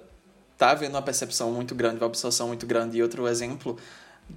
tá 0.63 0.71
havendo 0.71 0.95
uma 0.95 1.01
percepção 1.01 1.51
muito 1.51 1.75
grande, 1.75 1.97
uma 1.97 2.05
absorção 2.05 2.47
muito 2.47 2.65
grande. 2.65 2.97
E 2.97 3.03
outro 3.03 3.27
exemplo, 3.27 3.77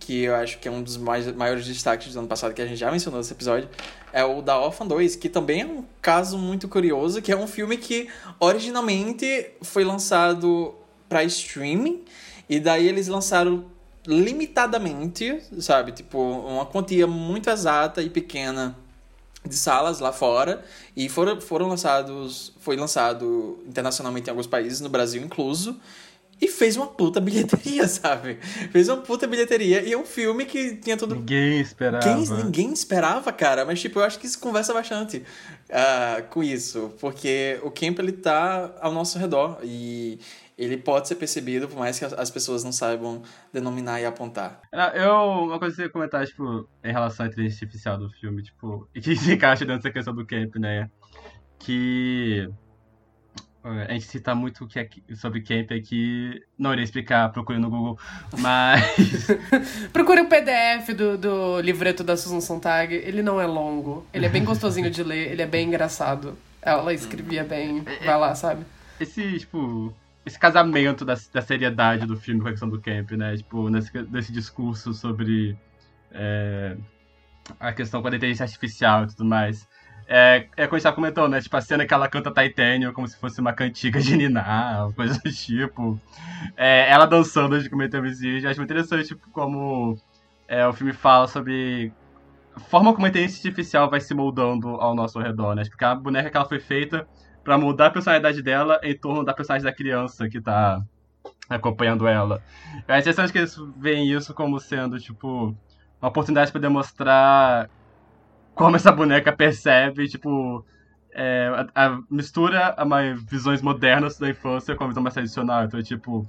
que 0.00 0.24
eu 0.24 0.34
acho 0.34 0.58
que 0.58 0.66
é 0.66 0.70
um 0.70 0.82
dos 0.82 0.96
mais, 0.96 1.32
maiores 1.32 1.64
destaques 1.64 2.12
do 2.12 2.18
ano 2.18 2.26
passado, 2.26 2.52
que 2.52 2.60
a 2.60 2.66
gente 2.66 2.78
já 2.78 2.90
mencionou 2.90 3.20
nesse 3.20 3.32
episódio, 3.32 3.68
é 4.12 4.24
o 4.24 4.42
da 4.42 4.58
Orphan 4.58 4.86
2, 4.86 5.14
que 5.14 5.28
também 5.28 5.60
é 5.60 5.66
um 5.66 5.84
caso 6.02 6.36
muito 6.36 6.66
curioso, 6.66 7.22
que 7.22 7.30
é 7.30 7.36
um 7.36 7.46
filme 7.46 7.76
que 7.76 8.08
originalmente 8.40 9.50
foi 9.62 9.84
lançado 9.84 10.74
para 11.08 11.22
streaming, 11.22 12.02
e 12.48 12.58
daí 12.58 12.88
eles 12.88 13.06
lançaram 13.06 13.64
limitadamente, 14.04 15.40
sabe? 15.60 15.92
Tipo, 15.92 16.18
uma 16.18 16.66
quantia 16.66 17.06
muito 17.06 17.48
exata 17.50 18.02
e 18.02 18.10
pequena 18.10 18.76
de 19.46 19.54
salas 19.54 20.00
lá 20.00 20.12
fora 20.12 20.64
e 20.96 21.08
foram, 21.08 21.40
foram 21.40 21.68
lançados 21.68 22.52
foi 22.58 22.76
lançado 22.76 23.62
internacionalmente 23.66 24.28
em 24.28 24.30
alguns 24.30 24.46
países 24.46 24.80
no 24.80 24.88
Brasil 24.88 25.22
incluso 25.22 25.80
e 26.40 26.48
fez 26.48 26.76
uma 26.76 26.86
puta 26.86 27.20
bilheteria, 27.20 27.86
sabe? 27.88 28.36
Fez 28.70 28.88
uma 28.88 28.98
puta 28.98 29.26
bilheteria. 29.26 29.82
E 29.82 29.92
é 29.92 29.98
um 29.98 30.04
filme 30.04 30.44
que 30.44 30.76
tinha 30.76 30.96
tudo. 30.96 31.14
Ninguém 31.14 31.60
esperava. 31.60 32.04
Quem, 32.04 32.28
ninguém 32.44 32.72
esperava, 32.72 33.32
cara. 33.32 33.64
Mas, 33.64 33.80
tipo, 33.80 33.98
eu 33.98 34.04
acho 34.04 34.18
que 34.18 34.26
isso 34.26 34.38
conversa 34.38 34.74
bastante 34.74 35.18
uh, 35.70 36.22
com 36.28 36.42
isso. 36.42 36.94
Porque 37.00 37.58
o 37.62 37.70
Camp, 37.70 37.98
ele 37.98 38.12
tá 38.12 38.74
ao 38.80 38.92
nosso 38.92 39.18
redor. 39.18 39.58
E 39.62 40.18
ele 40.58 40.76
pode 40.76 41.08
ser 41.08 41.16
percebido, 41.16 41.68
por 41.68 41.78
mais 41.78 41.98
que 41.98 42.04
as 42.04 42.30
pessoas 42.30 42.64
não 42.64 42.72
saibam 42.72 43.22
denominar 43.52 44.00
e 44.00 44.06
apontar. 44.06 44.60
Eu, 44.94 45.44
uma 45.44 45.58
coisa 45.58 45.74
que 45.74 45.82
eu 45.82 45.86
ia 45.86 45.92
comentar, 45.92 46.26
tipo, 46.26 46.68
em 46.82 46.92
relação 46.92 47.24
à 47.24 47.28
inteligência 47.28 47.64
artificial 47.64 47.98
do 47.98 48.10
filme, 48.10 48.42
tipo, 48.42 48.88
e 48.94 49.00
que 49.00 49.16
se 49.16 49.32
encaixa 49.32 49.64
dentro 49.64 49.82
dessa 49.82 49.92
questão 49.92 50.14
do 50.14 50.26
Camp, 50.26 50.56
né? 50.56 50.90
Que 51.58 52.48
a 53.88 53.92
gente 53.92 54.06
cita 54.06 54.34
muito 54.34 54.64
o 54.64 54.68
que 54.68 54.78
é 54.78 54.88
sobre 55.14 55.40
camp 55.40 55.72
aqui. 55.72 56.40
Não 56.56 56.72
irei 56.72 56.84
explicar, 56.84 57.30
procure 57.30 57.58
no 57.58 57.68
Google. 57.68 57.98
Mas. 58.38 59.26
procure 59.92 60.20
o 60.20 60.28
PDF 60.28 60.94
do, 60.96 61.18
do 61.18 61.60
livreto 61.60 62.04
da 62.04 62.16
Susan 62.16 62.40
Sontag. 62.40 62.94
Ele 62.94 63.22
não 63.22 63.40
é 63.40 63.46
longo. 63.46 64.06
Ele 64.14 64.24
é 64.24 64.28
bem 64.28 64.44
gostosinho 64.44 64.90
de 64.90 65.02
ler, 65.02 65.32
ele 65.32 65.42
é 65.42 65.46
bem 65.46 65.66
engraçado. 65.66 66.38
Ela 66.62 66.92
escrevia 66.94 67.42
bem. 67.42 67.84
Vai 68.04 68.18
lá, 68.18 68.34
sabe? 68.34 68.64
Esse, 69.00 69.40
tipo. 69.40 69.92
Esse 70.24 70.38
casamento 70.38 71.04
da, 71.04 71.16
da 71.32 71.42
seriedade 71.42 72.06
do 72.06 72.16
filme 72.16 72.40
com 72.40 72.48
a 72.48 72.50
questão 72.50 72.68
do 72.68 72.80
camp, 72.80 73.12
né? 73.12 73.36
Tipo, 73.36 73.68
nesse, 73.68 73.90
nesse 74.10 74.32
discurso 74.32 74.94
sobre. 74.94 75.56
É, 76.12 76.76
a 77.58 77.72
questão 77.72 78.00
com 78.00 78.08
a 78.08 78.10
inteligência 78.10 78.44
artificial 78.44 79.04
e 79.04 79.06
tudo 79.08 79.24
mais. 79.24 79.68
É, 80.08 80.46
é 80.56 80.66
como 80.66 80.76
a 80.76 80.78
gente 80.78 80.82
tava 80.84 80.94
comentando, 80.94 81.32
né? 81.32 81.40
Tipo, 81.40 81.56
a 81.56 81.60
cena 81.60 81.84
que 81.84 81.92
ela 81.92 82.08
canta 82.08 82.30
Titanium 82.30 82.92
como 82.92 83.08
se 83.08 83.18
fosse 83.18 83.40
uma 83.40 83.52
cantiga 83.52 84.00
de 84.00 84.16
Niná, 84.16 84.88
coisa 84.94 85.20
do 85.20 85.32
tipo. 85.32 86.00
É, 86.56 86.88
ela 86.90 87.06
dançando 87.06 87.60
de 87.60 87.68
cometer 87.68 87.98
homicídio. 87.98 88.48
Acho 88.48 88.60
muito 88.60 88.70
interessante, 88.70 89.08
tipo, 89.08 89.28
como 89.30 89.98
é, 90.46 90.66
o 90.66 90.72
filme 90.72 90.92
fala 90.92 91.26
sobre 91.26 91.92
a 92.54 92.60
forma 92.60 92.94
como 92.94 93.06
a 93.06 93.08
inteligência 93.08 93.48
artificial 93.48 93.90
vai 93.90 94.00
se 94.00 94.14
moldando 94.14 94.68
ao 94.68 94.94
nosso 94.94 95.18
redor, 95.18 95.54
né? 95.54 95.64
Porque 95.68 95.84
a 95.84 95.94
boneca 95.94 96.30
que 96.30 96.36
ela 96.36 96.46
foi 96.48 96.60
feita 96.60 97.06
para 97.42 97.58
mudar 97.58 97.86
a 97.86 97.90
personalidade 97.90 98.42
dela 98.42 98.80
em 98.82 98.96
torno 98.96 99.24
da 99.24 99.34
personagem 99.34 99.64
da 99.64 99.72
criança 99.72 100.28
que 100.28 100.40
tá 100.40 100.82
acompanhando 101.48 102.06
ela. 102.06 102.42
É 102.88 102.98
interessante 102.98 103.32
que 103.32 103.38
eles 103.38 103.56
veem 103.76 104.10
isso 104.12 104.32
como 104.34 104.58
sendo, 104.58 104.98
tipo, 104.98 105.54
uma 106.00 106.08
oportunidade 106.08 106.50
para 106.50 106.60
demonstrar 106.60 107.68
como 108.56 108.74
essa 108.74 108.90
boneca 108.90 109.30
percebe, 109.36 110.08
tipo, 110.08 110.64
é, 111.12 111.68
a, 111.74 111.86
a, 111.86 111.98
mistura 112.10 112.74
a 112.76 112.84
visões 113.30 113.60
modernas 113.60 114.18
da 114.18 114.30
infância 114.30 114.74
com 114.74 114.84
a 114.84 114.88
visão 114.88 115.02
mais 115.02 115.14
tradicional. 115.14 115.64
Então, 115.64 115.80
tipo, 115.82 116.26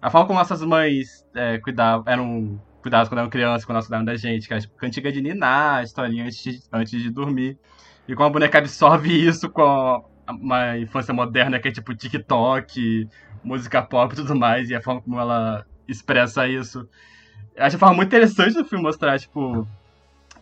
a 0.00 0.10
forma 0.10 0.26
como 0.26 0.40
essas 0.40 0.62
mães 0.62 1.24
é, 1.34 1.58
cuidavam, 1.58 2.10
eram 2.10 2.60
cuidadas 2.80 3.08
quando 3.10 3.18
eram 3.18 3.30
crianças, 3.30 3.66
quando 3.66 3.76
elas 3.76 3.86
cuidavam 3.86 4.06
da 4.06 4.16
gente, 4.16 4.48
que 4.48 4.54
era 4.54 4.60
tipo, 4.60 4.74
cantiga 4.76 5.12
de 5.12 5.20
ninar, 5.20 5.84
historinha 5.84 6.24
antes 6.24 6.42
de, 6.42 6.60
antes 6.72 7.02
de 7.02 7.10
dormir. 7.10 7.58
E 8.08 8.14
como 8.14 8.26
a 8.28 8.32
boneca 8.32 8.56
absorve 8.58 9.12
isso 9.12 9.50
com 9.50 10.02
uma 10.28 10.78
infância 10.78 11.12
moderna 11.12 11.60
que 11.60 11.68
é 11.68 11.72
tipo 11.72 11.94
TikTok, 11.94 13.06
música 13.44 13.82
pop 13.82 14.14
e 14.14 14.16
tudo 14.16 14.34
mais, 14.34 14.70
e 14.70 14.74
a 14.74 14.80
forma 14.80 15.02
como 15.02 15.20
ela 15.20 15.66
expressa 15.86 16.48
isso. 16.48 16.88
Eu 17.54 17.64
acho 17.64 17.76
a 17.76 17.78
forma 17.78 17.96
muito 17.96 18.08
interessante 18.08 18.54
do 18.54 18.64
filme 18.64 18.82
mostrar, 18.82 19.18
tipo, 19.18 19.68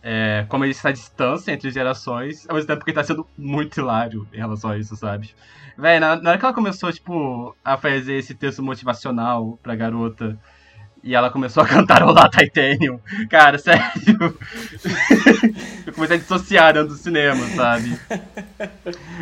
é, 0.07 0.45
como 0.47 0.63
existe 0.63 0.81
essa 0.81 0.93
distância 0.93 1.51
entre 1.51 1.71
gerações, 1.71 2.47
ao 2.47 2.53
mesmo 2.53 2.67
tempo 2.67 2.85
que 2.85 2.93
tá 2.93 3.03
sendo 3.03 3.25
muito 3.35 3.79
hilário 3.79 4.27
em 4.31 4.37
relação 4.37 4.69
a 4.69 4.77
isso, 4.77 4.95
sabe? 4.95 5.33
Véi, 5.75 5.99
na, 5.99 6.15
na 6.15 6.29
hora 6.29 6.37
que 6.37 6.45
ela 6.45 6.53
começou, 6.53 6.93
tipo, 6.93 7.57
a 7.65 7.75
fazer 7.75 8.13
esse 8.13 8.35
texto 8.35 8.61
motivacional 8.61 9.57
pra 9.63 9.75
garota, 9.75 10.37
e 11.03 11.15
ela 11.15 11.31
começou 11.31 11.63
a 11.63 11.65
cantarolar 11.67 12.29
Titanium. 12.29 12.99
Cara, 13.31 13.57
sério. 13.59 13.81
eu 15.87 15.93
comecei 15.93 16.17
a 16.17 16.19
dissociar 16.19 16.73
dentro 16.73 16.89
do 16.89 16.97
cinema, 16.97 17.43
sabe? 17.55 17.99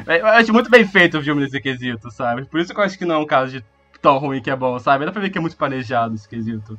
Eu 0.05 0.27
acho 0.27 0.51
muito 0.51 0.69
bem 0.69 0.85
feito 0.85 1.17
o 1.17 1.23
filme 1.23 1.43
nesse 1.43 1.61
quesito, 1.61 2.11
sabe? 2.11 2.43
Por 2.43 2.59
isso 2.59 2.73
que 2.73 2.79
eu 2.79 2.83
acho 2.83 2.97
que 2.97 3.05
não 3.05 3.15
é 3.15 3.19
um 3.19 3.25
caso 3.25 3.53
de 3.53 3.65
tão 4.01 4.17
ruim 4.17 4.41
que 4.41 4.51
é 4.51 4.55
bom, 4.55 4.77
sabe? 4.79 5.05
Dá 5.05 5.13
pra 5.13 5.21
ver 5.21 5.29
que 5.29 5.37
é 5.37 5.41
muito 5.41 5.55
planejado 5.55 6.13
esse 6.13 6.27
quesito. 6.27 6.77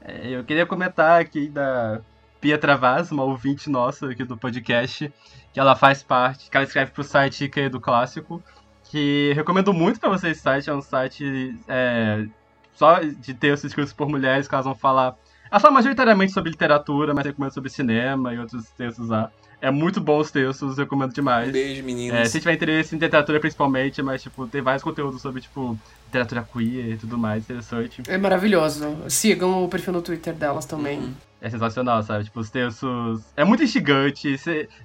É, 0.00 0.28
eu 0.28 0.44
queria 0.44 0.64
comentar 0.64 1.20
aqui 1.20 1.48
da 1.48 2.00
Pia 2.42 2.58
Travas, 2.58 3.12
uma 3.12 3.22
ouvinte 3.22 3.70
nossa 3.70 4.10
aqui 4.10 4.24
do 4.24 4.36
podcast, 4.36 5.10
que 5.52 5.60
ela 5.60 5.76
faz 5.76 6.02
parte, 6.02 6.50
que 6.50 6.56
ela 6.56 6.66
escreve 6.66 6.90
pro 6.90 7.04
site 7.04 7.48
é 7.54 7.68
do 7.68 7.80
Clássico, 7.80 8.42
que 8.90 9.32
recomendo 9.36 9.72
muito 9.72 10.00
para 10.00 10.10
vocês 10.10 10.32
esse 10.32 10.42
site, 10.42 10.68
é 10.68 10.74
um 10.74 10.82
site 10.82 11.56
é, 11.68 12.26
só 12.74 12.98
de 12.98 13.32
textos 13.32 13.70
escritos 13.70 13.92
por 13.92 14.08
mulheres 14.08 14.48
que 14.48 14.54
elas 14.54 14.66
vão 14.66 14.74
falar. 14.74 15.14
Elas 15.48 15.62
falam 15.62 15.74
majoritariamente 15.74 16.32
sobre 16.32 16.50
literatura, 16.50 17.14
mas 17.14 17.24
recomendo 17.24 17.54
sobre 17.54 17.70
cinema 17.70 18.34
e 18.34 18.38
outros 18.40 18.68
textos 18.70 19.08
lá. 19.08 19.30
É 19.60 19.70
muito 19.70 20.00
bom 20.00 20.18
os 20.18 20.32
textos, 20.32 20.78
recomendo 20.78 21.12
demais. 21.12 21.48
Um 21.48 21.52
beijo, 21.52 21.84
meninos. 21.84 22.18
É, 22.18 22.24
se 22.24 22.40
tiver 22.40 22.54
interesse 22.54 22.96
em 22.96 22.98
literatura 22.98 23.38
principalmente, 23.38 24.02
mas 24.02 24.20
tipo, 24.20 24.48
tem 24.48 24.60
vários 24.60 24.82
conteúdos 24.82 25.22
sobre, 25.22 25.40
tipo, 25.40 25.78
literatura 26.12 26.46
queer 26.52 26.92
e 26.92 26.96
tudo 26.96 27.16
mais, 27.16 27.44
interessante. 27.44 28.02
É 28.06 28.18
maravilhoso. 28.18 28.96
Sigam 29.08 29.64
o 29.64 29.68
perfil 29.68 29.94
no 29.94 30.02
Twitter 30.02 30.34
delas 30.34 30.66
também. 30.66 30.98
Uhum. 30.98 31.14
É 31.40 31.50
sensacional, 31.50 32.00
sabe? 32.04 32.24
Tipo, 32.24 32.38
os 32.38 32.50
textos. 32.50 33.24
É 33.36 33.42
muito 33.44 33.64
instigante. 33.64 34.36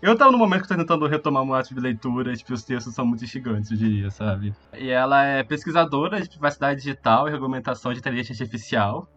Eu 0.01 0.17
tava 0.17 0.31
no 0.31 0.39
momento 0.39 0.63
que 0.63 0.67
tô 0.67 0.75
tentando 0.75 1.05
retomar 1.05 1.43
uma 1.43 1.57
arte 1.57 1.71
de 1.71 1.79
leitura, 1.79 2.35
tipo, 2.35 2.51
os 2.51 2.63
textos 2.63 2.95
são 2.95 3.05
muito 3.05 3.23
instigantes, 3.23 3.69
eu 3.69 3.77
diria, 3.77 4.09
sabe? 4.09 4.55
E 4.75 4.89
ela 4.89 5.23
é 5.23 5.43
pesquisadora 5.43 6.19
de 6.19 6.27
privacidade 6.27 6.81
digital 6.81 7.27
e 7.27 7.31
regulamentação 7.31 7.93
de 7.93 7.99
inteligência 7.99 8.33
artificial. 8.33 9.07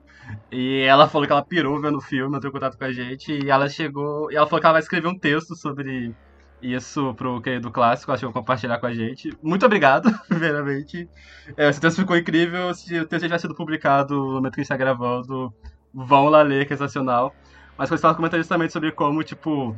E 0.53 0.83
ela 0.83 1.09
falou 1.09 1.27
que 1.27 1.33
ela 1.33 1.43
pirou 1.43 1.81
vendo 1.81 1.97
o 1.97 2.01
filme, 2.03 2.37
entrou 2.37 2.51
em 2.51 2.53
contato 2.53 2.77
com 2.77 2.85
a 2.85 2.93
gente, 2.93 3.33
e 3.33 3.51
ela 3.51 3.71
chegou. 3.71 4.31
E 4.31 4.37
ela 4.37 4.47
falou 4.47 4.61
que 4.61 4.67
ela 4.67 4.75
vai 4.75 4.83
escrever 4.83 5.09
um 5.09 5.19
texto 5.19 5.57
sobre 5.57 6.15
isso 6.63 7.15
pro 7.15 7.41
querido 7.41 7.71
clássico, 7.71 8.13
acho 8.13 8.21
que 8.21 8.27
vai 8.27 8.33
compartilhar 8.33 8.79
com 8.79 8.87
a 8.87 8.95
gente. 8.95 9.33
Muito 9.43 9.65
obrigado, 9.65 10.11
primeiramente. 10.29 11.09
É, 11.57 11.69
esse 11.69 11.81
texto 11.81 11.99
ficou 11.99 12.17
incrível. 12.17 12.73
Se 12.75 12.99
o 12.99 13.07
texto 13.07 13.25
tivesse 13.25 13.43
sido 13.43 13.55
publicado 13.55 14.15
no 14.15 14.33
momento 14.35 14.55
que 14.55 14.61
a 14.61 14.63
gente 14.63 14.73
está 14.73 14.77
gravando, 14.77 15.53
vão 15.93 16.29
lá 16.29 16.43
ler, 16.43 16.67
que 16.67 16.73
é 16.73 16.77
sensacional. 16.77 17.35
Mas 17.77 17.89
você 17.89 17.97
estava 17.97 18.15
comentando 18.15 18.41
justamente 18.41 18.73
sobre 18.73 18.93
como, 18.93 19.23
tipo, 19.23 19.77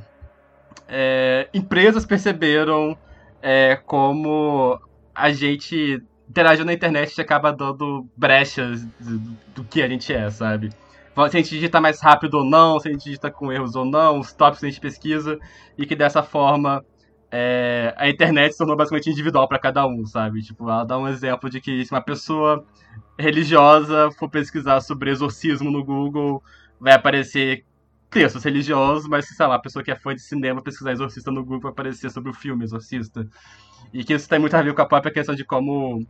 é, 0.89 1.49
empresas 1.55 2.05
perceberam 2.05 2.97
é, 3.41 3.77
como 3.77 4.81
a 5.15 5.31
gente 5.31 6.03
interagindo 6.29 6.67
na 6.67 6.73
internet 6.73 7.21
acaba 7.21 7.53
dando 7.53 8.07
brechas 8.17 8.85
do, 8.99 9.19
do, 9.55 9.65
que 9.65 9.83
a 9.83 9.89
gente 9.89 10.13
é, 10.13 10.31
sabe? 10.31 10.71
Se 11.15 11.21
a 11.21 11.29
gente 11.29 11.51
digita 11.51 11.81
mais 11.81 12.01
rápido 12.01 12.39
ou 12.39 12.45
não, 12.45 12.81
se 12.81 12.89
a 12.89 12.93
gente 12.93 13.05
digita 13.05 13.31
com 13.31 13.53
erros 13.53 13.77
ou 13.77 13.85
não, 13.85 14.19
os 14.19 14.33
tópicos 14.33 14.61
que 14.61 14.67
a 14.67 14.69
gente 14.71 14.81
pesquisa, 14.81 15.39
e 15.77 15.85
que 15.85 15.95
dessa 15.95 16.23
forma 16.23 16.85
é, 17.31 17.95
a 17.97 18.09
internet 18.09 18.53
se 18.53 18.59
tornou 18.59 18.77
basicamente 18.77 19.11
individual 19.11 19.49
para 19.49 19.59
cada 19.59 19.87
um, 19.87 20.05
sabe? 20.07 20.43
Tipo, 20.43 20.69
ela 20.69 20.85
dá 20.85 20.99
um 20.99 21.09
exemplo 21.09 21.49
de 21.49 21.61
que 21.61 21.85
se 21.85 21.93
uma 21.93 22.03
pessoa 22.03 22.65
religiosa 23.19 24.11
for 24.19 24.29
pesquisar 24.29 24.81
sobre 24.81 25.11
exorcismo 25.11 25.71
no 25.71 25.85
Google, 25.85 26.43
vai 26.81 26.93
aparecer 26.93 27.65
textos 28.11 28.45
religiosos, 28.45 29.09
mas 29.09 29.27
se, 29.27 29.35
sei 29.35 29.47
lá, 29.47 29.55
a 29.55 29.59
pessoa 29.59 29.83
que 29.83 29.91
é 29.91 29.97
fã 29.97 30.15
de 30.15 30.21
cinema 30.21 30.63
pesquisar 30.63 30.93
exorcista 30.93 31.31
no 31.31 31.43
Google 31.43 31.61
vai 31.61 31.73
aparecer 31.73 32.11
sobre 32.11 32.31
o 32.31 32.35
filme 32.35 32.65
Exorcista. 32.65 33.27
E 33.93 34.05
que 34.05 34.13
isso 34.13 34.29
tem 34.29 34.39
muito 34.39 34.55
a 34.55 34.63
ver 34.63 34.75
com 34.75 34.83
a 34.83 34.87
própria 34.87 35.13
questão 35.13 35.35
de 35.35 35.45
como 35.45 36.07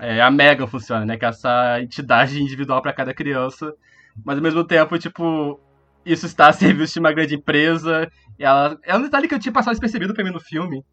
é, 0.00 0.20
a 0.22 0.30
Megan 0.30 0.66
funciona, 0.66 1.04
né? 1.04 1.16
Que 1.18 1.26
é 1.26 1.28
essa 1.28 1.80
entidade 1.80 2.40
individual 2.40 2.80
para 2.80 2.92
cada 2.92 3.12
criança. 3.12 3.74
Mas 4.24 4.36
ao 4.36 4.42
mesmo 4.42 4.64
tempo, 4.64 4.98
tipo, 4.98 5.60
isso 6.04 6.26
está 6.26 6.48
a 6.48 6.52
serviço 6.52 6.94
de 6.94 7.00
uma 7.00 7.12
grande 7.12 7.34
empresa. 7.34 8.10
E 8.38 8.44
ela, 8.44 8.78
é 8.82 8.96
um 8.96 9.02
detalhe 9.02 9.28
que 9.28 9.34
eu 9.34 9.38
tinha 9.38 9.52
passado 9.52 9.72
despercebido 9.72 10.14
pra 10.14 10.24
mim 10.24 10.30
no 10.30 10.40
filme. 10.40 10.84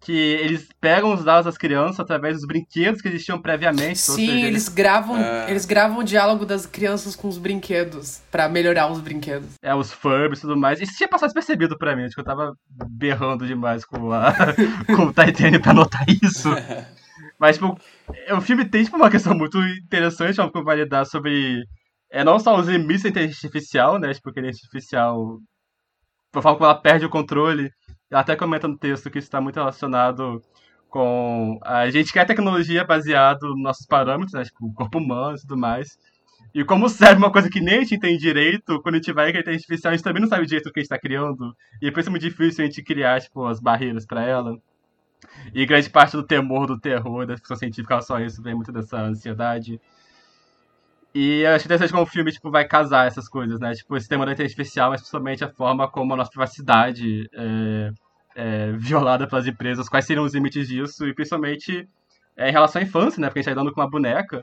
Que 0.00 0.12
eles 0.12 0.68
pegam 0.80 1.14
os 1.14 1.22
dados 1.22 1.44
das 1.44 1.56
crianças 1.56 2.00
através 2.00 2.34
dos 2.34 2.44
brinquedos 2.44 3.00
que 3.00 3.06
existiam 3.06 3.40
previamente. 3.40 3.98
Sim, 4.00 4.14
seja, 4.16 4.32
eles... 4.32 4.44
eles... 4.46 4.68
gravam 4.68 5.16
é... 5.16 5.48
eles 5.48 5.64
gravam 5.64 5.98
o 5.98 6.04
diálogo 6.04 6.44
das 6.44 6.66
crianças 6.66 7.14
com 7.14 7.28
os 7.28 7.38
brinquedos 7.38 8.20
para 8.28 8.48
melhorar 8.48 8.90
os 8.90 9.00
brinquedos. 9.00 9.50
É, 9.62 9.72
os 9.72 9.92
Furbies 9.92 10.40
e 10.40 10.42
tudo 10.42 10.56
mais. 10.56 10.80
Isso 10.80 10.96
tinha 10.96 11.08
passado 11.08 11.28
despercebido 11.28 11.78
pra 11.78 11.94
mim, 11.94 12.02
acho 12.02 12.16
que 12.16 12.20
eu 12.20 12.24
tava 12.24 12.52
berrando 12.68 13.46
demais 13.46 13.84
com, 13.84 14.10
a, 14.12 14.34
com 14.96 15.04
o 15.04 15.12
Titanic 15.12 15.60
pra 15.60 15.72
notar 15.72 16.04
isso. 16.08 16.48
Mas, 17.42 17.56
tipo, 17.56 17.76
o 18.36 18.40
filme 18.40 18.64
tem 18.64 18.84
tipo, 18.84 18.96
uma 18.96 19.10
questão 19.10 19.34
muito 19.34 19.58
interessante, 19.58 20.36
como 20.52 20.64
vai 20.64 20.76
lidar 20.76 21.04
sobre. 21.04 21.64
É 22.12 22.22
não 22.22 22.38
só 22.38 22.54
os 22.60 22.68
limites 22.68 23.04
da 23.04 23.08
inteligência 23.08 23.46
artificial, 23.46 23.98
né? 23.98 24.12
Tipo, 24.12 24.28
a 24.28 24.32
inteligência 24.32 24.66
artificial. 24.66 25.40
Por 26.30 26.42
forma 26.42 26.58
como 26.58 26.70
ela 26.70 26.80
perde 26.80 27.06
o 27.06 27.10
controle. 27.10 27.72
Ela 28.10 28.20
até 28.20 28.36
comenta 28.36 28.68
no 28.68 28.76
texto 28.76 29.10
que 29.10 29.18
isso 29.18 29.28
está 29.28 29.40
muito 29.40 29.56
relacionado 29.56 30.42
com. 30.90 31.58
A 31.62 31.88
gente 31.90 32.12
quer 32.12 32.26
tecnologia 32.26 32.84
baseada 32.84 33.46
nos 33.48 33.62
nossos 33.62 33.86
parâmetros, 33.86 34.34
né? 34.34 34.44
Tipo, 34.44 34.66
o 34.66 34.74
corpo 34.74 34.98
humano 34.98 35.36
e 35.38 35.40
tudo 35.40 35.56
mais. 35.56 35.98
E 36.54 36.62
como 36.64 36.86
serve 36.88 37.16
uma 37.16 37.32
coisa 37.32 37.48
que 37.48 37.60
nem 37.62 37.76
a 37.76 37.80
gente 37.80 37.98
tem 37.98 38.18
direito, 38.18 38.80
quando 38.82 38.96
a 38.96 38.98
gente 38.98 39.12
vai 39.12 39.30
criar 39.30 39.40
inteligência 39.40 39.64
artificial, 39.64 39.92
a 39.92 39.96
gente 39.96 40.04
também 40.04 40.20
não 40.20 40.28
sabe 40.28 40.44
direito 40.44 40.68
o 40.68 40.72
que 40.72 40.80
a 40.80 40.82
gente 40.82 40.92
está 40.92 40.98
criando. 40.98 41.56
E 41.80 41.90
por 41.90 42.00
isso 42.00 42.10
é 42.10 42.12
muito 42.12 42.22
difícil 42.22 42.62
a 42.62 42.66
gente 42.66 42.82
criar, 42.82 43.22
tipo, 43.22 43.46
as 43.46 43.58
barreiras 43.58 44.04
para 44.04 44.22
ela. 44.22 44.58
E 45.54 45.64
grande 45.64 45.88
parte 45.88 46.14
do 46.14 46.22
temor, 46.22 46.66
do 46.66 46.78
terror, 46.78 47.24
da 47.26 47.36
ficção 47.36 47.56
científica, 47.56 48.02
só 48.02 48.20
isso, 48.20 48.42
vem 48.42 48.54
muito 48.54 48.70
dessa 48.70 49.00
ansiedade. 49.00 49.80
E 51.14 51.40
eu 51.40 51.50
acho 51.52 51.66
interessante 51.66 51.90
como 51.90 52.04
o 52.04 52.06
filme 52.06 52.32
tipo, 52.32 52.50
vai 52.50 52.66
casar 52.66 53.06
essas 53.06 53.28
coisas, 53.28 53.60
né? 53.60 53.74
Tipo, 53.74 53.96
esse 53.96 54.08
tema 54.08 54.24
da 54.24 54.32
inteligência 54.32 54.60
artificial, 54.60 54.90
mas 54.90 55.00
principalmente 55.00 55.44
a 55.44 55.48
forma 55.50 55.88
como 55.88 56.14
a 56.14 56.16
nossa 56.16 56.30
privacidade 56.30 57.28
é, 57.34 57.92
é 58.34 58.72
violada 58.72 59.26
pelas 59.26 59.46
empresas, 59.46 59.88
quais 59.88 60.06
seriam 60.06 60.24
os 60.24 60.34
limites 60.34 60.66
disso, 60.68 61.06
e 61.06 61.14
principalmente 61.14 61.86
é, 62.36 62.48
em 62.48 62.52
relação 62.52 62.80
à 62.80 62.84
infância, 62.84 63.20
né? 63.20 63.28
Porque 63.28 63.40
a 63.40 63.42
gente 63.42 63.54
tá 63.54 63.60
lidando 63.60 63.74
com 63.74 63.80
uma 63.80 63.90
boneca. 63.90 64.42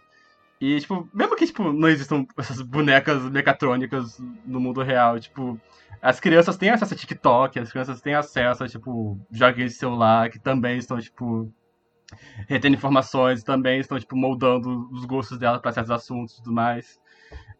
E, 0.62 0.80
tipo, 0.80 1.10
mesmo 1.14 1.36
que, 1.36 1.46
tipo, 1.48 1.72
não 1.72 1.88
existam 1.88 2.26
essas 2.38 2.62
bonecas 2.62 3.24
mecatrônicas 3.32 4.20
no 4.46 4.60
mundo 4.60 4.84
real, 4.84 5.20
tipo, 5.20 5.60
as 6.02 6.20
crianças 6.20 6.58
têm 6.58 6.70
acesso 6.70 6.94
a 6.94 6.98
TikTok, 6.98 7.60
as 7.60 7.72
crianças 7.72 8.02
têm 8.02 8.14
acesso 8.14 8.64
a, 8.64 8.68
tipo, 8.68 9.18
joguinhos 9.32 9.72
de 9.72 9.78
celular, 9.78 10.30
que 10.30 10.38
também 10.38 10.78
estão, 10.78 11.00
tipo, 11.00 11.52
retendo 12.48 12.76
informações, 12.76 13.44
também 13.44 13.80
estão, 13.80 14.00
tipo, 14.00 14.16
moldando 14.16 14.90
os 14.92 15.06
gostos 15.06 15.38
dela 15.38 15.60
para 15.60 15.72
certos 15.72 15.92
assuntos 15.92 16.36
e 16.36 16.38
tudo 16.38 16.54
mais. 16.54 17.00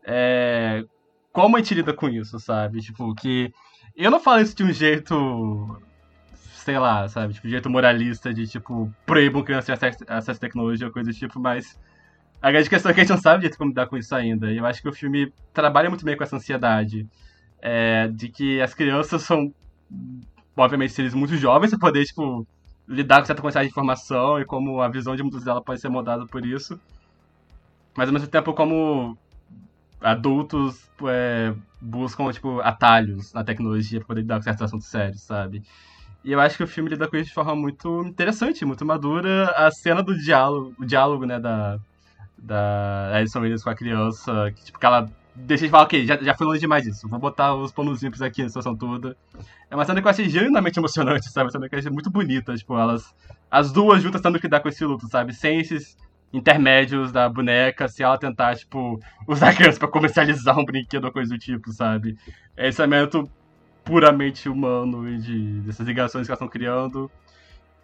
É... 0.06 0.84
Como 1.32 1.56
a 1.56 1.60
gente 1.60 1.76
lida 1.76 1.94
com 1.94 2.10
isso, 2.10 2.40
sabe? 2.40 2.82
Tipo, 2.82 3.14
que... 3.16 3.54
Eu 3.96 4.12
não 4.12 4.20
falo 4.20 4.42
isso 4.42 4.56
de 4.56 4.64
um 4.64 4.72
jeito 4.72 5.80
sei 6.70 6.78
lá, 6.78 7.08
sabe? 7.08 7.34
Tipo, 7.34 7.48
jeito 7.48 7.70
moralista 7.70 8.34
de, 8.34 8.48
tipo, 8.48 8.94
proíbam 9.06 9.44
crianças 9.44 9.80
acesso 10.08 10.32
a 10.32 10.36
tecnologia 10.36 10.88
ou 10.88 10.94
coisa 10.94 11.10
do 11.10 11.18
tipo, 11.18 11.40
mas 11.40 11.80
a 12.42 12.52
grande 12.52 12.70
questão 12.70 12.92
é 12.92 12.94
que 12.94 13.00
a 13.02 13.04
gente 13.04 13.12
não 13.12 13.22
sabe 13.22 13.50
como 13.58 13.70
lidar 13.70 13.88
com 13.88 13.98
isso 13.98 14.14
ainda. 14.14 14.52
E 14.52 14.58
eu 14.58 14.66
acho 14.66 14.82
que 14.82 14.88
o 14.88 14.94
filme 14.94 15.34
trabalha 15.54 15.90
muito 15.90 16.06
bem 16.06 16.16
com 16.16 16.24
essa 16.24 16.36
ansiedade 16.36 17.08
é, 17.62 18.08
de 18.08 18.30
que 18.30 18.62
as 18.62 18.74
crianças 18.74 19.24
são, 19.24 19.54
obviamente, 20.56 20.94
seres 20.94 21.14
muito 21.14 21.36
jovens 21.36 21.72
para 21.72 21.80
poder, 21.80 22.06
tipo, 22.06 22.48
lidar 22.90 23.20
com 23.20 23.26
certa 23.26 23.42
quantidade 23.42 23.68
de 23.68 23.72
informação 23.72 24.42
e 24.42 24.46
como 24.46 24.82
a 24.82 24.90
visão 24.90 25.16
de 25.16 25.22
muitos 25.22 25.44
delas 25.44 25.64
pode 25.64 25.80
ser 25.80 25.90
mudada 25.90 26.26
por 26.26 26.44
isso. 26.44 26.80
Mas, 27.96 28.10
ao 28.10 28.14
mesmo 28.14 28.28
tempo, 28.28 28.52
como 28.54 29.16
adultos 30.02 30.90
é, 31.04 31.54
buscam, 31.80 32.32
tipo, 32.32 32.60
atalhos 32.62 33.32
na 33.32 33.44
tecnologia 33.44 34.00
para 34.00 34.08
poder 34.08 34.22
lidar 34.22 34.38
com 34.38 34.44
certos 34.44 34.64
assuntos 34.64 34.88
sérios, 34.88 35.22
sabe? 35.22 35.62
E 36.24 36.32
eu 36.32 36.40
acho 36.40 36.58
que 36.58 36.64
o 36.64 36.68
filme 36.68 36.90
lida 36.90 37.08
com 37.08 37.16
isso 37.16 37.30
de 37.30 37.34
forma 37.34 37.56
muito 37.56 38.02
interessante, 38.06 38.66
muito 38.66 38.86
madura. 38.86 39.50
A 39.56 39.72
cena 39.72 40.02
do 40.02 40.18
diálogo, 40.18 40.74
o 40.80 40.86
diálogo, 40.86 41.26
né, 41.26 41.40
da, 41.40 41.78
da 42.38 43.12
Alison 43.16 43.40
Williams 43.40 43.64
com 43.64 43.70
a 43.70 43.76
criança, 43.76 44.52
que, 44.56 44.66
tipo, 44.66 44.80
que 44.80 44.86
ela 44.86 45.10
deixa 45.46 45.66
de 45.66 45.72
falar, 45.72 45.84
ok, 45.84 46.06
já, 46.06 46.18
já 46.18 46.36
foi 46.36 46.48
longe 46.48 46.60
demais 46.60 46.84
disso. 46.84 47.08
Vou 47.08 47.20
botar 47.20 47.56
os 47.56 47.72
panos 47.72 48.02
limpos 48.04 48.22
aqui 48.22 48.44
na 48.44 48.50
situação 48.50 48.76
toda. 48.76 49.16
É 49.70 49.76
uma 49.76 49.86
cena 49.86 50.02
que 50.02 50.08
eu 50.08 50.12
achei 50.12 50.30
genuinamente 50.30 50.80
emocionante, 50.80 51.26
sabe? 51.32 51.46
Uma 51.46 51.52
cena 51.52 51.70
que 51.70 51.76
eu 51.76 51.80
achei 51.80 51.92
muito 51.92 52.10
bonita, 52.10 52.56
tipo, 52.56 52.78
elas. 52.78 53.14
As 53.50 53.72
duas 53.72 54.04
juntas 54.04 54.22
tendo 54.22 54.40
que 54.40 54.46
lidar 54.46 54.60
com 54.60 54.70
esse 54.70 54.84
luto, 54.86 55.08
sabe? 55.08 55.34
Sem 55.34 55.60
esses 55.60 55.98
intermédios 56.32 57.12
da 57.12 57.28
boneca, 57.28 57.88
se 57.88 58.04
ela 58.04 58.18
tentar, 58.18 58.56
tipo, 58.56 59.00
usar 59.28 59.56
criança 59.56 59.80
pra 59.80 59.88
comercializar 59.88 60.58
um 60.58 60.66
brinquedo 60.66 61.06
ou 61.06 61.12
coisa 61.12 61.34
do 61.34 61.40
tipo, 61.40 61.72
sabe? 61.72 62.18
É 62.56 62.68
esse 62.68 62.82
elemento 62.82 63.30
puramente 63.84 64.48
humano 64.48 65.10
e 65.10 65.18
de, 65.18 65.62
dessas 65.62 65.88
ligações 65.88 66.28
que 66.28 66.32
elas 66.32 66.38
estão 66.38 66.48
criando. 66.48 67.10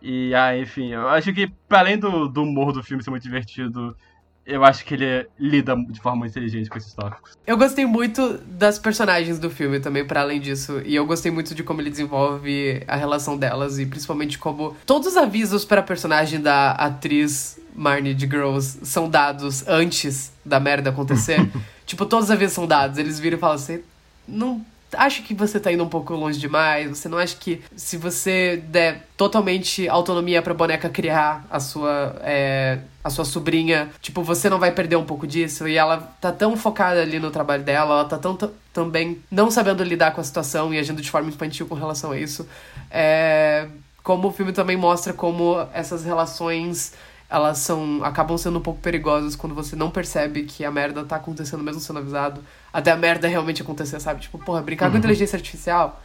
E, 0.01 0.35
ah, 0.35 0.55
enfim, 0.55 0.91
eu 0.91 1.07
acho 1.09 1.33
que, 1.33 1.51
além 1.69 1.97
do, 1.97 2.27
do 2.27 2.43
humor 2.43 2.71
do 2.71 2.83
filme 2.83 3.01
ser 3.01 3.09
muito 3.09 3.23
divertido, 3.23 3.97
eu 4.45 4.63
acho 4.63 4.85
que 4.85 4.93
ele 4.93 5.27
lida 5.39 5.75
de 5.89 5.99
forma 5.99 6.27
inteligente 6.27 6.69
com 6.69 6.77
esses 6.77 6.93
tópicos. 6.93 7.37
Eu 7.47 7.57
gostei 7.57 7.85
muito 7.85 8.37
das 8.47 8.77
personagens 8.77 9.39
do 9.39 9.49
filme 9.49 9.79
também, 9.79 10.05
para 10.05 10.21
além 10.21 10.39
disso. 10.39 10.81
E 10.85 10.95
eu 10.95 11.05
gostei 11.05 11.31
muito 11.31 11.55
de 11.55 11.63
como 11.63 11.81
ele 11.81 11.89
desenvolve 11.89 12.83
a 12.87 12.95
relação 12.95 13.37
delas 13.37 13.79
e 13.79 13.85
principalmente 13.85 14.37
como 14.37 14.75
todos 14.85 15.07
os 15.07 15.17
avisos 15.17 15.65
para 15.65 15.81
a 15.81 15.83
personagem 15.83 16.39
da 16.39 16.71
atriz 16.71 17.59
Marnie 17.73 18.13
de 18.13 18.25
Girls 18.25 18.79
são 18.83 19.09
dados 19.09 19.67
antes 19.67 20.31
da 20.45 20.59
merda 20.59 20.91
acontecer. 20.91 21.39
tipo, 21.85 22.05
todos 22.05 22.25
os 22.25 22.31
avisos 22.31 22.53
são 22.53 22.67
dados. 22.67 22.97
Eles 22.97 23.19
viram 23.19 23.37
e 23.37 23.39
falam 23.39 23.55
assim: 23.55 23.81
não 24.27 24.63
acha 24.93 25.21
que 25.21 25.33
você 25.33 25.59
tá 25.59 25.71
indo 25.71 25.83
um 25.83 25.89
pouco 25.89 26.13
longe 26.13 26.39
demais? 26.39 26.89
Você 26.89 27.09
não 27.09 27.17
acha 27.17 27.35
que 27.35 27.61
se 27.75 27.97
você 27.97 28.63
der 28.67 29.07
totalmente 29.17 29.87
autonomia 29.89 30.41
pra 30.41 30.53
boneca 30.53 30.89
criar 30.89 31.45
a 31.49 31.59
sua, 31.59 32.15
é, 32.21 32.79
a 33.05 33.09
sua 33.11 33.23
sobrinha, 33.23 33.91
tipo, 34.01 34.23
você 34.23 34.49
não 34.49 34.57
vai 34.57 34.71
perder 34.71 34.95
um 34.95 35.05
pouco 35.05 35.27
disso? 35.27 35.67
E 35.67 35.77
ela 35.77 35.97
tá 36.19 36.31
tão 36.31 36.57
focada 36.57 37.03
ali 37.03 37.19
no 37.19 37.29
trabalho 37.29 37.61
dela, 37.61 37.99
ela 37.99 38.05
tá 38.05 38.17
tão 38.17 38.35
também 38.73 39.21
não 39.29 39.51
sabendo 39.51 39.83
lidar 39.83 40.11
com 40.11 40.21
a 40.21 40.23
situação 40.23 40.73
e 40.73 40.79
agindo 40.79 41.03
de 41.03 41.11
forma 41.11 41.29
infantil 41.29 41.67
com 41.67 41.75
relação 41.75 42.11
a 42.11 42.17
isso. 42.17 42.49
É, 42.89 43.67
como 44.01 44.29
o 44.29 44.31
filme 44.31 44.51
também 44.51 44.75
mostra 44.75 45.13
como 45.13 45.67
essas 45.71 46.03
relações 46.03 46.93
elas 47.29 47.59
são 47.59 48.03
acabam 48.03 48.39
sendo 48.39 48.57
um 48.57 48.61
pouco 48.61 48.81
perigosas 48.81 49.35
quando 49.35 49.53
você 49.53 49.75
não 49.75 49.91
percebe 49.91 50.41
que 50.43 50.65
a 50.65 50.71
merda 50.71 51.03
tá 51.03 51.17
acontecendo 51.17 51.63
mesmo 51.63 51.81
sendo 51.81 51.99
avisado, 51.99 52.43
até 52.73 52.89
a 52.89 52.97
merda 52.97 53.27
realmente 53.27 53.61
acontecer, 53.61 53.99
sabe? 53.99 54.21
Tipo, 54.21 54.39
porra, 54.39 54.63
brincar 54.63 54.87
uhum. 54.87 54.93
com 54.93 54.97
inteligência 54.97 55.37
artificial. 55.37 56.01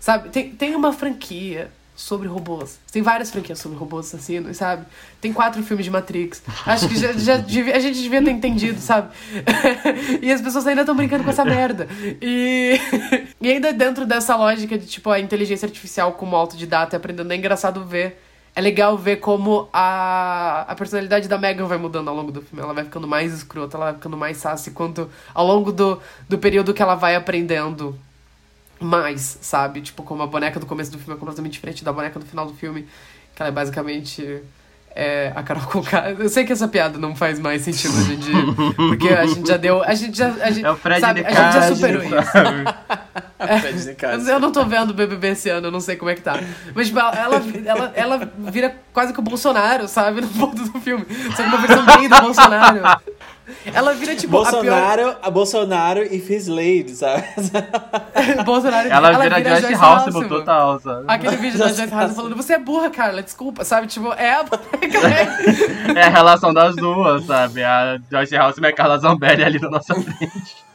Sabe? 0.00 0.30
Tem, 0.30 0.50
tem 0.50 0.74
uma 0.74 0.92
franquia 0.92 1.70
sobre 2.00 2.26
robôs. 2.26 2.78
Tem 2.90 3.02
várias 3.02 3.30
franquias 3.30 3.58
sobre 3.58 3.76
robôs 3.76 4.06
assassinos, 4.06 4.56
sabe? 4.56 4.86
Tem 5.20 5.32
quatro 5.32 5.62
filmes 5.62 5.84
de 5.84 5.90
Matrix. 5.90 6.42
Acho 6.64 6.88
que 6.88 6.96
já, 6.96 7.12
já 7.12 7.36
devia, 7.38 7.76
a 7.76 7.78
gente 7.78 8.00
devia 8.00 8.24
ter 8.24 8.30
entendido, 8.30 8.80
sabe? 8.80 9.10
e 10.22 10.32
as 10.32 10.40
pessoas 10.40 10.66
ainda 10.66 10.80
estão 10.80 10.96
brincando 10.96 11.22
com 11.22 11.30
essa 11.30 11.44
merda. 11.46 11.86
E, 12.22 12.80
e 13.38 13.50
ainda 13.50 13.70
dentro 13.72 14.06
dessa 14.06 14.34
lógica 14.34 14.78
de, 14.78 14.86
tipo, 14.86 15.10
a 15.10 15.20
inteligência 15.20 15.66
artificial 15.66 16.14
como 16.14 16.34
autodidata 16.34 16.96
e 16.96 16.98
aprendendo, 16.98 17.30
é 17.32 17.36
engraçado 17.36 17.84
ver 17.84 18.18
é 18.56 18.60
legal 18.60 18.98
ver 18.98 19.16
como 19.16 19.68
a, 19.72 20.62
a 20.66 20.74
personalidade 20.74 21.28
da 21.28 21.38
Megan 21.38 21.66
vai 21.66 21.78
mudando 21.78 22.08
ao 22.08 22.16
longo 22.16 22.32
do 22.32 22.42
filme. 22.42 22.62
Ela 22.62 22.74
vai 22.74 22.82
ficando 22.82 23.06
mais 23.06 23.32
escrota, 23.32 23.76
ela 23.76 23.86
vai 23.86 23.94
ficando 23.94 24.16
mais 24.16 24.38
sassy, 24.38 24.72
quanto 24.72 25.08
ao 25.32 25.46
longo 25.46 25.70
do, 25.70 26.00
do 26.28 26.36
período 26.36 26.74
que 26.74 26.82
ela 26.82 26.96
vai 26.96 27.14
aprendendo 27.14 27.96
mais, 28.80 29.38
sabe? 29.40 29.80
Tipo, 29.82 30.02
como 30.02 30.22
a 30.22 30.26
boneca 30.26 30.58
do 30.58 30.66
começo 30.66 30.90
do 30.90 30.98
filme 30.98 31.14
é 31.14 31.18
completamente 31.18 31.52
diferente 31.52 31.84
da 31.84 31.92
boneca 31.92 32.18
do 32.18 32.24
final 32.24 32.46
do 32.46 32.54
filme, 32.54 32.88
que 33.34 33.42
ela 33.42 33.48
é 33.48 33.52
basicamente 33.52 34.42
é, 34.94 35.32
a 35.34 35.42
Carol 35.42 35.64
Conká. 35.64 36.10
Eu 36.10 36.28
sei 36.28 36.44
que 36.44 36.52
essa 36.52 36.66
piada 36.66 36.98
não 36.98 37.14
faz 37.14 37.38
mais 37.38 37.62
sentido 37.62 37.96
hoje 37.96 38.14
em 38.14 38.18
dia. 38.18 38.34
Porque 38.76 39.08
a 39.08 39.26
gente 39.26 39.48
já 39.48 39.56
deu. 39.56 39.82
A 39.82 39.94
gente 39.94 40.16
já. 40.16 40.28
A 40.28 40.50
gente, 40.50 40.64
é 40.64 40.70
o 40.70 40.76
Fred 40.76 41.00
sabe, 41.00 41.24
a 41.24 41.30
gente 41.30 41.52
já 41.52 41.74
superou 41.74 42.02
isso. 42.02 42.14
É, 43.42 44.34
eu 44.34 44.38
não 44.38 44.52
tô 44.52 44.66
vendo 44.66 44.90
o 44.90 44.94
BBB 44.94 45.28
esse 45.28 45.48
ano, 45.48 45.68
eu 45.68 45.70
não 45.70 45.80
sei 45.80 45.96
como 45.96 46.10
é 46.10 46.14
que 46.14 46.20
tá. 46.20 46.38
Mas 46.74 46.88
tipo, 46.88 46.98
ela, 46.98 47.42
ela, 47.64 47.92
ela 47.94 48.32
vira 48.36 48.76
quase 48.92 49.14
que 49.14 49.18
o 49.18 49.22
Bolsonaro, 49.22 49.88
sabe? 49.88 50.20
No 50.20 50.28
ponto 50.28 50.62
do 50.62 50.78
filme. 50.78 51.06
Só 51.34 51.42
que 51.42 51.48
uma 51.48 51.56
versão 51.56 51.86
bem 51.86 52.06
do 52.06 52.20
Bolsonaro. 52.20 52.80
Ela 53.72 53.94
vira 53.94 54.16
tipo 54.16 54.32
Bolsonaro, 54.32 55.08
a, 55.08 55.12
pior... 55.12 55.18
a 55.22 55.30
Bolsonaro 55.30 56.02
e 56.02 56.20
Fizz 56.20 56.48
Lady, 56.48 56.90
sabe? 56.90 57.24
Bolsonaro, 58.44 58.88
ela, 58.88 59.08
ela 59.12 59.22
vira, 59.22 59.36
vira 59.36 59.60
Joyce 59.60 59.74
Halsimo 59.74 60.28
total, 60.28 60.80
sabe? 60.80 61.04
Aquele 61.08 61.36
vídeo 61.36 61.58
da 61.58 61.68
Joyce 61.68 61.94
Halsimo 61.94 62.16
falando, 62.16 62.36
você 62.36 62.54
é 62.54 62.58
burra, 62.58 62.90
Carla, 62.90 63.22
desculpa, 63.22 63.64
sabe? 63.64 63.86
Tipo, 63.86 64.12
é 64.12 64.32
a 64.32 64.44
É 65.96 66.02
a 66.02 66.08
relação 66.08 66.52
das 66.52 66.74
duas, 66.76 67.24
sabe? 67.24 67.62
A 67.62 67.98
Joyce 68.10 68.36
Halsimo 68.36 68.66
e 68.66 68.68
a 68.68 68.72
Carla 68.72 68.98
Zambelli 68.98 69.44
ali 69.44 69.58
na 69.60 69.70
nossa 69.70 69.94
frente. 69.94 70.70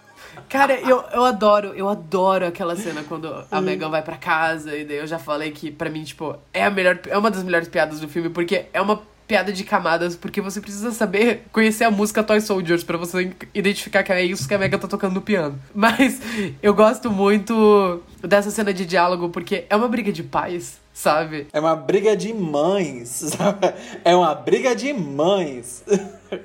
Cara, 0.49 0.80
eu, 0.80 1.03
eu 1.11 1.26
adoro, 1.26 1.73
eu 1.76 1.89
adoro 1.89 2.45
aquela 2.45 2.76
cena 2.76 3.03
quando 3.03 3.43
a 3.49 3.61
Megan 3.61 3.89
vai 3.89 4.01
pra 4.01 4.15
casa 4.15 4.76
e 4.76 4.86
daí 4.86 4.97
eu 4.97 5.07
já 5.07 5.17
falei 5.17 5.51
que 5.51 5.71
pra 5.71 5.89
mim, 5.89 6.03
tipo, 6.03 6.36
é 6.53 6.63
a 6.63 6.69
melhor, 6.69 6.99
é 7.07 7.17
uma 7.17 7.32
das 7.32 7.43
melhores 7.43 7.67
piadas 7.67 7.99
do 7.99 8.07
filme, 8.07 8.30
porque 8.30 8.65
é 8.71 8.80
uma 8.80 9.01
piada 9.28 9.51
de 9.51 9.63
camadas, 9.63 10.15
porque 10.15 10.39
você 10.39 10.61
precisa 10.61 10.91
saber 10.91 11.45
conhecer 11.51 11.84
a 11.84 11.91
música 11.91 12.23
Toy 12.23 12.39
Soldiers 12.39 12.84
para 12.84 12.97
você 12.97 13.32
identificar 13.53 14.03
que 14.03 14.11
é 14.11 14.23
isso 14.23 14.47
que 14.47 14.53
a 14.53 14.57
Mega 14.57 14.78
tá 14.78 14.88
tocando 14.88 15.13
no 15.15 15.21
piano. 15.21 15.59
Mas 15.73 16.21
eu 16.61 16.73
gosto 16.73 17.11
muito 17.11 18.01
dessa 18.28 18.51
cena 18.51 18.73
de 18.73 18.86
diálogo 18.86 19.30
porque 19.30 19.65
é 19.69 19.76
uma 19.76 19.88
briga 19.88 20.11
de 20.11 20.23
pais, 20.23 20.80
sabe? 20.93 21.47
É 21.51 21.59
uma 21.59 21.76
briga 21.76 22.15
de 22.15 22.34
mães, 22.34 23.09
sabe? 23.38 23.73
É 24.03 24.15
uma 24.15 24.34
briga 24.34 24.76
de 24.76 24.93
mães. 24.93 25.84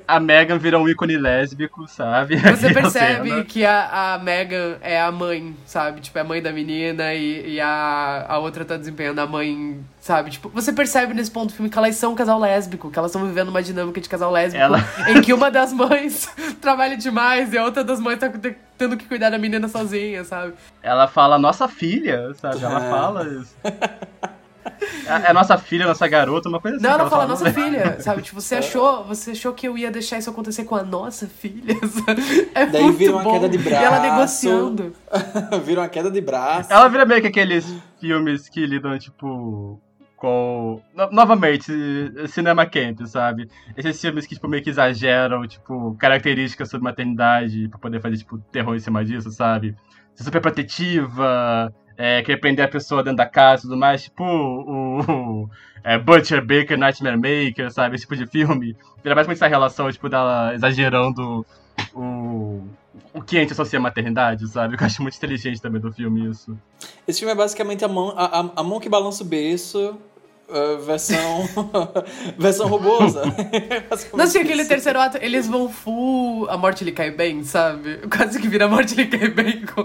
A 0.07 0.21
Megan 0.21 0.59
vira 0.59 0.79
um 0.79 0.89
ícone 0.89 1.17
lésbico, 1.17 1.87
sabe? 1.89 2.37
Você 2.37 2.73
percebe 2.75 3.45
que 3.45 3.65
a, 3.65 4.15
a 4.15 4.19
Megan 4.19 4.77
é 4.81 5.01
a 5.01 5.11
mãe, 5.11 5.57
sabe? 5.65 6.01
Tipo, 6.01 6.19
é 6.19 6.21
a 6.21 6.25
mãe 6.25 6.43
da 6.43 6.53
menina 6.53 7.15
e, 7.15 7.55
e 7.55 7.61
a, 7.61 8.27
a 8.29 8.39
outra 8.39 8.65
tá 8.65 8.77
desempenhando 8.77 9.21
a 9.21 9.27
mãe, 9.27 9.81
sabe? 10.01 10.31
Tipo, 10.31 10.49
você 10.49 10.73
percebe 10.73 11.15
nesse 11.15 11.31
ponto 11.31 11.49
do 11.51 11.55
filme 11.55 11.71
que 11.71 11.79
elas 11.79 11.97
são 11.97 12.13
um 12.13 12.15
casal 12.15 12.39
lésbico, 12.39 12.91
que 12.91 12.99
elas 12.99 13.11
estão 13.11 13.27
vivendo 13.27 13.49
uma 13.49 13.63
dinâmica 13.63 14.01
de 14.01 14.09
casal 14.09 14.31
lésbico 14.31 14.63
Ela... 14.63 14.85
em 15.09 15.21
que 15.23 15.33
uma 15.33 15.51
das 15.51 15.73
mães 15.73 16.29
trabalha 16.61 16.97
demais 16.97 17.53
e 17.53 17.59
a 17.59 17.65
outra 17.65 17.83
das 17.83 18.01
mães 18.01 18.19
tá 18.19 18.29
tendo 18.81 18.97
que 18.97 19.07
cuidar 19.07 19.29
da 19.29 19.37
menina 19.37 19.69
sozinha, 19.69 20.25
sabe? 20.25 20.55
Ela 20.83 21.07
fala 21.07 21.39
nossa 21.39 21.69
filha, 21.69 22.33
sabe? 22.35 22.65
Ela 22.65 22.81
fala 22.81 23.29
isso. 23.29 23.55
É, 25.07 25.31
é 25.31 25.33
nossa 25.33 25.57
filha, 25.59 25.87
nossa 25.87 26.07
garota, 26.07 26.49
uma 26.49 26.61
coisa 26.61 26.77
assim. 26.77 26.85
Não, 26.87 26.93
ela, 26.93 27.01
ela 27.03 27.11
fala, 27.11 27.27
nossa 27.27 27.45
né? 27.45 27.53
filha, 27.53 28.01
sabe? 28.01 28.23
Tipo, 28.23 28.41
você 28.41 28.57
achou, 28.57 29.05
você 29.05 29.31
achou 29.33 29.53
que 29.55 29.67
eu 29.67 29.77
ia 29.77 29.91
deixar 29.91 30.19
isso 30.19 30.29
acontecer 30.31 30.65
com 30.65 30.77
a 30.77 30.83
nossa 30.83 31.27
filha? 31.27 31.75
É 32.55 32.67
Daí 32.67 32.83
muito 32.83 32.99
vira 32.99 33.13
uma 33.13 33.23
bom. 33.23 33.33
queda 33.33 33.49
de 33.49 33.59
braço. 33.59 33.83
E 33.83 33.85
ela 33.85 34.01
negociando. 34.01 34.95
vira 35.65 35.81
uma 35.81 35.89
queda 35.89 36.11
de 36.11 36.21
braço. 36.21 36.73
Ela 36.73 36.89
vira 36.89 37.07
meio 37.07 37.21
que 37.21 37.27
aqueles 37.29 37.67
filmes 37.99 38.49
que 38.49 38.65
lidam, 38.67 38.99
tipo, 38.99 39.81
com. 40.21 40.81
No, 40.95 41.11
novamente, 41.11 41.73
cinema 42.29 42.67
camp, 42.67 43.01
sabe? 43.07 43.49
Esses 43.77 44.01
filmes 44.01 44.27
que, 44.27 44.35
tipo, 44.35 44.47
meio 44.47 44.63
que 44.63 44.71
exageram, 44.71 45.47
tipo, 45.49 45.97
características 45.99 46.69
sobre 46.69 46.85
maternidade 46.85 47.69
pra 47.69 47.79
poder 47.79 48.01
fazer, 48.01 48.19
tipo, 48.19 48.39
terror 48.53 48.77
em 48.77 48.79
cima 48.79 49.05
disso, 49.05 49.31
sabe? 49.31 49.75
Ser 50.15 50.25
super 50.25 50.43
protetiva, 50.43 51.73
é, 51.97 52.23
querer 52.23 52.39
prender 52.39 52.65
a 52.65 52.69
pessoa 52.69 53.03
dentro 53.03 53.17
da 53.17 53.27
casa 53.27 53.63
e 53.63 53.69
tudo 53.69 53.77
mais, 53.79 54.05
tipo 54.05 54.23
o, 54.23 55.01
o 55.01 55.51
é, 55.83 55.99
Butcher 55.99 56.45
Baker, 56.45 56.79
Nightmare 56.79 57.17
Maker, 57.17 57.73
sabe? 57.73 57.97
Esse 57.97 58.05
tipo 58.05 58.17
de 58.17 58.27
filme. 58.27 58.77
Vira 59.03 59.15
basicamente 59.15 59.39
essa 59.39 59.49
relação, 59.49 59.91
tipo, 59.91 60.09
dela 60.09 60.55
exagerando 60.55 61.47
o, 61.95 62.63
o 63.15 63.23
que 63.23 63.39
a 63.39 63.41
gente 63.41 63.53
associa 63.53 63.79
à 63.79 63.83
maternidade, 63.83 64.47
sabe? 64.49 64.77
Eu 64.79 64.87
acho 64.87 65.01
muito 65.01 65.17
inteligente 65.17 65.63
também 65.63 65.81
do 65.81 65.91
filme 65.91 66.29
isso. 66.29 66.57
Esse 67.09 67.21
filme 67.21 67.33
é 67.33 67.37
basicamente 67.37 67.85
a 67.85 67.89
mão, 67.89 68.13
a, 68.15 68.41
a, 68.41 68.51
a 68.57 68.63
mão 68.63 68.79
que 68.79 68.89
balança 68.89 69.23
o 69.23 69.27
berço 69.27 69.99
Uh, 70.51 70.83
versão 70.85 71.49
versão 72.37 72.67
robosa. 72.67 73.23
Não 74.13 74.27
sei 74.27 74.43
aquele 74.43 74.65
terceiro 74.65 75.01
ato, 75.01 75.17
eles 75.21 75.47
vão 75.47 75.69
full 75.69 76.51
a 76.51 76.57
morte 76.57 76.83
lhe 76.83 76.91
cai 76.91 77.13
bem, 77.13 77.45
sabe? 77.45 77.99
Quase 78.11 78.41
que 78.41 78.49
vira 78.49 78.65
a 78.65 78.69
morte 78.69 78.97
lhe 78.97 79.07
cai 79.07 79.29
bem 79.29 79.65
com, 79.65 79.85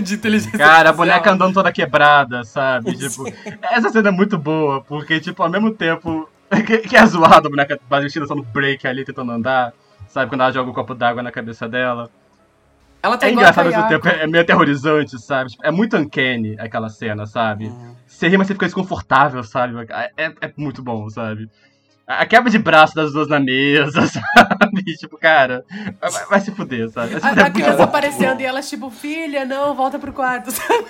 de 0.00 0.14
inteligência 0.14 0.56
Cara, 0.56 0.90
a 0.90 0.92
boneca 0.92 1.32
andando 1.32 1.54
toda 1.54 1.72
quebrada, 1.72 2.44
sabe? 2.44 2.96
Tipo, 2.96 3.24
essa 3.60 3.90
cena 3.90 4.10
é 4.10 4.12
muito 4.12 4.38
boa, 4.38 4.80
porque, 4.82 5.18
tipo, 5.18 5.42
ao 5.42 5.50
mesmo 5.50 5.72
tempo 5.72 6.28
que, 6.64 6.78
que 6.78 6.96
é 6.96 7.04
zoado 7.04 7.48
a 7.48 7.50
boneca 7.50 7.80
vestida 8.00 8.26
só 8.26 8.36
no 8.36 8.44
break 8.44 8.86
ali, 8.86 9.04
tentando 9.04 9.32
andar, 9.32 9.72
sabe? 10.08 10.30
Quando 10.30 10.42
ela 10.42 10.52
joga 10.52 10.68
o 10.68 10.70
um 10.70 10.74
copo 10.74 10.94
d'água 10.94 11.24
na 11.24 11.32
cabeça 11.32 11.68
dela. 11.68 12.08
Ela 13.04 13.18
tá 13.18 13.28
é 13.28 13.32
engraçado 13.32 13.66
ao 13.66 13.70
mesmo 13.70 13.86
tempo, 13.86 14.08
é 14.08 14.26
meio 14.26 14.42
aterrorizante, 14.42 15.20
sabe? 15.20 15.50
Tipo, 15.50 15.66
é 15.66 15.70
muito 15.70 15.94
uncanny 15.94 16.56
aquela 16.58 16.88
cena, 16.88 17.26
sabe? 17.26 17.66
Uhum. 17.66 17.94
Você 18.06 18.28
ri, 18.28 18.38
mas 18.38 18.46
você 18.46 18.54
fica 18.54 18.64
desconfortável, 18.64 19.44
sabe? 19.44 19.74
É, 19.90 20.10
é, 20.16 20.34
é 20.40 20.52
muito 20.56 20.82
bom, 20.82 21.10
sabe? 21.10 21.50
A 22.06 22.26
quebra 22.26 22.50
de 22.50 22.58
braço 22.58 22.94
das 22.94 23.12
duas 23.12 23.28
na 23.28 23.40
mesa, 23.40 24.02
sabe? 24.06 24.82
Tipo, 24.98 25.16
cara, 25.16 25.64
vai, 26.00 26.26
vai 26.26 26.40
se 26.40 26.50
fuder, 26.50 26.90
sabe? 26.90 27.18
Se 27.18 27.26
A, 27.26 27.30
fuder 27.30 27.46
a 27.46 27.50
criança 27.50 27.70
muito. 27.70 27.82
aparecendo 27.84 28.40
e 28.42 28.44
elas, 28.44 28.68
tipo, 28.68 28.90
filha, 28.90 29.46
não, 29.46 29.74
volta 29.74 29.98
pro 29.98 30.12
quarto, 30.12 30.50
sabe? 30.52 30.84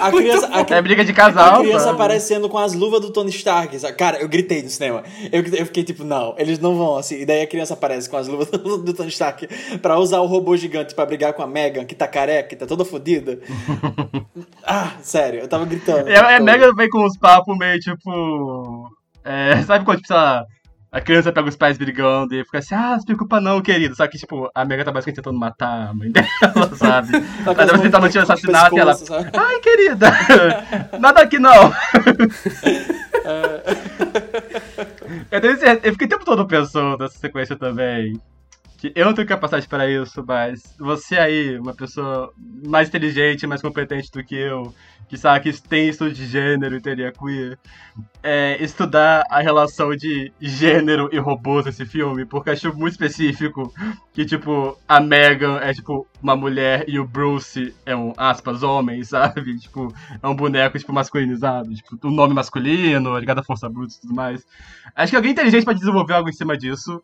A 0.00 0.10
criança, 0.10 0.50
a, 0.52 0.74
É 0.74 0.82
briga 0.82 1.04
de 1.04 1.12
casal, 1.12 1.56
a 1.56 1.60
criança 1.60 1.84
sabe? 1.84 1.94
aparecendo 1.94 2.48
com 2.48 2.58
as 2.58 2.74
luvas 2.74 3.00
do 3.00 3.12
Tony 3.12 3.30
Stark. 3.30 3.78
sabe? 3.78 3.94
Cara, 3.96 4.18
eu 4.20 4.28
gritei 4.28 4.60
no 4.60 4.68
cinema. 4.68 5.04
Eu, 5.30 5.42
eu 5.44 5.66
fiquei 5.66 5.84
tipo, 5.84 6.02
não, 6.02 6.34
eles 6.36 6.58
não 6.58 6.76
vão 6.76 6.96
assim. 6.96 7.20
E 7.20 7.24
daí 7.24 7.42
a 7.42 7.46
criança 7.46 7.74
aparece 7.74 8.10
com 8.10 8.16
as 8.16 8.26
luvas 8.26 8.48
do, 8.50 8.78
do 8.78 8.92
Tony 8.92 9.08
Stark 9.10 9.46
pra 9.78 9.96
usar 9.98 10.18
o 10.18 10.26
robô 10.26 10.56
gigante 10.56 10.96
pra 10.96 11.06
brigar 11.06 11.32
com 11.32 11.42
a 11.42 11.46
Megan, 11.46 11.84
que 11.84 11.94
tá 11.94 12.08
careca, 12.08 12.48
que 12.48 12.56
tá 12.56 12.66
toda 12.66 12.84
fodida. 12.84 13.38
ah, 14.66 14.92
sério, 15.00 15.40
eu 15.40 15.48
tava 15.48 15.64
gritando. 15.64 16.08
É, 16.08 16.34
é 16.34 16.40
mega 16.40 16.74
vem 16.74 16.88
com 16.88 17.06
uns 17.06 17.16
papos 17.16 17.56
meio 17.56 17.78
tipo. 17.78 18.90
é, 19.24 19.62
sabe 19.62 19.84
quando, 19.84 19.98
tipo, 19.98 20.08
sei 20.08 20.16
lá, 20.16 20.44
a 20.96 21.00
criança 21.02 21.30
pega 21.30 21.46
os 21.46 21.56
pais 21.56 21.76
brigando 21.76 22.34
e 22.34 22.42
fica 22.42 22.56
assim, 22.58 22.74
ah, 22.74 22.92
não 22.92 23.00
se 23.00 23.04
preocupa 23.04 23.38
não, 23.38 23.60
querido. 23.60 23.94
Só 23.94 24.06
que, 24.06 24.16
tipo, 24.16 24.50
a 24.54 24.64
Mega 24.64 24.82
tá 24.82 24.90
basicamente 24.90 25.16
tentando 25.16 25.38
matar 25.38 25.90
a 25.90 25.94
mãe 25.94 26.08
dela, 26.10 26.74
sabe? 26.74 27.20
Tá 27.20 27.52
Ela 27.52 27.66
deve 27.66 27.82
tentar 27.82 28.00
manter 28.00 28.20
assassinato 28.20 28.74
e 28.74 28.78
ela. 28.78 28.94
sabe? 28.94 29.30
Ai, 29.36 29.60
querida! 29.60 30.06
Nada 30.98 31.20
aqui 31.20 31.38
não! 31.38 31.52
eu, 35.30 35.40
tenho 35.40 35.58
certeza- 35.58 35.80
eu 35.82 35.92
fiquei 35.92 36.06
o 36.06 36.10
tempo 36.10 36.24
todo 36.24 36.46
pensando 36.46 36.96
nessa 36.98 37.18
sequência 37.18 37.56
também. 37.56 38.18
Eu 38.94 39.06
não 39.06 39.14
tenho 39.14 39.26
capacidade 39.26 39.68
para 39.68 39.90
isso, 39.90 40.24
mas 40.26 40.74
você 40.78 41.16
aí, 41.16 41.58
uma 41.58 41.74
pessoa 41.74 42.32
mais 42.66 42.88
inteligente, 42.88 43.46
mais 43.46 43.62
competente 43.62 44.10
do 44.10 44.22
que 44.22 44.34
eu, 44.34 44.74
que 45.08 45.16
sabe 45.16 45.40
que 45.52 45.62
tem 45.62 45.88
estudo 45.88 46.12
de 46.12 46.26
gênero 46.26 46.76
e 46.76 46.80
teoria 46.80 47.12
queer, 47.12 47.58
é, 48.22 48.62
estudar 48.62 49.24
a 49.30 49.40
relação 49.40 49.94
de 49.94 50.32
gênero 50.40 51.08
e 51.12 51.18
robôs 51.18 51.64
nesse 51.64 51.86
filme, 51.86 52.24
porque 52.24 52.50
acho 52.50 52.76
muito 52.76 52.92
específico 52.92 53.72
que, 54.12 54.24
tipo, 54.24 54.76
a 54.88 55.00
Megan 55.00 55.58
é, 55.58 55.72
tipo, 55.72 56.06
uma 56.20 56.34
mulher 56.34 56.84
e 56.88 56.98
o 56.98 57.06
Bruce 57.06 57.74
é 57.84 57.94
um, 57.94 58.12
aspas, 58.16 58.62
homem, 58.62 59.02
sabe? 59.04 59.58
Tipo, 59.58 59.94
é 60.20 60.26
um 60.26 60.34
boneco, 60.34 60.78
tipo, 60.78 60.92
masculinizado, 60.92 61.72
tipo, 61.72 61.98
um 62.04 62.10
nome 62.10 62.34
masculino, 62.34 63.16
ligado 63.18 63.38
à 63.38 63.44
força 63.44 63.68
bruta 63.68 63.94
e 63.96 64.00
tudo 64.00 64.14
mais. 64.14 64.44
Acho 64.94 65.10
que 65.10 65.16
alguém 65.16 65.32
inteligente 65.32 65.64
pode 65.64 65.78
desenvolver 65.78 66.14
algo 66.14 66.28
em 66.28 66.32
cima 66.32 66.56
disso. 66.56 67.02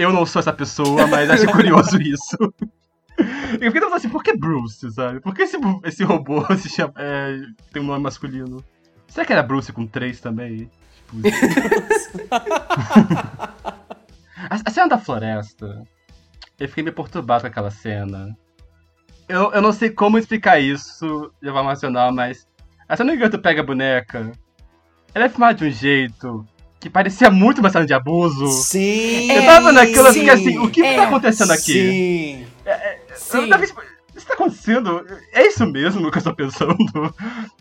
Eu 0.00 0.14
não 0.14 0.24
sou 0.24 0.40
essa 0.40 0.50
pessoa, 0.50 1.06
mas 1.06 1.28
acho 1.28 1.44
curioso 1.52 2.00
isso. 2.00 2.34
Eu 2.38 3.66
fiquei 3.66 3.70
pensando 3.72 3.94
assim, 3.96 4.08
por 4.08 4.24
que 4.24 4.34
Bruce, 4.34 4.90
sabe? 4.90 5.20
Por 5.20 5.34
que 5.34 5.42
esse, 5.42 5.58
esse 5.84 6.02
robô 6.02 6.42
se 6.56 6.70
chama, 6.70 6.94
é, 6.96 7.38
tem 7.70 7.82
um 7.82 7.86
nome 7.86 8.02
masculino? 8.04 8.64
Será 9.06 9.26
que 9.26 9.32
era 9.34 9.42
Bruce 9.42 9.70
com 9.74 9.86
três 9.86 10.18
também? 10.18 10.70
Tipo... 11.06 11.28
a, 14.48 14.56
a 14.64 14.70
cena 14.70 14.88
da 14.88 14.96
floresta. 14.96 15.82
Eu 16.58 16.66
fiquei 16.66 16.82
meio 16.82 16.96
perturbado 16.96 17.42
com 17.42 17.48
aquela 17.48 17.70
cena. 17.70 18.34
Eu, 19.28 19.52
eu 19.52 19.60
não 19.60 19.70
sei 19.70 19.90
como 19.90 20.16
explicar 20.16 20.58
isso 20.58 21.30
de 21.42 21.50
forma 21.50 21.68
racional, 21.68 22.10
mas 22.10 22.48
a 22.88 22.96
cena 22.96 23.12
que 23.12 23.18
o 23.18 23.20
gato 23.20 23.38
pega 23.38 23.60
a 23.60 23.66
boneca, 23.66 24.32
ela 25.14 25.26
é 25.26 25.28
filmada 25.28 25.58
de 25.58 25.66
um 25.66 25.70
jeito 25.70 26.46
que 26.80 26.88
parecia 26.90 27.30
muito 27.30 27.58
uma 27.58 27.70
cena 27.70 27.86
de 27.86 27.92
abuso. 27.94 28.46
Sim! 28.48 29.30
Eu 29.30 29.44
tava 29.44 29.66
vendo 29.68 29.78
aquilo 29.80 30.08
e 30.08 30.12
fiquei 30.14 30.22
sim, 30.22 30.30
assim, 30.30 30.58
o 30.58 30.70
que 30.70 30.82
é, 30.82 30.96
tá 30.96 31.04
acontecendo 31.04 31.52
aqui? 31.52 31.72
Sim! 31.72 32.46
Sim. 33.14 33.38
Eu 33.42 33.48
tava, 33.50 33.66
tipo, 33.66 33.82
isso 34.16 34.26
tá 34.26 34.34
acontecendo? 34.34 35.06
É 35.32 35.46
isso 35.46 35.66
mesmo 35.66 36.10
que 36.10 36.18
eu 36.18 36.22
tô 36.22 36.34
pensando? 36.34 36.76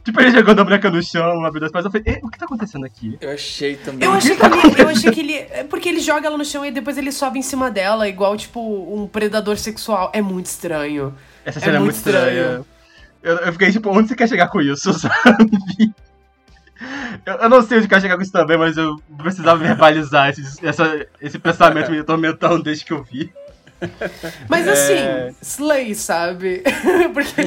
tipo, 0.03 0.21
ele 0.21 0.31
jogando 0.31 0.61
a 0.61 0.63
boneca 0.63 0.89
no 0.89 1.03
chão, 1.03 1.43
abrindo 1.45 1.65
as 1.65 1.71
pernas, 1.71 1.93
eu 1.93 2.01
falei, 2.01 2.15
"Eh, 2.15 2.19
o 2.23 2.29
que 2.29 2.39
tá 2.39 2.45
acontecendo 2.45 2.85
aqui? 2.85 3.17
Eu 3.19 3.31
achei 3.31 3.75
também. 3.75 4.07
Eu 4.07 4.13
achei 4.13 4.35
que 4.35 4.45
ele, 4.45 4.81
eu 4.81 4.89
achei 4.89 5.11
que 5.11 5.19
ele. 5.19 5.33
é 5.35 5.63
Porque 5.69 5.89
ele 5.89 5.99
joga 5.99 6.25
ela 6.27 6.37
no 6.37 6.45
chão 6.45 6.65
e 6.65 6.71
depois 6.71 6.97
ele 6.97 7.11
sobe 7.11 7.39
em 7.39 7.43
cima 7.43 7.69
dela, 7.69 8.07
igual, 8.07 8.35
tipo, 8.37 8.59
um 8.61 9.05
predador 9.07 9.57
sexual. 9.57 10.09
É 10.13 10.21
muito 10.21 10.45
estranho. 10.47 11.13
Essa 11.45 11.59
É 11.59 11.61
cena 11.61 11.75
é, 11.75 11.79
muito 11.79 11.93
muito 11.93 11.97
estranha. 11.97 12.41
estranho. 12.41 12.65
Eu, 13.21 13.35
eu 13.37 13.51
fiquei 13.53 13.71
tipo, 13.71 13.89
onde 13.89 14.07
você 14.07 14.15
quer 14.15 14.29
chegar 14.29 14.47
com 14.47 14.61
isso, 14.61 14.93
sabe? 14.97 15.13
Eu, 17.25 17.33
eu 17.35 17.49
não 17.49 17.61
sei 17.61 17.79
onde 17.79 17.87
quer 17.87 18.01
chegar 18.01 18.15
com 18.15 18.21
isso 18.21 18.31
também, 18.31 18.57
mas 18.57 18.77
eu 18.77 18.95
precisava 19.17 19.57
verbalizar 19.63 20.29
esse, 20.29 20.65
essa, 20.65 21.07
esse 21.21 21.37
pensamento 21.39 21.91
me 21.91 21.99
atormentando 21.99 22.63
desde 22.63 22.85
que 22.85 22.93
eu 22.93 23.03
vi. 23.03 23.31
Mas 24.49 24.67
É. 24.67 24.71
assim, 25.29 25.35
Slay, 25.41 25.95
sabe? 25.95 26.63
Porque. 27.13 27.41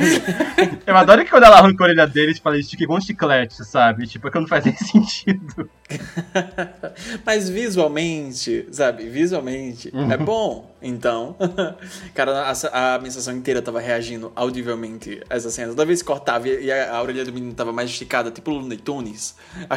Eu 0.86 0.96
adoro 0.96 1.24
que 1.24 1.30
quando 1.30 1.44
ela 1.44 1.58
arranca 1.58 1.84
a 1.84 1.86
orelha 1.86 2.06
dele, 2.06 2.32
tipo, 2.32 2.48
ela 2.48 2.58
estica 2.58 2.82
igual 2.82 2.98
um 2.98 3.02
chiclete, 3.02 3.62
sabe? 3.64 4.06
Tipo, 4.06 4.28
é 4.28 4.30
que 4.30 4.38
não 4.40 4.46
faz 4.46 4.64
nem 4.64 4.74
sentido. 4.80 5.68
Mas 7.24 7.48
visualmente, 7.48 8.66
sabe? 8.70 9.08
Visualmente 9.08 9.92
é 10.10 10.16
bom. 10.16 10.72
Então, 10.80 11.36
cara, 12.14 12.50
a, 12.50 12.94
a 12.94 12.98
minha 12.98 13.10
sensação 13.10 13.34
inteira 13.34 13.62
tava 13.62 13.80
reagindo 13.80 14.32
audivelmente 14.34 15.22
a 15.30 15.36
essa 15.36 15.50
cena. 15.50 15.68
Toda 15.68 15.84
vez 15.84 16.02
que 16.02 16.08
cortava 16.08 16.48
e 16.48 16.70
a, 16.72 16.96
a 16.96 17.02
orelha 17.02 17.24
do 17.24 17.32
menino 17.32 17.54
tava 17.54 17.72
mais 17.72 17.90
esticada, 17.90 18.30
tipo 18.30 18.50
o 18.50 18.54
Looney 18.54 18.78
Tunes, 18.78 19.36
a, 19.70 19.76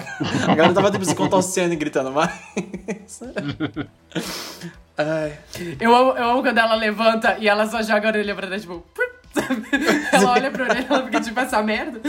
a 0.52 0.56
galera 0.56 0.74
tava 0.74 0.92
tipo 0.92 1.06
se 1.06 1.16
contorcendo 1.16 1.74
e 1.74 1.78
gritando 1.78 2.12
mais. 2.12 2.32
Ai. 4.98 5.38
Eu 5.80 5.94
amo, 5.94 6.12
eu 6.12 6.30
amo 6.32 6.42
quando 6.42 6.58
ela 6.58 6.76
levanta 6.76 7.38
e 7.38 7.48
ela 7.48 7.68
só 7.68 7.82
joga 7.84 8.08
a 8.08 8.12
orelha 8.12 8.34
pra 8.34 8.48
trás, 8.48 8.62
tipo. 8.62 8.84
sabe? 9.34 9.68
Ela 10.12 10.32
olha 10.32 10.50
pra 10.52 10.64
orelha 10.64 10.82
e 10.90 10.94
ela 10.94 11.06
fica 11.06 11.22
tipo, 11.22 11.40
essa 11.40 11.62
merda. 11.62 12.00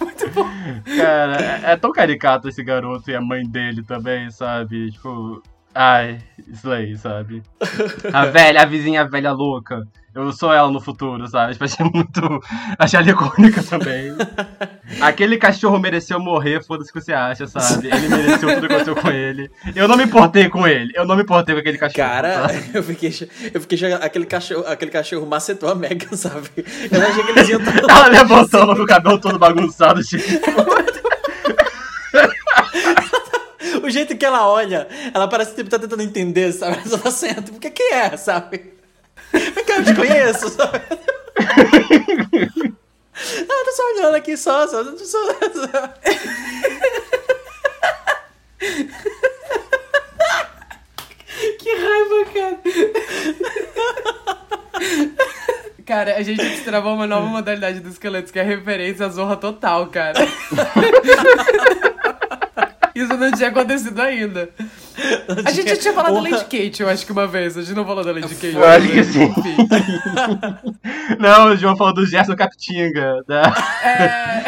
Muito 0.00 0.30
bom. 0.30 0.48
Cara, 0.96 1.36
é, 1.40 1.72
é 1.72 1.76
tão 1.76 1.92
caricato 1.92 2.48
esse 2.48 2.62
garoto 2.62 3.10
e 3.10 3.14
a 3.14 3.20
mãe 3.20 3.44
dele 3.44 3.82
também, 3.82 4.30
sabe? 4.30 4.90
Tipo, 4.92 5.42
ai, 5.76 6.18
Slay, 6.52 6.96
sabe? 6.96 7.42
A 8.12 8.26
velha, 8.26 8.62
a 8.62 8.64
vizinha 8.64 9.08
velha 9.08 9.32
louca. 9.32 9.86
Eu 10.14 10.32
sou 10.32 10.50
ela 10.50 10.70
no 10.70 10.80
futuro, 10.80 11.28
sabe? 11.28 11.52
Tipo, 11.52 11.64
achei 11.66 11.84
muito. 11.92 12.42
Achei 12.78 12.98
ela 12.98 13.10
icônica 13.10 13.62
também. 13.62 14.16
Aquele 14.98 15.36
cachorro 15.36 15.78
mereceu 15.78 16.18
morrer, 16.18 16.64
foda-se 16.64 16.88
o 16.88 16.92
que 16.94 17.02
você 17.02 17.12
acha, 17.12 17.46
sabe? 17.46 17.88
Ele 17.88 18.08
mereceu 18.08 18.54
tudo 18.54 18.66
que 18.66 18.72
aconteceu 18.72 18.96
com 18.96 19.10
ele. 19.10 19.50
Eu 19.74 19.86
não 19.86 19.94
me 19.94 20.04
importei 20.04 20.48
com 20.48 20.66
ele. 20.66 20.90
Eu 20.94 21.04
não 21.04 21.16
me 21.16 21.22
importei 21.22 21.54
com 21.54 21.60
aquele 21.60 21.76
cachorro. 21.76 22.08
Cara, 22.08 22.48
sabe? 22.48 22.70
eu 22.72 22.82
fiquei, 22.82 23.28
eu 23.52 23.60
fiquei 23.60 23.92
aquele 23.92 24.24
cachorro, 24.24 24.64
aquele 24.66 24.90
cachorro 24.90 25.26
macetou 25.26 25.68
a 25.68 25.74
Megan, 25.74 26.16
sabe? 26.16 26.48
Eu 26.90 27.02
achei 27.02 27.22
que 27.22 27.30
eles 27.32 27.48
iam 27.50 27.60
Ela 27.86 28.08
levantando 28.08 28.74
com 28.74 28.82
o 28.82 28.86
cabelo 28.86 29.20
todo 29.20 29.38
bagunçado, 29.38 30.00
tipo. 30.04 30.24
O 33.86 33.90
jeito 33.90 34.16
que 34.16 34.24
ela 34.24 34.48
olha, 34.48 34.88
ela 35.14 35.28
parece 35.28 35.54
tipo, 35.54 35.70
tá 35.70 35.78
tentando 35.78 36.02
entender, 36.02 36.50
sabe? 36.52 36.78
Ela 36.84 36.98
tá 36.98 37.08
sendo, 37.08 37.42
tipo, 37.42 37.60
que 37.60 37.70
que 37.70 37.84
é, 37.84 38.16
sabe? 38.16 38.74
Cá, 39.64 39.76
eu 39.76 39.84
te 39.84 39.94
conheço, 39.94 40.48
sabe? 40.48 40.82
Ela 43.16 43.64
tá 43.64 43.72
só 43.72 43.82
olhando 43.94 44.14
aqui 44.16 44.36
só, 44.36 44.66
só, 44.66 44.84
só, 44.84 44.96
só. 45.04 45.94
Que 51.58 51.74
raiva, 51.76 52.30
cara. 52.34 52.58
Cara, 55.86 56.16
a 56.16 56.22
gente 56.22 56.42
destravou 56.42 56.94
uma 56.94 57.06
nova 57.06 57.26
modalidade 57.26 57.80
dos 57.80 57.92
esqueletos, 57.92 58.32
que 58.32 58.38
é 58.38 58.42
a 58.42 58.44
referência 58.44 59.06
à 59.06 59.08
zorra 59.08 59.36
total, 59.36 59.86
cara. 59.86 60.18
Isso 62.96 63.14
não 63.14 63.30
tinha 63.30 63.50
acontecido 63.50 64.00
ainda. 64.00 64.48
A 65.44 65.50
gente 65.50 65.68
já 65.68 65.76
tinha 65.76 65.92
falado 65.92 66.14
da 66.14 66.20
Porra. 66.20 66.30
Lady 66.30 66.44
Kate, 66.44 66.82
eu 66.82 66.88
acho 66.88 67.04
que 67.04 67.12
uma 67.12 67.26
vez. 67.26 67.58
A 67.58 67.62
gente 67.62 67.76
não 67.76 67.84
falou 67.84 68.02
da 68.02 68.10
Lady 68.10 68.34
Kate. 68.34 68.56
Eu 68.56 68.64
acho 68.64 68.88
que 68.88 69.04
sim. 69.04 69.34
Não, 71.20 71.52
o 71.52 71.56
João 71.56 71.76
falou 71.76 71.92
do 71.92 72.06
Gerson 72.06 72.34
Capitinga. 72.34 73.22
Da... 73.28 73.54
É... 73.84 74.44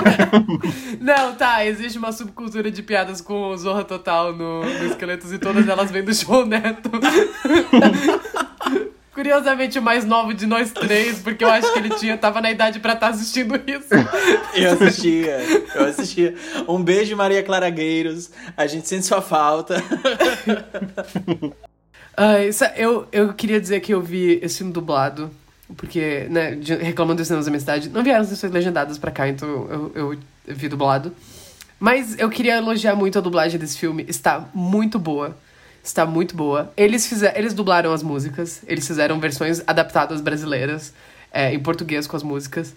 Não, 0.98 1.34
tá, 1.34 1.66
existe 1.66 1.98
uma 1.98 2.12
subcultura 2.12 2.70
de 2.70 2.82
piadas 2.82 3.20
com 3.20 3.54
Zorra 3.58 3.84
Total 3.84 4.32
no, 4.32 4.64
no 4.64 4.86
Esqueletos 4.86 5.30
e 5.30 5.38
todas 5.38 5.68
elas 5.68 5.90
vêm 5.90 6.02
do 6.02 6.14
João 6.14 6.46
Neto. 6.46 6.90
Curiosamente, 9.36 9.78
o 9.78 9.82
mais 9.82 10.04
novo 10.04 10.34
de 10.34 10.44
nós 10.44 10.72
três, 10.72 11.20
porque 11.20 11.42
eu 11.42 11.48
acho 11.50 11.72
que 11.72 11.78
ele 11.78 11.88
tinha, 11.96 12.18
tava 12.18 12.42
na 12.42 12.50
idade 12.50 12.78
pra 12.80 12.92
estar 12.92 13.08
assistindo 13.08 13.54
isso. 13.66 13.88
Eu 14.54 14.72
assistia, 14.74 15.38
eu 15.74 15.84
assistia. 15.86 16.34
Um 16.68 16.82
beijo, 16.82 17.16
Maria 17.16 17.42
Clara 17.42 17.70
Gueiros. 17.70 18.30
A 18.54 18.66
gente 18.66 18.86
sente 18.86 19.06
sua 19.06 19.22
falta. 19.22 19.82
Ai, 22.14 22.52
sa- 22.52 22.74
eu, 22.76 23.06
eu 23.10 23.32
queria 23.32 23.58
dizer 23.58 23.80
que 23.80 23.94
eu 23.94 24.02
vi 24.02 24.38
esse 24.42 24.58
filme 24.58 24.70
dublado, 24.72 25.30
porque, 25.78 26.26
né, 26.28 26.58
reclamando 26.82 27.16
dos 27.18 27.26
cinemas 27.26 27.46
da 27.46 27.50
minha 27.50 27.60
cidade, 27.60 27.88
não 27.88 28.02
vieram 28.02 28.20
as 28.20 28.28
versões 28.28 28.52
legendadas 28.52 28.98
pra 28.98 29.10
cá, 29.10 29.26
então 29.28 29.48
eu, 29.48 29.92
eu 29.94 30.18
vi 30.54 30.68
dublado. 30.68 31.10
Mas 31.80 32.18
eu 32.18 32.28
queria 32.28 32.56
elogiar 32.58 32.94
muito 32.94 33.18
a 33.18 33.22
dublagem 33.22 33.58
desse 33.58 33.78
filme, 33.78 34.04
está 34.06 34.46
muito 34.52 34.98
boa. 34.98 35.34
Está 35.82 36.06
muito 36.06 36.36
boa. 36.36 36.72
Eles, 36.76 37.06
fizeram, 37.06 37.38
eles 37.38 37.54
dublaram 37.54 37.92
as 37.92 38.02
músicas, 38.02 38.62
eles 38.66 38.86
fizeram 38.86 39.18
versões 39.18 39.62
adaptadas 39.66 40.20
brasileiras, 40.20 40.92
é, 41.32 41.52
em 41.52 41.58
português 41.58 42.06
com 42.06 42.16
as 42.16 42.22
músicas. 42.22 42.74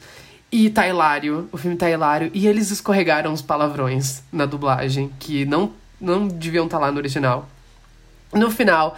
E 0.52 0.70
tá 0.70 0.88
hilário, 0.88 1.50
o 1.52 1.58
filme 1.58 1.76
tá 1.76 1.90
hilário. 1.90 2.32
E 2.34 2.48
eles 2.48 2.72
escorregaram 2.72 3.34
os 3.34 3.42
palavrões 3.42 4.24
na 4.32 4.46
dublagem, 4.46 5.12
que 5.20 5.46
não 5.46 5.72
Não 6.00 6.28
deviam 6.28 6.66
estar 6.66 6.78
lá 6.78 6.92
no 6.92 6.98
original. 6.98 7.48
No 8.34 8.52
final, 8.52 8.98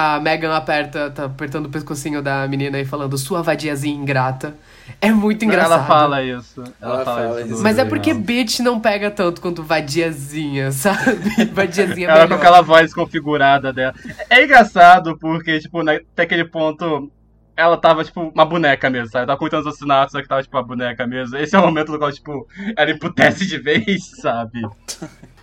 a 0.00 0.20
Megan 0.20 0.54
aperta, 0.54 1.10
tá 1.10 1.24
apertando 1.24 1.66
o 1.66 1.68
pescocinho 1.68 2.22
da 2.22 2.46
menina 2.46 2.78
e 2.78 2.84
falando 2.84 3.18
sua 3.18 3.42
vadiazinha 3.42 3.96
ingrata. 3.96 4.54
É 5.00 5.10
muito 5.10 5.44
engraçado. 5.44 5.72
Ela 5.72 5.84
fala 5.86 6.22
isso. 6.22 6.62
Ela, 6.80 6.94
Ela 6.94 7.04
fala, 7.04 7.22
fala 7.22 7.40
isso. 7.42 7.52
isso. 7.54 7.62
Mas 7.64 7.78
é 7.78 7.84
porque 7.84 8.14
bitch 8.14 8.60
não 8.60 8.78
pega 8.78 9.10
tanto 9.10 9.40
quanto 9.40 9.62
vadiazinha, 9.62 10.70
sabe? 10.72 11.44
Vadiazinha 11.52 12.08
é 12.08 12.10
Ela 12.12 12.28
com 12.28 12.34
aquela 12.34 12.60
voz 12.62 12.94
configurada 12.94 13.72
dela. 13.72 13.92
É 14.30 14.44
engraçado 14.44 15.18
porque, 15.18 15.58
tipo, 15.58 15.82
na- 15.82 15.94
até 15.94 16.22
aquele 16.22 16.44
ponto, 16.44 17.10
ela 17.56 17.76
tava, 17.76 18.04
tipo, 18.04 18.20
uma 18.32 18.44
boneca 18.44 18.88
mesmo, 18.88 19.10
sabe? 19.10 19.26
Tava 19.26 19.38
contando 19.38 19.62
os 19.62 19.66
assassinatos, 19.66 20.12
só 20.12 20.22
que 20.22 20.28
tava, 20.28 20.42
tipo, 20.42 20.56
uma 20.56 20.62
boneca 20.62 21.06
mesmo. 21.08 21.36
Esse 21.36 21.56
é 21.56 21.58
o 21.58 21.62
momento 21.62 21.90
no 21.90 21.98
qual, 21.98 22.12
tipo, 22.12 22.46
ela 22.76 22.90
emputece 22.90 23.44
de 23.46 23.58
vez, 23.58 24.12
sabe? 24.22 24.62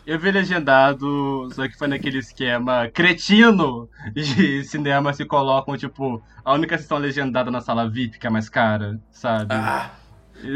Eu 0.05 0.19
vi 0.19 0.29
legendado, 0.29 1.49
só 1.51 1.67
que 1.67 1.75
foi 1.75 1.87
naquele 1.87 2.19
esquema 2.19 2.87
cretino 2.93 3.89
de 4.13 4.63
cinema 4.65 5.11
se 5.13 5.25
colocam, 5.25 5.75
tipo, 5.75 6.21
a 6.43 6.53
única 6.53 6.77
sessão 6.77 6.99
legendada 6.99 7.49
na 7.49 7.59
sala 7.59 7.89
VIP, 7.89 8.19
que 8.19 8.27
é 8.27 8.29
mais 8.29 8.47
cara, 8.47 8.99
sabe? 9.09 9.47
Ah, 9.49 9.89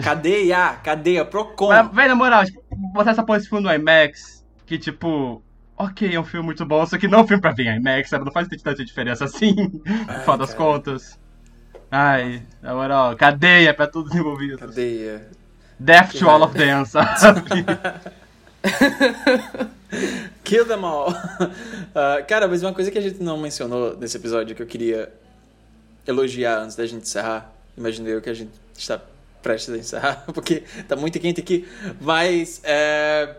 cadeia, 0.03 0.73
cadeia, 0.83 1.25
Procon. 1.25 1.69
Mas, 1.69 1.91
velho, 1.91 2.09
na 2.09 2.15
moral, 2.15 2.45
tipo, 2.45 2.63
botar 2.93 3.11
essa 3.11 3.23
porra 3.23 3.39
filme 3.39 3.63
no 3.63 3.73
IMAX, 3.73 4.45
que 4.67 4.77
tipo, 4.77 5.41
ok, 5.75 6.13
é 6.13 6.19
um 6.19 6.23
filme 6.23 6.45
muito 6.45 6.63
bom, 6.63 6.85
só 6.85 6.99
que 6.99 7.07
não 7.07 7.19
é 7.19 7.21
um 7.23 7.27
filme 7.27 7.41
pra 7.41 7.51
ver 7.51 7.65
em 7.65 7.77
IMAX, 7.77 8.09
sabe? 8.09 8.25
Não 8.25 8.31
faz 8.31 8.47
tanta 8.47 8.85
diferença 8.85 9.25
assim, 9.25 9.55
no 10.07 10.13
final 10.19 10.37
das 10.37 10.53
contas. 10.53 11.19
Ai, 11.89 12.43
na 12.61 12.75
moral, 12.75 13.15
cadeia 13.15 13.73
pra 13.73 13.87
todos 13.87 14.11
os 14.11 14.15
envolvidos. 14.15 14.59
Cadeia. 14.59 15.27
Death 15.79 16.11
to 16.19 16.29
all 16.29 16.43
of 16.43 16.55
them, 16.55 16.85
sabe? 16.85 17.41
Kill 20.43 20.65
them 20.65 20.85
all. 20.85 21.13
Ah, 21.95 22.21
cara, 22.21 22.47
mas 22.47 22.61
uma 22.61 22.71
coisa 22.71 22.91
que 22.91 22.99
a 22.99 23.01
gente 23.01 23.21
não 23.21 23.35
mencionou 23.35 23.97
nesse 23.97 24.15
episódio 24.15 24.55
que 24.55 24.61
eu 24.61 24.67
queria 24.67 25.11
elogiar 26.05 26.59
antes 26.59 26.75
da 26.75 26.85
gente 26.85 27.01
encerrar. 27.01 27.51
Imaginei 27.75 28.13
eu 28.13 28.21
que 28.21 28.29
a 28.29 28.33
gente 28.33 28.51
está 28.77 29.01
prestes 29.41 29.73
a 29.73 29.77
encerrar, 29.77 30.23
porque 30.31 30.63
tá 30.87 30.95
muito 30.95 31.19
quente 31.19 31.41
aqui. 31.41 31.67
Mas, 31.99 32.61
é... 32.63 33.37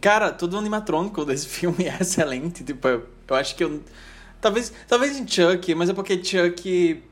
cara, 0.00 0.32
todo 0.32 0.54
o 0.54 0.58
animatrônico 0.58 1.22
desse 1.26 1.46
filme 1.46 1.84
é 1.84 1.98
excelente. 2.00 2.64
Tipo, 2.64 2.88
eu, 2.88 3.06
eu 3.28 3.36
acho 3.36 3.54
que 3.54 3.62
eu. 3.62 3.82
Talvez, 4.40 4.72
talvez 4.88 5.18
em 5.18 5.28
Chuck, 5.28 5.74
mas 5.74 5.90
é 5.90 5.92
porque 5.92 6.22
Chuck. 6.24 7.02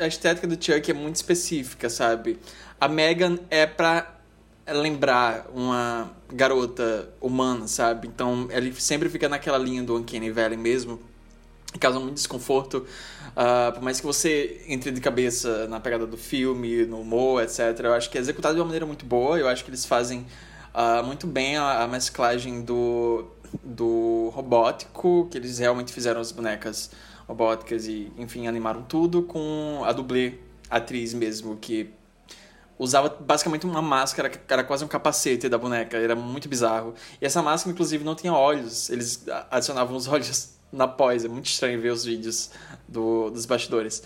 A 0.00 0.06
estética 0.08 0.48
do 0.48 0.54
Chuck 0.54 0.90
é 0.90 0.94
muito 0.94 1.14
específica, 1.14 1.88
sabe? 1.88 2.40
A 2.80 2.88
Megan 2.88 3.38
é 3.48 3.66
pra 3.66 4.17
lembrar 4.72 5.46
uma 5.54 6.10
garota 6.32 7.08
humana, 7.20 7.66
sabe? 7.66 8.08
Então 8.08 8.48
ele 8.50 8.72
sempre 8.74 9.08
fica 9.08 9.28
naquela 9.28 9.58
linha 9.58 9.82
do 9.82 9.96
Uncanny 9.96 10.30
Valley 10.30 10.56
mesmo. 10.56 11.00
Causa 11.78 12.00
muito 12.00 12.14
desconforto. 12.14 12.86
Ah, 13.36 13.70
por 13.72 13.82
mais 13.82 14.00
que 14.00 14.06
você 14.06 14.62
entre 14.66 14.90
de 14.90 15.00
cabeça 15.00 15.68
na 15.68 15.78
pegada 15.78 16.06
do 16.06 16.16
filme, 16.16 16.84
no 16.86 17.00
humor, 17.00 17.42
etc. 17.42 17.78
Eu 17.84 17.92
acho 17.92 18.10
que 18.10 18.18
é 18.18 18.20
executado 18.20 18.54
de 18.54 18.60
uma 18.60 18.66
maneira 18.66 18.86
muito 18.86 19.04
boa. 19.04 19.38
Eu 19.38 19.48
acho 19.48 19.64
que 19.64 19.70
eles 19.70 19.84
fazem 19.84 20.26
ah, 20.74 21.02
muito 21.02 21.26
bem 21.26 21.56
a, 21.56 21.82
a 21.82 21.88
mesclagem 21.88 22.62
do, 22.62 23.26
do 23.62 24.30
robótico, 24.34 25.28
que 25.30 25.38
eles 25.38 25.58
realmente 25.58 25.92
fizeram 25.92 26.20
as 26.20 26.32
bonecas 26.32 26.90
robóticas 27.26 27.86
e, 27.86 28.10
enfim, 28.16 28.46
animaram 28.46 28.82
tudo 28.82 29.22
com 29.22 29.82
a 29.84 29.92
dublê 29.92 30.34
atriz 30.70 31.12
mesmo, 31.12 31.56
que 31.56 31.90
usava 32.78 33.08
basicamente 33.20 33.66
uma 33.66 33.82
máscara 33.82 34.30
que 34.30 34.38
era 34.48 34.62
quase 34.62 34.84
um 34.84 34.88
capacete 34.88 35.48
da 35.48 35.58
boneca, 35.58 35.96
era 35.96 36.14
muito 36.14 36.48
bizarro. 36.48 36.94
E 37.20 37.26
essa 37.26 37.42
máscara, 37.42 37.72
inclusive, 37.72 38.04
não 38.04 38.14
tinha 38.14 38.32
olhos, 38.32 38.88
eles 38.88 39.24
adicionavam 39.50 39.96
os 39.96 40.06
olhos 40.08 40.56
na 40.72 40.86
pós, 40.86 41.24
é 41.24 41.28
muito 41.28 41.46
estranho 41.46 41.80
ver 41.80 41.90
os 41.90 42.04
vídeos 42.04 42.50
do, 42.86 43.30
dos 43.30 43.46
bastidores. 43.46 44.02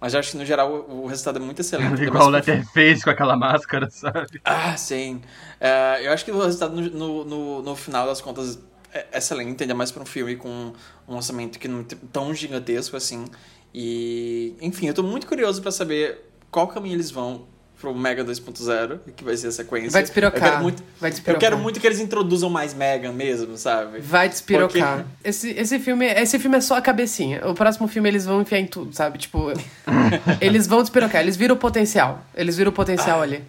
Mas 0.00 0.12
eu 0.12 0.20
acho 0.20 0.32
que, 0.32 0.36
no 0.36 0.44
geral, 0.44 0.86
o, 0.88 1.06
resultado 1.06 1.38
é 1.38 1.40
muito 1.40 1.60
excelente. 1.62 2.02
Igual 2.02 2.26
o 2.26 2.30
Letterface 2.30 3.02
com 3.02 3.10
aquela 3.10 3.36
máscara, 3.36 3.88
sabe? 3.90 4.40
ah, 4.44 4.76
sim. 4.76 5.22
É, 5.60 6.06
eu 6.06 6.12
acho 6.12 6.24
que 6.24 6.30
o 6.30 6.42
resultado 6.42 6.74
no, 6.74 7.24
no, 7.24 7.62
no, 7.62 7.76
final 7.76 8.06
das 8.06 8.20
contas 8.20 8.58
é 8.92 9.06
excelente, 9.14 9.62
ainda 9.62 9.74
mais 9.74 9.90
para 9.90 10.02
um 10.02 10.06
filme 10.06 10.36
com 10.36 10.72
um 11.08 11.16
orçamento 11.16 11.58
que 11.58 11.68
não 11.68 11.80
é 11.80 11.84
tão 12.12 12.34
gigantesco 12.34 12.96
assim. 12.96 13.24
E, 13.72 14.54
enfim, 14.60 14.86
eu 14.86 14.94
tô 14.94 15.02
muito 15.02 15.26
curioso 15.26 15.62
para 15.62 15.70
saber 15.70 16.30
qual 16.50 16.68
caminho 16.68 16.96
eles 16.96 17.10
vão 17.10 17.46
pro 17.80 17.94
Mega 17.94 18.24
2.0, 18.24 18.98
que 19.14 19.22
vai 19.22 19.36
ser 19.36 19.48
a 19.48 19.52
sequência. 19.52 19.90
Vai 19.90 20.02
despirocar. 20.02 20.38
Eu 20.42 20.50
quero 20.50 20.62
muito, 20.62 20.82
Vai 20.98 21.10
eu 21.10 21.12
despirocar. 21.14 21.40
quero 21.40 21.58
muito 21.58 21.78
que 21.78 21.86
eles 21.86 22.00
introduzam 22.00 22.48
mais 22.48 22.72
Mega 22.72 23.12
mesmo, 23.12 23.56
sabe? 23.58 24.00
Vai 24.00 24.28
despirocar. 24.28 24.96
Porque- 25.04 25.28
Esse, 25.28 25.50
esse, 25.50 25.78
filme, 25.78 26.06
esse 26.06 26.38
filme 26.38 26.56
é 26.56 26.60
só 26.60 26.76
a 26.76 26.80
cabecinha. 26.80 27.46
O 27.46 27.54
próximo 27.54 27.86
filme 27.86 28.08
eles 28.08 28.24
vão 28.24 28.40
enfiar 28.42 28.58
em 28.60 28.66
tudo, 28.66 28.94
sabe? 28.94 29.18
Tipo, 29.18 29.52
eles 30.40 30.66
vão 30.66 30.80
despirocar. 30.82 31.20
Eles 31.20 31.36
viram 31.36 31.54
o 31.54 31.58
potencial. 31.58 32.24
Eles 32.34 32.56
viram 32.56 32.70
o 32.70 32.72
Ah. 32.72 32.76
potencial 32.76 33.20
ali. 33.22 33.44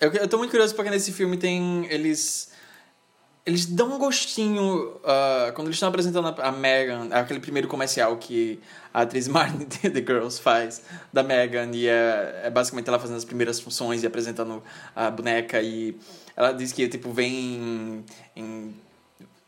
Eu, 0.00 0.12
eu 0.12 0.28
tô 0.28 0.36
muito 0.38 0.50
curioso 0.50 0.74
porque 0.74 0.90
nesse 0.90 1.12
filme 1.12 1.36
tem. 1.36 1.86
Eles. 1.90 2.50
Eles 3.46 3.64
dão 3.64 3.94
um 3.94 3.98
gostinho. 3.98 5.00
ah, 5.04 5.52
quando 5.54 5.68
eles 5.68 5.76
estão 5.76 5.88
apresentando 5.88 6.26
a, 6.28 6.48
a 6.48 6.52
Megan, 6.52 7.08
aquele 7.12 7.40
primeiro 7.40 7.68
comercial 7.68 8.16
que 8.16 8.60
a 8.92 9.02
atriz 9.02 9.28
Marnie 9.28 9.66
The 9.66 9.88
Girls 10.00 10.40
faz 10.40 10.82
da 11.12 11.22
Megan, 11.22 11.70
e 11.72 11.86
é, 11.86 12.42
é 12.44 12.50
basicamente 12.50 12.88
ela 12.88 12.98
fazendo 12.98 13.16
as 13.16 13.24
primeiras 13.24 13.60
funções 13.60 14.02
e 14.02 14.06
apresentando 14.06 14.62
a 14.94 15.10
boneca. 15.10 15.62
E 15.62 15.96
ela 16.36 16.52
diz 16.52 16.72
que 16.72 16.88
tipo, 16.88 17.12
vem 17.12 17.32
em, 17.32 18.04
em 18.34 18.74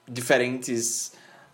diferentes 0.06 1.12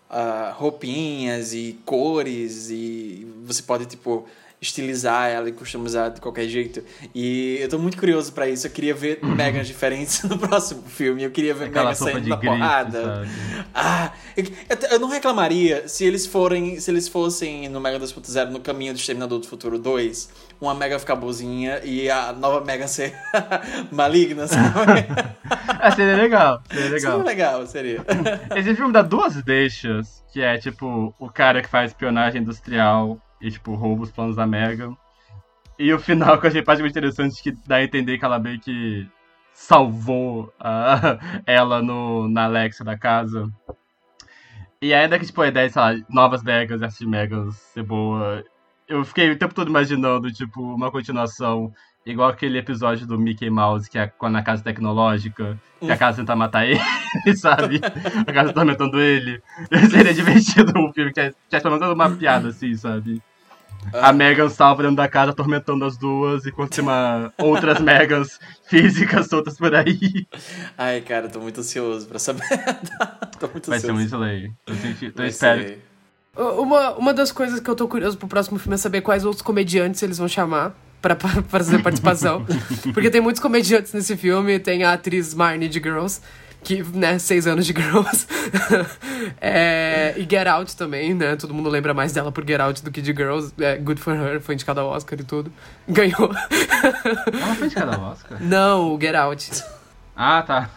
ah, 0.09 0.53
roupinhas 0.55 1.51
e 1.53 1.79
cores, 1.83 2.69
e 2.69 3.27
você 3.43 3.63
pode, 3.63 3.87
tipo 3.87 4.27
estilizar 4.61 5.29
ela 5.29 5.47
e 5.49 5.51
customizar 5.51 6.11
de 6.11 6.19
qualquer 6.21 6.47
jeito. 6.47 6.81
E 7.13 7.57
eu 7.61 7.69
tô 7.69 7.77
muito 7.77 7.97
curioso 7.97 8.33
pra 8.33 8.47
isso. 8.47 8.65
Eu 8.65 8.71
queria 8.71 8.93
ver 8.95 9.19
Megans 9.23 9.67
diferentes 9.67 10.23
no 10.25 10.37
próximo 10.37 10.81
filme. 10.83 11.23
Eu 11.23 11.29
queria 11.31 11.53
ver 11.53 11.65
Aquela 11.65 11.89
Megan 11.91 11.95
saindo 11.95 12.29
da 12.29 12.35
grife, 12.35 12.55
porrada. 12.57 13.01
sabe? 13.03 13.29
Ah, 13.73 14.11
eu, 14.35 14.45
eu- 14.91 14.99
não 14.99 15.09
reclamaria 15.09 15.87
se 15.87 16.03
eles 16.05 16.25
forem, 16.25 16.79
se 16.79 16.89
eles 16.89 17.07
fossem 17.07 17.69
no 17.69 17.79
Mega 17.79 17.99
2.0 17.99 18.49
no 18.49 18.59
caminho 18.59 18.93
do 18.93 18.97
Exterminador 18.97 19.39
do 19.39 19.47
Futuro 19.47 19.77
2, 19.77 20.29
uma 20.59 20.73
Mega 20.73 20.97
ficar 20.97 21.15
boazinha 21.15 21.81
e 21.83 22.09
a 22.09 22.31
nova 22.33 22.63
Mega 22.65 22.87
ser 22.87 23.13
maligna, 23.91 24.47
sabe? 24.47 25.05
Ah, 25.79 25.91
seria 25.91 26.15
legal, 26.15 26.61
seria 26.71 26.89
legal. 26.89 27.11
Seria 27.11 27.23
legal, 27.25 27.67
seria. 27.67 28.05
Esse 28.55 28.75
filme 28.75 28.91
dá 28.93 29.01
duas 29.01 29.35
deixas, 29.43 30.23
que 30.31 30.41
é 30.41 30.57
tipo 30.57 31.13
o 31.19 31.29
cara 31.29 31.61
que 31.61 31.69
faz 31.69 31.91
espionagem 31.91 32.41
industrial 32.41 33.19
e 33.45 33.51
tipo 33.51 33.75
rouba 33.75 34.03
os 34.03 34.11
planos 34.11 34.35
da 34.35 34.47
Megan. 34.47 34.95
E 35.77 35.93
o 35.93 35.99
final 35.99 36.37
que 36.39 36.45
eu 36.45 36.49
achei 36.49 36.61
particularmente 36.61 36.97
interessante 36.97 37.43
que 37.43 37.51
dá 37.67 37.75
a 37.77 37.83
entender 37.83 38.17
que 38.17 38.25
ela 38.25 38.39
meio 38.39 38.59
que 38.59 39.07
salvou 39.53 40.51
a- 40.59 41.17
ela 41.45 41.81
no, 41.81 42.27
na 42.27 42.45
Alexa 42.45 42.83
da 42.83 42.97
casa. 42.97 43.47
E 44.81 44.93
ainda 44.93 45.17
que 45.17 45.25
tipo 45.25 45.41
a 45.41 45.47
ideia, 45.47 45.69
sei 45.69 45.81
lá, 45.81 45.95
novas 46.09 46.43
Megas, 46.43 46.81
essas 46.81 47.07
Megas 47.07 47.55
ser 47.73 47.83
boa. 47.83 48.43
Eu 48.87 49.03
fiquei 49.03 49.31
o 49.31 49.37
tempo 49.37 49.53
todo 49.55 49.67
imaginando, 49.69 50.31
tipo, 50.31 50.61
uma 50.61 50.91
continuação 50.91 51.73
igual 52.05 52.29
aquele 52.29 52.59
episódio 52.59 53.07
do 53.07 53.17
Mickey 53.17 53.49
Mouse, 53.49 53.89
que 53.89 53.97
é 53.97 54.05
quando 54.05 54.33
na 54.33 54.43
casa 54.43 54.61
tecnológica, 54.63 55.59
que 55.79 55.91
a 55.91 55.97
casa 55.97 56.17
tenta 56.17 56.35
matar 56.35 56.67
ele, 56.69 56.79
sabe? 57.35 57.81
A 58.27 58.31
casa 58.31 58.51
atormentando 58.51 58.99
ele. 59.01 59.41
Seria 59.89 60.13
divertido 60.13 60.71
um 60.77 60.93
filme 60.93 61.11
que 61.11 61.31
tivesse 61.49 61.63
pelo 61.63 61.79
menos 61.79 61.93
uma 61.95 62.15
piada 62.15 62.49
assim, 62.49 62.75
sabe? 62.75 63.23
A 63.93 64.11
Megan 64.13 64.49
salva 64.49 64.83
dentro 64.83 64.97
da 64.97 65.07
casa 65.07 65.31
atormentando 65.31 65.85
as 65.85 65.97
duas, 65.97 66.45
enquanto 66.45 66.71
tem 66.75 66.83
uma, 66.83 67.31
outras 67.37 67.79
Megans 67.81 68.39
físicas 68.67 69.27
soltas 69.27 69.57
por 69.57 69.73
aí. 69.75 70.25
Ai, 70.77 71.01
cara, 71.01 71.29
tô 71.29 71.39
muito 71.39 71.59
ansioso 71.61 72.07
pra 72.07 72.19
saber. 72.19 72.43
tô 73.39 73.47
muito 73.47 73.69
Vai 73.69 73.79
ser 73.79 73.91
ansioso. 73.91 73.93
muito 73.93 74.07
slay. 74.09 74.51
Eu, 74.67 74.75
senti- 74.75 75.05
eu 75.05 75.11
Vai 75.15 75.27
espero. 75.27 75.61
ser. 75.61 75.85
Uma, 76.37 76.91
uma 76.95 77.13
das 77.13 77.31
coisas 77.31 77.59
que 77.61 77.69
eu 77.69 77.75
tô 77.75 77.87
curioso 77.87 78.17
pro 78.17 78.27
próximo 78.27 78.59
filme 78.59 78.75
é 78.75 78.77
saber 78.77 79.01
quais 79.01 79.23
outros 79.23 79.41
comediantes 79.41 80.03
eles 80.03 80.17
vão 80.17 80.27
chamar 80.27 80.75
pra, 81.01 81.15
pra 81.15 81.29
fazer 81.43 81.81
participação. 81.81 82.45
Porque 82.93 83.09
tem 83.09 83.21
muitos 83.21 83.41
comediantes 83.41 83.93
nesse 83.93 84.17
filme. 84.17 84.59
Tem 84.59 84.83
a 84.83 84.91
atriz 84.93 85.33
Marnie 85.33 85.69
de 85.69 85.79
Girls, 85.79 86.19
que, 86.65 86.83
né, 86.83 87.17
seis 87.19 87.47
anos 87.47 87.65
de 87.65 87.73
Girls. 87.73 88.27
É, 89.41 90.13
e 90.17 90.21
Get 90.21 90.47
Out 90.47 90.75
também, 90.75 91.13
né? 91.13 91.35
Todo 91.35 91.53
mundo 91.53 91.69
lembra 91.69 91.93
mais 91.93 92.11
dela 92.11 92.31
por 92.31 92.45
Get 92.45 92.59
Out 92.59 92.83
do 92.83 92.91
que 92.91 93.01
de 93.01 93.11
Girls. 93.11 93.53
É, 93.59 93.75
Good 93.77 93.99
for 93.99 94.13
Her, 94.13 94.39
foi 94.41 94.55
indicada 94.55 94.81
ao 94.81 94.89
Oscar 94.89 95.19
e 95.19 95.23
tudo. 95.23 95.51
Ganhou. 95.87 96.31
Ela 96.31 97.55
foi 97.55 97.65
indicada 97.65 97.95
ao 97.95 98.01
Oscar? 98.11 98.37
Não, 98.41 98.93
o 98.93 98.99
Get 99.01 99.15
Out. 99.15 99.63
Ah, 100.15 100.41
tá. 100.41 100.69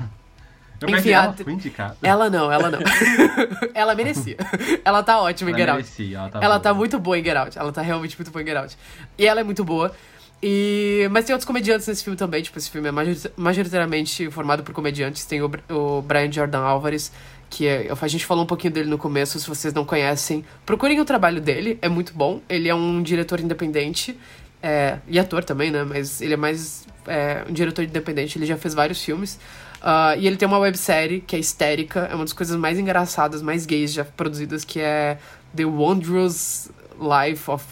Eu 0.80 0.88
Enfim, 0.90 1.10
ela 1.10 1.32
foi 1.32 1.52
indicada. 1.52 1.96
Ela 2.02 2.30
não, 2.30 2.50
ela 2.50 2.70
não. 2.70 2.78
ela 3.74 3.94
merecia. 3.94 4.36
Ela 4.84 5.02
tá 5.02 5.20
ótima 5.20 5.50
em 5.50 5.54
Ela 5.54 5.60
Get 5.60 5.68
Out. 5.68 5.82
merecia, 5.82 6.18
ela 6.18 6.28
tá 6.28 6.40
Ela 6.42 6.60
tá 6.60 6.74
muito 6.74 6.98
boa 6.98 7.18
em 7.18 7.24
Get 7.24 7.36
Out. 7.36 7.58
Ela 7.58 7.72
tá 7.72 7.82
realmente 7.82 8.16
muito 8.16 8.30
boa 8.30 8.42
em 8.42 8.46
Get 8.46 8.56
Out. 8.56 8.78
E 9.18 9.26
ela 9.26 9.40
é 9.40 9.44
muito 9.44 9.64
boa. 9.64 9.92
E, 10.40 11.08
mas 11.10 11.24
tem 11.24 11.34
outros 11.34 11.46
comediantes 11.46 11.86
nesse 11.88 12.04
filme 12.04 12.16
também. 12.16 12.42
Tipo, 12.42 12.58
esse 12.58 12.70
filme 12.70 12.88
é 12.88 12.92
majori- 12.92 13.32
majoritariamente 13.36 14.30
formado 14.30 14.62
por 14.62 14.72
comediantes. 14.72 15.24
Tem 15.24 15.42
o, 15.42 15.50
o 15.68 16.02
Brian 16.02 16.30
Jordan 16.30 16.60
Álvares, 16.60 17.10
que 17.50 17.66
é, 17.66 17.88
a 18.00 18.08
gente 18.08 18.24
falou 18.24 18.44
um 18.44 18.46
pouquinho 18.46 18.72
dele 18.72 18.88
no 18.88 18.98
começo. 18.98 19.38
Se 19.40 19.48
vocês 19.48 19.74
não 19.74 19.84
conhecem, 19.84 20.44
procurem 20.64 21.00
o 21.00 21.04
trabalho 21.04 21.40
dele. 21.40 21.78
É 21.82 21.88
muito 21.88 22.12
bom. 22.14 22.40
Ele 22.48 22.68
é 22.68 22.74
um 22.74 23.02
diretor 23.02 23.40
independente. 23.40 24.16
é, 24.62 24.98
e 25.06 25.18
ator 25.18 25.44
também, 25.44 25.70
né? 25.70 25.84
Mas 25.84 26.20
ele 26.20 26.34
é 26.34 26.36
mais 26.36 26.86
é, 27.06 27.44
um 27.48 27.52
diretor 27.52 27.84
independente. 27.84 28.38
Ele 28.38 28.46
já 28.46 28.56
fez 28.56 28.74
vários 28.74 29.02
filmes. 29.02 29.38
Ah, 29.80 30.16
e 30.16 30.26
ele 30.26 30.36
tem 30.36 30.46
uma 30.48 30.58
websérie 30.58 31.20
que 31.20 31.36
é 31.36 31.38
histérica. 31.38 32.08
É 32.10 32.14
uma 32.14 32.24
das 32.24 32.32
coisas 32.32 32.56
mais 32.56 32.78
engraçadas, 32.78 33.42
mais 33.42 33.64
gays 33.66 33.92
já 33.92 34.04
produzidas, 34.04 34.64
que 34.64 34.80
é 34.80 35.18
The 35.54 35.64
Wondrous 35.64 36.70
Life 37.00 37.50
of. 37.50 37.64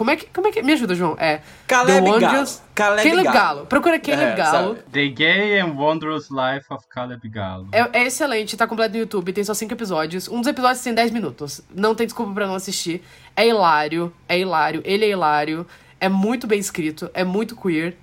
Como 0.00 0.10
é 0.12 0.16
que, 0.16 0.24
como 0.32 0.46
é 0.46 0.50
que... 0.50 0.62
Me 0.62 0.72
ajuda, 0.72 0.94
João. 0.94 1.14
É... 1.18 1.42
Caleb 1.66 1.92
The 1.92 2.00
Galo. 2.00 2.24
Wondrous... 2.24 2.62
Caleb 2.74 3.02
Caleb 3.02 3.22
Galo. 3.24 3.34
Galo. 3.38 3.66
Procura 3.66 4.00
Caleb 4.00 4.32
É, 4.32 4.34
Galo. 4.34 4.76
sabe? 4.76 4.80
The 4.90 5.08
Gay 5.08 5.60
and 5.60 5.74
Wondrous 5.74 6.30
Life 6.30 6.64
of 6.70 6.86
Caleb 6.88 7.28
Galo. 7.28 7.68
É, 7.70 7.98
é 7.98 8.06
excelente, 8.06 8.56
tá 8.56 8.66
completo 8.66 8.94
no 8.94 9.00
YouTube, 9.00 9.30
tem 9.30 9.44
só 9.44 9.52
cinco 9.52 9.74
episódios. 9.74 10.26
Um 10.26 10.38
dos 10.40 10.46
episódios 10.46 10.82
tem 10.82 10.94
10 10.94 11.10
minutos. 11.10 11.60
Não 11.74 11.94
tem 11.94 12.06
desculpa 12.06 12.32
pra 12.32 12.46
não 12.46 12.54
assistir. 12.54 13.02
É 13.36 13.46
hilário, 13.46 14.10
é 14.26 14.38
hilário, 14.38 14.80
ele 14.86 15.04
é 15.04 15.10
hilário, 15.10 15.66
é 16.00 16.08
muito 16.08 16.46
bem 16.46 16.58
escrito, 16.58 17.10
é 17.12 17.22
muito 17.22 17.54
queer. 17.54 17.94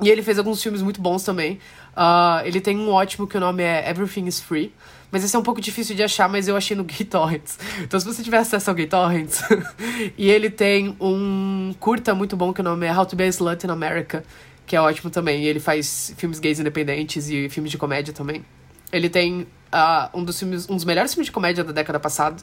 E 0.00 0.08
ele 0.08 0.22
fez 0.22 0.38
alguns 0.38 0.62
filmes 0.62 0.80
muito 0.80 1.02
bons 1.02 1.22
também. 1.22 1.60
Ah, 1.94 2.40
ele 2.46 2.62
tem 2.62 2.78
um 2.78 2.90
ótimo 2.90 3.26
que 3.26 3.36
o 3.36 3.40
nome 3.40 3.62
é 3.62 3.90
Everything 3.90 4.24
is 4.24 4.40
Free. 4.40 4.72
Mas 5.10 5.24
esse 5.24 5.34
é 5.34 5.38
um 5.38 5.42
pouco 5.42 5.60
difícil 5.60 5.96
de 5.96 6.02
achar, 6.02 6.28
mas 6.28 6.46
eu 6.46 6.56
achei 6.56 6.76
no 6.76 6.84
GayTorrents. 6.84 7.58
Então 7.80 7.98
se 7.98 8.06
você 8.06 8.22
tiver 8.22 8.38
acesso 8.38 8.70
ao 8.70 8.76
GayTorrents... 8.76 9.42
e 10.16 10.30
ele 10.30 10.50
tem 10.50 10.96
um 11.00 11.74
curta 11.80 12.14
muito 12.14 12.36
bom 12.36 12.52
que 12.52 12.60
o 12.60 12.64
nome 12.64 12.86
é 12.86 12.96
How 12.96 13.06
to 13.06 13.16
Be 13.16 13.24
a 13.24 13.28
Slut 13.28 13.66
in 13.66 13.70
America. 13.70 14.24
Que 14.66 14.76
é 14.76 14.80
ótimo 14.80 15.10
também. 15.10 15.44
E 15.44 15.48
ele 15.48 15.60
faz 15.60 16.14
filmes 16.16 16.38
gays 16.38 16.60
independentes 16.60 17.28
e 17.28 17.48
filmes 17.48 17.70
de 17.70 17.78
comédia 17.78 18.12
também. 18.12 18.44
Ele 18.92 19.08
tem 19.08 19.46
ah, 19.72 20.10
um 20.12 20.24
dos 20.24 20.38
filmes, 20.38 20.68
um 20.68 20.74
dos 20.74 20.84
melhores 20.84 21.12
filmes 21.14 21.26
de 21.26 21.32
comédia 21.32 21.62
da 21.62 21.72
década 21.72 22.00
passada, 22.00 22.42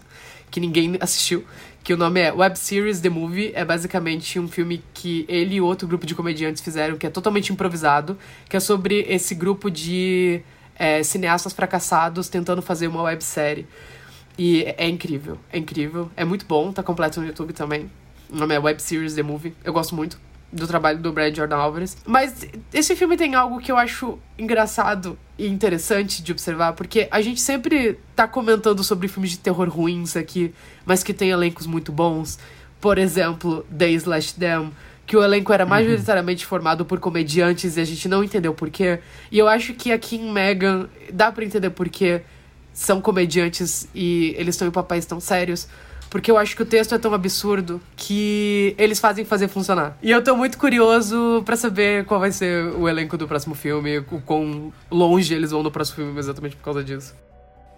que 0.50 0.60
ninguém 0.60 0.98
assistiu, 1.00 1.46
que 1.84 1.94
o 1.94 1.98
nome 1.98 2.22
é 2.22 2.32
Web 2.32 2.58
Series 2.58 3.02
The 3.02 3.10
Movie. 3.10 3.52
É 3.54 3.66
basicamente 3.66 4.40
um 4.40 4.48
filme 4.48 4.84
que 4.94 5.26
ele 5.28 5.56
e 5.56 5.62
outro 5.62 5.88
grupo 5.88 6.06
de 6.06 6.16
comediantes 6.16 6.62
fizeram, 6.62 6.98
que 6.98 7.06
é 7.06 7.10
totalmente 7.10 7.52
improvisado, 7.52 8.18
que 8.50 8.56
é 8.56 8.60
sobre 8.60 9.06
esse 9.10 9.36
grupo 9.36 9.70
de 9.70 10.42
é, 10.78 11.02
cineastas 11.04 11.54
fracassados 11.54 12.30
tentando 12.30 12.62
fazer 12.62 12.88
uma 12.88 13.02
websérie. 13.02 13.68
E 14.38 14.64
é, 14.78 14.88
incrível, 14.88 15.40
é 15.52 15.58
incrível, 15.58 16.12
é 16.16 16.24
muito 16.24 16.46
bom, 16.46 16.72
tá 16.72 16.84
completo 16.84 17.20
no 17.20 17.28
YouTube 17.28 17.54
também. 17.54 17.90
O 18.30 18.36
nome 18.36 18.54
é 18.54 18.60
Web 18.60 18.82
Series 18.82 19.16
The 19.16 19.24
Movie. 19.24 19.56
Eu 19.64 19.74
gosto 19.74 19.96
muito 19.96 20.20
do 20.52 20.68
trabalho 20.68 21.00
do 21.00 21.12
Brad 21.12 21.36
Jordan 21.36 21.58
Álvares. 21.58 21.98
Mas 22.06 22.48
esse 22.74 22.96
filme 22.96 23.18
tem 23.18 23.36
algo 23.36 23.60
que 23.60 23.72
eu 23.72 23.78
acho 23.78 24.18
engraçado 24.38 25.18
e 25.38 25.48
interessante 25.48 26.22
de 26.22 26.32
observar, 26.32 26.74
porque 26.74 27.08
a 27.12 27.22
gente 27.22 27.42
sempre 27.42 28.00
tá 28.16 28.28
comentando 28.28 28.84
sobre 28.84 29.08
filmes 29.08 29.32
de 29.32 29.40
terror 29.40 29.70
ruins 29.70 30.16
aqui, 30.16 30.54
mas 30.86 31.04
que 31.04 31.14
tem 31.14 31.30
elencos 31.30 31.66
muito 31.66 31.92
bons. 31.92 32.40
Por 32.80 32.98
exemplo, 32.98 33.66
The 33.76 33.90
Slash 33.92 34.36
Them, 34.36 34.72
que 35.08 35.16
o 35.16 35.24
elenco 35.24 35.54
era 35.54 35.66
majoritariamente 35.66 36.46
formado 36.46 36.86
por 36.86 37.00
comediantes 37.00 37.78
e 37.78 37.80
a 37.80 37.86
gente 37.86 38.10
não 38.10 38.22
entendeu 38.22 38.54
porquê. 38.54 39.00
E 39.32 39.40
eu 39.40 39.48
acho 39.48 39.74
que 39.74 39.94
aqui 39.94 40.18
em 40.18 40.32
Megan 40.32 40.90
dá 41.12 41.32
pra 41.32 41.46
entender 41.46 41.70
porquê 41.70 42.22
são 42.74 43.00
comediantes 43.00 43.88
e 43.96 44.36
eles 44.38 44.54
estão 44.54 44.68
em 44.68 44.72
papéis 44.72 45.06
tão 45.06 45.22
sérios. 45.22 45.68
Porque 46.10 46.30
eu 46.30 46.38
acho 46.38 46.56
que 46.56 46.62
o 46.62 46.66
texto 46.66 46.94
é 46.94 46.98
tão 46.98 47.14
absurdo 47.14 47.82
que 47.96 48.76
eles 48.78 49.00
fazem 49.00 49.26
fazer 49.26 49.48
funcionar. 49.48 49.98
E 50.02 50.12
eu 50.12 50.22
tô 50.24 50.36
muito 50.36 50.58
curioso 50.58 51.42
pra 51.46 51.56
saber 51.56 52.06
qual 52.06 52.20
vai 52.20 52.32
ser 52.32 52.66
o 52.76 52.88
elenco 52.88 53.18
do 53.18 53.28
próximo 53.28 53.56
filme, 53.56 54.00
o 54.00 54.22
quão 54.22 54.72
longe 54.92 55.34
eles 55.34 55.52
vão 55.52 55.64
no 55.64 55.72
próximo 55.72 56.06
filme 56.06 56.20
exatamente 56.20 56.56
por 56.56 56.64
causa 56.64 56.84
disso. 56.84 57.14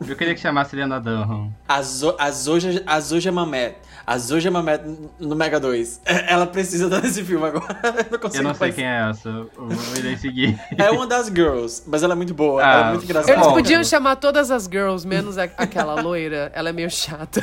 Eu 0.07 0.15
queria 0.15 0.33
que 0.33 0.39
chamasse 0.39 0.75
Helena 0.75 0.99
Dunham. 0.99 1.53
A, 1.67 1.81
Zo 1.81 2.15
a, 2.17 2.31
Zoja, 2.31 2.81
a 2.85 2.99
Zoja 2.99 3.31
Mamet. 3.31 3.75
A 4.07 4.17
Zoja 4.17 4.49
Mamet 4.49 4.81
no 5.19 5.35
Mega 5.35 5.59
2. 5.59 6.01
Ela 6.27 6.47
precisa 6.47 6.85
estar 6.87 7.01
nesse 7.01 7.23
filme 7.23 7.45
agora. 7.45 7.77
Eu 8.09 8.11
não 8.11 8.19
consigo 8.19 8.43
Eu 8.43 8.47
não 8.47 8.53
sei 8.55 8.67
mais- 8.67 8.75
quem 8.75 8.85
é 8.85 9.09
essa. 9.09 9.29
Eu 9.29 9.49
vou 9.55 9.95
irei 9.97 10.17
seguir. 10.17 10.59
É 10.77 10.89
uma 10.89 11.05
das 11.05 11.27
girls, 11.27 11.83
mas 11.85 12.01
ela 12.01 12.13
é 12.13 12.15
muito 12.15 12.33
boa. 12.33 12.63
Ah, 12.63 12.71
ela 12.73 12.87
é 12.87 12.89
muito 12.91 13.03
engraçada. 13.03 13.33
Eles 13.33 13.47
podiam 13.47 13.83
chamar 13.83 14.15
todas 14.15 14.49
as 14.49 14.63
girls, 14.65 15.05
menos 15.05 15.37
a- 15.37 15.43
aquela 15.43 16.01
loira. 16.01 16.51
Ela 16.55 16.69
é 16.69 16.73
meio 16.73 16.89
chata. 16.89 17.41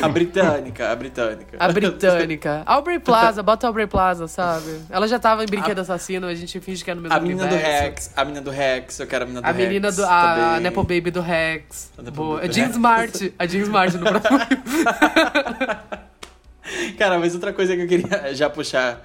A 0.00 0.08
britânica, 0.08 0.90
a 0.90 0.96
britânica. 0.96 1.56
A 1.58 1.68
britânica. 1.70 2.62
Aubrey 2.64 2.98
Plaza, 2.98 3.42
bota 3.42 3.66
Aubrey 3.66 3.86
Plaza, 3.86 4.26
sabe? 4.26 4.80
Ela 4.88 5.06
já 5.06 5.18
tava 5.18 5.42
em 5.42 5.46
Brinquedo 5.46 5.80
Assassino, 5.80 6.26
a 6.28 6.34
gente 6.34 6.58
finge 6.60 6.82
que 6.82 6.90
é 6.90 6.94
no 6.94 7.02
mesmo 7.02 7.14
A 7.16 7.20
menina 7.20 7.46
do. 7.46 7.56
Rex. 7.56 8.10
A 8.16 8.24
menina 8.24 8.40
do 8.42 8.50
Rex. 8.50 9.00
Eu 9.00 9.06
quero 9.06 9.24
a 9.24 9.26
menina 9.26 9.42
do 9.42 9.46
A 9.48 9.50
Rex. 9.52 9.68
menina 9.68 9.92
do. 9.92 10.04
A, 10.04 10.34
também. 10.46 10.60
Nepo 10.62 10.82
Baby 10.82 11.10
do 11.10 11.20
Rex. 11.20 11.79
A 11.96 12.02
Nepo 12.02 12.16
Boa. 12.16 12.42
A 12.42 12.46
do 12.46 12.52
Jean 12.52 12.64
Rex. 12.64 12.76
Smart. 12.76 13.34
A 13.38 13.46
Jean 13.46 13.62
Smart 13.62 13.96
no 13.96 14.04
próximo. 14.04 14.62
Cara, 16.98 17.18
mas 17.18 17.34
outra 17.34 17.52
coisa 17.52 17.74
que 17.74 17.82
eu 17.82 17.88
queria 17.88 18.34
já 18.34 18.48
puxar, 18.48 19.04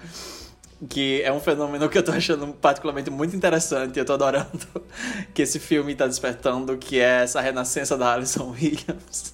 que 0.90 1.22
é 1.24 1.32
um 1.32 1.40
fenômeno 1.40 1.90
que 1.90 1.98
eu 1.98 2.04
tô 2.04 2.12
achando 2.12 2.48
particularmente 2.54 3.10
muito 3.10 3.36
interessante, 3.36 3.98
eu 3.98 4.06
tô 4.06 4.14
adorando 4.14 4.68
que 5.34 5.42
esse 5.42 5.60
filme 5.60 5.96
tá 5.96 6.06
despertando, 6.06 6.78
que 6.78 7.00
é 7.00 7.24
essa 7.24 7.42
renascença 7.42 7.98
da 7.98 8.14
Alison 8.14 8.52
Williams. 8.52 9.34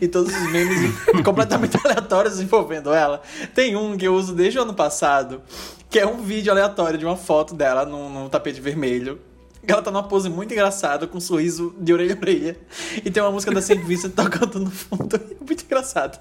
E 0.00 0.08
todos 0.08 0.34
os 0.34 0.50
memes 0.50 0.92
completamente 1.24 1.78
aleatórios 1.82 2.40
envolvendo 2.40 2.92
ela. 2.92 3.22
Tem 3.54 3.76
um 3.76 3.96
que 3.96 4.06
eu 4.06 4.14
uso 4.14 4.34
desde 4.34 4.58
o 4.58 4.62
ano 4.62 4.74
passado, 4.74 5.40
que 5.88 5.98
é 5.98 6.06
um 6.06 6.22
vídeo 6.22 6.52
aleatório 6.52 6.98
de 6.98 7.04
uma 7.04 7.16
foto 7.16 7.54
dela 7.54 7.86
num, 7.86 8.10
num 8.10 8.28
tapete 8.28 8.60
vermelho. 8.60 9.20
Ela 9.66 9.82
tá 9.82 9.90
numa 9.90 10.02
pose 10.02 10.28
muito 10.28 10.52
engraçada, 10.52 11.06
com 11.06 11.18
um 11.18 11.20
sorriso 11.20 11.74
de 11.78 11.92
orelha 11.92 12.14
a 12.14 12.18
orelha. 12.20 12.56
E 13.04 13.10
tem 13.10 13.22
uma 13.22 13.30
música 13.30 13.52
da 13.52 13.60
Vincent 13.60 14.12
tocando 14.14 14.58
no 14.60 14.70
fundo. 14.70 15.16
É 15.40 15.44
muito 15.44 15.64
engraçado. 15.64 16.18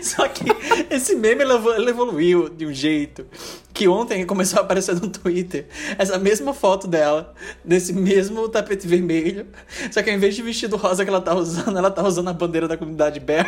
Só 0.00 0.26
que 0.28 0.44
esse 0.90 1.14
meme 1.16 1.42
ele 1.42 1.52
evo- 1.52 1.72
ele 1.74 1.90
evoluiu 1.90 2.48
de 2.48 2.64
um 2.66 2.72
jeito 2.72 3.26
que 3.74 3.86
ontem 3.88 4.24
começou 4.24 4.60
a 4.60 4.62
aparecer 4.62 4.94
no 4.94 5.08
Twitter 5.10 5.66
essa 5.98 6.18
mesma 6.18 6.54
foto 6.54 6.86
dela, 6.86 7.34
nesse 7.64 7.92
mesmo 7.92 8.48
tapete 8.48 8.86
vermelho. 8.86 9.46
Só 9.90 10.02
que 10.02 10.08
ao 10.10 10.16
invés 10.16 10.34
de 10.34 10.42
vestido 10.42 10.76
rosa 10.76 11.04
que 11.04 11.10
ela 11.10 11.20
tá 11.20 11.34
usando, 11.34 11.76
ela 11.76 11.90
tá 11.90 12.02
usando 12.06 12.28
a 12.28 12.32
bandeira 12.32 12.66
da 12.68 12.76
comunidade 12.76 13.18
Bear. 13.20 13.46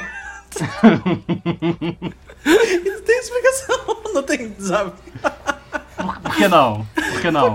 e 2.44 2.90
não 2.90 3.00
tem 3.02 3.18
explicação, 3.20 3.78
não 4.12 4.22
tem, 4.22 4.54
sabe? 4.58 4.92
Por 6.22 6.34
que 6.36 6.48
não? 6.48 6.86
Por 6.94 7.20
que 7.20 7.30
não? 7.30 7.54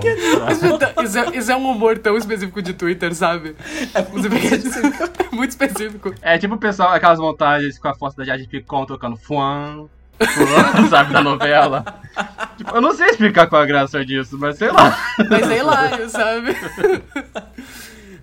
Isso 1.03 1.17
é, 1.17 1.37
isso 1.37 1.51
é 1.51 1.55
um 1.55 1.69
humor 1.71 1.97
tão 1.97 2.17
específico 2.17 2.61
de 2.61 2.73
Twitter, 2.73 3.13
sabe? 3.15 3.55
É 3.93 4.01
Você 4.01 4.29
vê- 4.29 4.37
É 4.47 5.29
muito 5.35 5.51
específico. 5.51 6.13
É 6.21 6.37
tipo 6.37 6.55
o 6.55 6.57
pessoal, 6.57 6.91
aquelas 6.93 7.19
montagens 7.19 7.79
com 7.79 7.87
a 7.87 7.93
foto 7.95 8.17
da 8.17 8.23
Jade 8.25 8.47
Picon 8.47 8.85
tocando 8.85 9.15
fuan, 9.15 9.85
fuan, 10.19 10.87
sabe, 10.91 11.13
da 11.13 11.21
novela. 11.23 11.85
Tipo, 12.57 12.75
eu 12.75 12.81
não 12.81 12.93
sei 12.93 13.07
explicar 13.07 13.47
qual 13.47 13.61
a 13.61 13.65
graça 13.65 14.03
disso, 14.05 14.37
mas 14.39 14.57
sei 14.57 14.71
lá. 14.71 14.97
Mas 15.29 15.49
é 15.49 15.57
hilário, 15.57 16.09
sabe? 16.09 16.55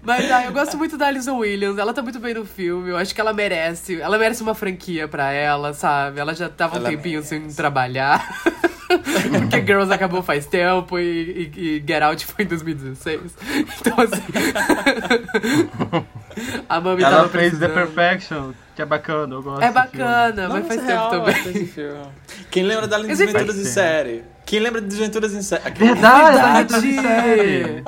Mas 0.02 0.30
ah, 0.30 0.44
eu 0.44 0.52
gosto 0.52 0.78
muito 0.78 0.96
da 0.96 1.08
Alison 1.08 1.36
Williams, 1.38 1.76
ela 1.76 1.92
tá 1.92 2.00
muito 2.02 2.18
bem 2.18 2.32
no 2.32 2.46
filme, 2.46 2.88
eu 2.88 2.96
acho 2.96 3.14
que 3.14 3.20
ela 3.20 3.34
merece. 3.34 4.00
Ela 4.00 4.16
merece 4.18 4.42
uma 4.42 4.54
franquia 4.54 5.06
pra 5.06 5.30
ela, 5.30 5.74
sabe? 5.74 6.18
Ela 6.20 6.34
já 6.34 6.48
tava 6.48 6.76
um 6.76 6.78
Ela 6.78 6.88
tempinho 6.90 7.22
sem 7.22 7.48
trabalhar. 7.52 8.26
Porque 9.40 9.60
Girls 9.64 9.92
acabou 9.92 10.22
faz 10.22 10.46
tempo 10.46 10.98
e, 10.98 11.50
e- 11.54 11.60
e 11.78 11.84
Get 11.86 12.02
Out 12.02 12.26
foi 12.26 12.44
em 12.44 12.48
2016. 12.48 13.36
Então 13.80 13.96
assim. 14.00 14.20
a 16.68 16.80
Mami 16.80 17.02
Ela 17.02 17.16
tava 17.16 17.28
fez 17.28 17.52
The 17.58 17.68
precisando. 17.68 17.74
Perfection, 17.74 18.52
que 18.74 18.82
é 18.82 18.86
bacana, 18.86 19.34
eu 19.34 19.42
gosto. 19.42 19.62
É 19.62 19.70
bacana, 19.70 20.48
mas 20.48 20.66
faz 20.66 20.80
tempo 20.80 20.92
real, 20.92 21.10
também. 21.10 21.70
Quem 22.50 22.62
lembra 22.64 22.86
da 22.88 22.98
Desventuras 22.98 23.48
em 23.48 23.52
filme- 23.52 23.64
Série? 23.70 24.24
Quem 24.46 24.58
lembra 24.60 24.80
de 24.80 24.88
Desventuras 24.88 25.34
em 25.34 25.42
Série? 25.42 25.70
Verdade, 25.70 26.38
ela 26.38 26.52
Verdade! 26.54 26.88
em 26.88 27.00
série. 27.00 27.84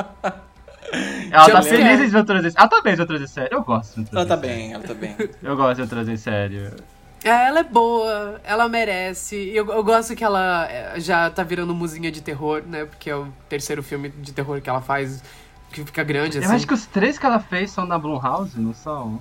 Ela 1.33 1.51
tá 1.51 1.63
feliz 1.63 1.99
em 1.99 2.03
Desventuras 2.03 2.45
em 2.45 2.51
Série. 2.51 2.61
Ela 2.61 2.69
tá 2.69 2.81
bem 2.83 2.93
em 2.93 2.97
Desventuras 2.97 3.23
em 3.23 3.27
Série. 3.27 3.49
Eu 3.55 3.63
gosto 3.63 4.03
de 4.05 4.11
Ela 4.15 4.27
tá 4.27 4.37
em 4.37 4.41
bem, 4.41 4.73
ela 4.75 4.85
tá 4.85 4.95
bem. 4.95 5.17
Eu 5.43 5.57
gosto 5.57 5.71
de 5.71 5.77
Desventuras 5.79 6.09
em 6.09 6.17
Série. 6.17 6.71
É, 7.25 7.47
ela 7.49 7.61
é 7.61 7.65
boa, 7.65 8.41
ela 8.43 8.69
merece. 8.69 9.37
E 9.37 9.57
Eu, 9.57 9.71
eu 9.71 9.85
gosto 9.85 10.15
que 10.17 10.25
ela 10.25 10.67
é, 10.69 10.99
já 10.99 11.31
tá 11.31 11.43
virando 11.43 11.73
musinha 11.75 12.11
de 12.11 12.21
terror, 12.21 12.63
né? 12.67 12.85
Porque 12.85 13.09
é 13.11 13.15
o 13.17 13.29
terceiro 13.49 13.83
filme 13.83 14.09
de 14.09 14.33
terror 14.33 14.61
que 14.61 14.69
ela 14.69 14.81
faz, 14.81 15.23
que 15.71 15.85
fica 15.85 16.03
grande, 16.03 16.39
assim. 16.39 16.49
Eu 16.49 16.55
acho 16.55 16.67
que 16.67 16.75
os 16.75 16.85
três 16.87 17.19
que 17.19 17.25
ela 17.27 17.39
fez 17.39 17.71
são 17.71 17.87
da 17.87 17.97
Blumhouse, 17.99 18.59
não 18.59 18.75
são? 18.75 19.21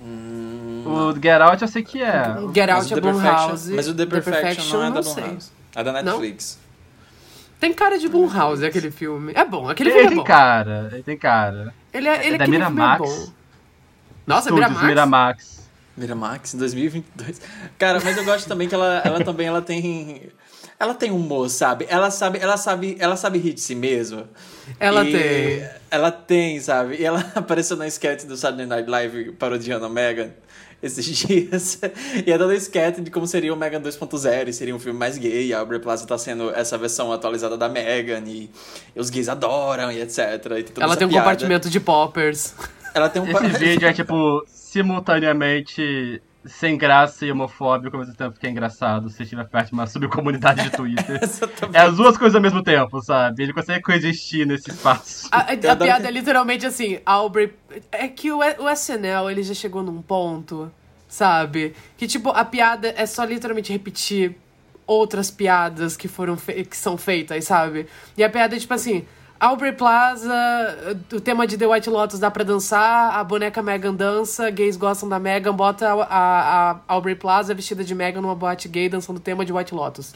Hum, 0.00 0.84
O 0.86 1.12
Get 1.14 1.40
Out 1.40 1.62
eu 1.62 1.68
sei 1.68 1.82
que 1.82 2.02
é. 2.02 2.24
Get 2.54 2.68
mas 2.68 2.90
Out 2.90 2.94
o 2.94 2.98
é 2.98 3.00
The 3.00 3.00
Perfection- 3.00 3.12
Blumhouse. 3.12 3.72
Mas 3.72 3.88
o 3.88 3.94
The 3.94 4.06
Perfection, 4.06 4.76
não 4.78 4.84
é 4.84 4.90
da. 4.90 5.00
Blumhouse. 5.00 5.52
É 5.74 5.84
da 5.84 5.92
Netflix. 5.92 6.58
Tem 7.58 7.72
cara 7.72 7.98
de 7.98 8.08
Blumhouse 8.08 8.64
aquele 8.64 8.90
filme. 8.90 9.32
É 9.34 9.44
bom, 9.44 9.68
aquele 9.68 9.88
Ele 9.90 9.94
filme 10.00 10.06
é 10.06 10.08
tem 10.10 10.18
bom. 10.18 10.24
cara, 10.24 10.88
ele 10.92 11.02
tem 11.02 11.16
cara. 11.16 11.74
Ele 11.92 12.08
é, 12.08 12.26
ele 12.26 12.34
É 12.34 12.38
da 12.38 12.46
Miramax. 12.46 13.00
é 13.00 13.04
bom. 13.06 13.26
Nossa, 14.26 14.48
Estúdios 14.50 14.68
Miramax? 14.68 14.86
Miramax. 14.86 15.63
Miramax, 15.96 16.54
em 16.54 16.58
2022. 16.58 17.40
Cara, 17.78 18.00
mas 18.04 18.16
eu 18.16 18.24
gosto 18.24 18.46
também 18.48 18.68
que 18.68 18.74
ela, 18.74 19.00
ela 19.04 19.22
também 19.24 19.46
ela 19.46 19.62
tem... 19.62 20.22
ela 20.78 20.94
tem 20.94 21.10
humor, 21.10 21.48
sabe? 21.48 21.86
Ela 21.88 22.10
sabe, 22.10 22.38
ela 22.38 22.56
sabe, 22.56 22.96
ela 22.98 23.16
sabe 23.16 23.38
rir 23.38 23.52
de 23.52 23.60
si 23.60 23.74
mesma. 23.74 24.28
Ela 24.80 25.04
E 25.04 25.12
tem. 25.12 25.68
Ela 25.90 26.10
tem, 26.10 26.60
sabe? 26.60 26.96
E 26.96 27.04
ela 27.04 27.20
apareceu 27.34 27.76
na 27.76 27.86
sketch 27.86 28.24
do 28.24 28.36
Saturday 28.36 28.66
Night 28.66 28.88
Live 28.90 29.32
parodiando 29.32 29.86
a 29.86 29.88
Megan 29.88 30.30
esses 30.82 31.06
dias. 31.16 31.78
E 32.26 32.30
é 32.30 32.36
toda 32.36 32.54
sketch 32.56 32.98
de 32.98 33.10
como 33.10 33.26
seria 33.26 33.54
o 33.54 33.56
Megan 33.56 33.80
2.0, 33.80 34.48
e 34.48 34.52
seria 34.52 34.74
um 34.74 34.78
filme 34.78 34.98
mais 34.98 35.16
gay. 35.16 35.54
A 35.54 35.60
Aubrey 35.60 35.80
Plaza 35.80 36.06
tá 36.06 36.18
sendo 36.18 36.50
essa 36.50 36.76
versão 36.76 37.10
atualizada 37.12 37.56
da 37.56 37.68
Megan, 37.68 38.22
e, 38.26 38.50
os 38.96 39.08
gays 39.10 39.28
adoram, 39.28 39.90
e 39.92 40.00
etc. 40.02 40.18
E 40.58 40.62
tem 40.64 40.82
Ela 40.84 40.96
tem 40.96 41.06
um 41.06 41.10
piada. 41.10 41.24
compartimento 41.24 41.70
de 41.70 41.80
poppers. 41.80 42.52
Ela 42.94 43.08
tem 43.10 43.20
um 43.20 43.26
Esse 43.28 43.48
vídeo 43.58 43.88
é, 43.88 43.92
tipo, 43.92 44.42
simultaneamente 44.46 46.22
sem 46.46 46.76
graça 46.76 47.24
e 47.24 47.32
homofóbico, 47.32 47.96
ao 47.96 48.00
mesmo 48.02 48.14
tempo 48.14 48.38
que 48.38 48.46
é 48.46 48.50
engraçado, 48.50 49.08
se 49.08 49.22
estiver 49.22 49.48
perto 49.48 49.68
de 49.68 49.72
uma 49.72 49.86
subcomunidade 49.86 50.62
de 50.64 50.70
Twitter. 50.76 51.18
Exatamente. 51.22 51.74
É 51.76 51.80
as 51.80 51.96
duas 51.96 52.18
coisas 52.18 52.34
ao 52.36 52.42
mesmo 52.42 52.62
tempo, 52.62 53.00
sabe? 53.00 53.42
Ele 53.44 53.52
consegue 53.52 53.82
coexistir 53.82 54.46
nesse 54.46 54.70
espaço. 54.70 55.26
A, 55.32 55.38
a- 55.38 55.52
a 55.52 55.56
piada 55.56 56.02
que- 56.02 56.06
é 56.06 56.10
literalmente 56.10 56.66
assim, 56.66 57.00
Aubrey. 57.06 57.50
É 57.90 58.06
que 58.08 58.30
o, 58.30 58.38
o 58.40 58.68
SNL 58.70 59.30
ele 59.30 59.42
já 59.42 59.54
chegou 59.54 59.82
num 59.82 60.02
ponto, 60.02 60.70
sabe? 61.08 61.74
Que 61.96 62.06
tipo, 62.06 62.28
a 62.28 62.44
piada 62.44 62.92
é 62.94 63.06
só 63.06 63.24
literalmente 63.24 63.72
repetir 63.72 64.36
outras 64.86 65.30
piadas 65.30 65.96
que 65.96 66.08
foram 66.08 66.36
fe- 66.36 66.62
que 66.64 66.76
são 66.76 66.98
feitas, 66.98 67.42
sabe? 67.46 67.86
E 68.18 68.22
a 68.22 68.28
piada 68.28 68.54
é 68.54 68.58
tipo 68.58 68.74
assim. 68.74 69.06
Aubrey 69.44 69.72
Plaza, 69.72 70.34
o 71.12 71.20
tema 71.20 71.46
de 71.46 71.58
The 71.58 71.66
White 71.66 71.90
Lotus 71.90 72.18
dá 72.18 72.30
pra 72.30 72.42
dançar, 72.42 73.14
a 73.14 73.22
boneca 73.22 73.62
Megan 73.62 73.94
dança, 73.94 74.48
gays 74.48 74.74
gostam 74.74 75.06
da 75.06 75.18
Megan, 75.18 75.52
bota 75.52 75.86
a, 75.86 76.02
a, 76.02 76.70
a 76.70 76.80
Aubrey 76.88 77.14
Plaza 77.14 77.52
vestida 77.52 77.84
de 77.84 77.94
Megan 77.94 78.22
numa 78.22 78.34
boate 78.34 78.68
gay 78.68 78.88
dançando 78.88 79.18
o 79.18 79.22
tema 79.22 79.44
de 79.44 79.52
White 79.52 79.74
Lotus. 79.74 80.14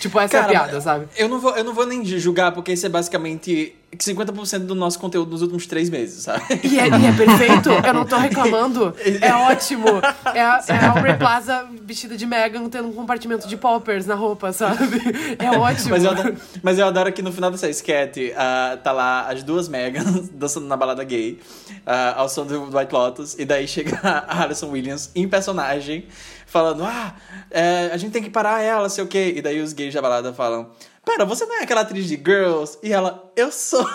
Tipo, 0.00 0.18
essa 0.20 0.36
é 0.36 0.40
a 0.40 0.42
Cara, 0.42 0.52
piada, 0.52 0.80
sabe? 0.80 1.06
Eu 1.16 1.28
não, 1.28 1.40
vou, 1.40 1.56
eu 1.56 1.64
não 1.64 1.74
vou 1.74 1.86
nem 1.86 2.04
julgar, 2.04 2.52
porque 2.52 2.72
isso 2.72 2.84
é 2.86 2.88
basicamente 2.88 3.74
50% 3.96 4.60
do 4.60 4.74
nosso 4.74 4.98
conteúdo 4.98 5.30
nos 5.30 5.42
últimos 5.42 5.66
três 5.66 5.90
meses, 5.90 6.24
sabe? 6.24 6.42
E 6.64 6.78
é, 6.78 6.88
e 6.88 7.06
é 7.06 7.12
perfeito, 7.12 7.68
eu 7.70 7.94
não 7.94 8.04
tô 8.04 8.16
reclamando. 8.16 8.94
É 9.20 9.34
ótimo. 9.34 9.86
É 10.34 10.40
a, 10.40 10.64
é 10.68 10.72
a 10.72 10.90
Aubrey 10.90 11.16
Plaza 11.16 11.66
vestida 11.82 12.16
de 12.16 12.24
Megan 12.24 12.68
tendo 12.68 12.88
um 12.88 12.92
compartimento 12.92 13.46
de 13.46 13.56
poppers 13.56 14.06
na 14.06 14.14
roupa, 14.14 14.52
sabe? 14.52 15.00
É 15.38 15.50
ótimo. 15.50 15.90
Mas 15.90 16.04
eu, 16.04 16.10
adoro, 16.10 16.36
mas 16.62 16.78
eu 16.78 16.86
adoro 16.86 17.12
que 17.12 17.20
no 17.20 17.32
final 17.32 17.50
dessa 17.50 17.68
sketch 17.68 18.32
ah, 18.36 18.78
tá 18.82 18.92
lá 18.92 19.28
as 19.28 19.42
duas 19.42 19.68
Megans 19.68 20.28
dançando 20.32 20.66
na 20.66 20.76
balada 20.76 21.04
gay, 21.04 21.38
ah, 21.86 22.14
ao 22.16 22.28
som 22.28 22.46
do 22.46 22.76
White 22.76 22.92
Lotus, 22.92 23.38
e 23.38 23.44
daí 23.44 23.68
chega 23.68 23.98
a 24.02 24.42
Alison 24.42 24.70
Williams 24.70 25.10
em 25.14 25.28
personagem, 25.28 26.06
falando: 26.52 26.84
Ah, 26.84 27.14
é, 27.50 27.90
a 27.92 27.96
gente 27.96 28.12
tem 28.12 28.22
que 28.22 28.30
parar 28.30 28.60
ela, 28.60 28.88
sei 28.88 29.02
o 29.02 29.06
quê. 29.06 29.32
E 29.34 29.42
daí 29.42 29.60
os 29.60 29.72
gays 29.72 29.92
da 29.94 30.02
balada 30.02 30.32
falam: 30.32 30.70
Pera, 31.04 31.24
você 31.24 31.46
não 31.46 31.58
é 31.58 31.62
aquela 31.62 31.80
atriz 31.80 32.06
de 32.06 32.16
Girls? 32.16 32.78
E 32.82 32.92
ela: 32.92 33.32
Eu 33.34 33.50
sou. 33.50 33.84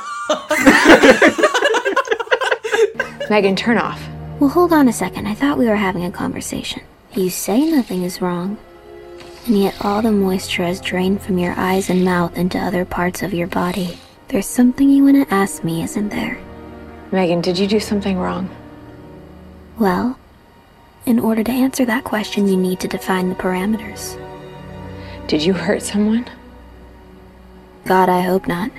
Megan, 3.29 3.55
turn 3.55 3.77
off. 3.77 4.01
Well, 4.39 4.49
hold 4.49 4.73
on 4.73 4.87
a 4.87 4.93
second. 4.93 5.27
I 5.27 5.35
thought 5.35 5.57
we 5.57 5.67
were 5.67 5.75
having 5.75 6.05
a 6.05 6.11
conversation. 6.11 6.81
You 7.13 7.29
say 7.29 7.69
nothing 7.69 8.03
is 8.03 8.21
wrong, 8.21 8.57
and 9.45 9.57
yet 9.57 9.73
all 9.83 10.01
the 10.01 10.11
moisture 10.11 10.63
has 10.63 10.81
drained 10.81 11.21
from 11.21 11.37
your 11.37 11.53
eyes 11.57 11.89
and 11.89 12.03
mouth 12.05 12.37
into 12.37 12.57
other 12.57 12.85
parts 12.85 13.21
of 13.23 13.33
your 13.33 13.47
body. 13.47 13.97
There's 14.27 14.45
something 14.45 14.89
you 14.89 15.03
want 15.05 15.27
to 15.27 15.33
ask 15.33 15.63
me, 15.63 15.83
isn't 15.83 16.09
there? 16.09 16.37
Megan, 17.11 17.41
did 17.41 17.57
you 17.57 17.67
do 17.67 17.79
something 17.79 18.17
wrong? 18.17 18.49
Well, 19.79 20.17
in 21.07 21.19
order 21.19 21.41
to 21.41 21.51
answer 21.51 21.85
that 21.85 22.03
question, 22.03 22.47
you 22.47 22.57
need 22.57 22.81
to 22.81 22.87
define 22.87 23.29
the 23.29 23.35
parameters. 23.35 24.17
Did 25.27 25.41
you 25.41 25.53
hurt 25.53 25.81
someone? 25.81 26.25
God, 27.85 28.09
I 28.09 28.21
hope 28.21 28.47
not. 28.47 28.69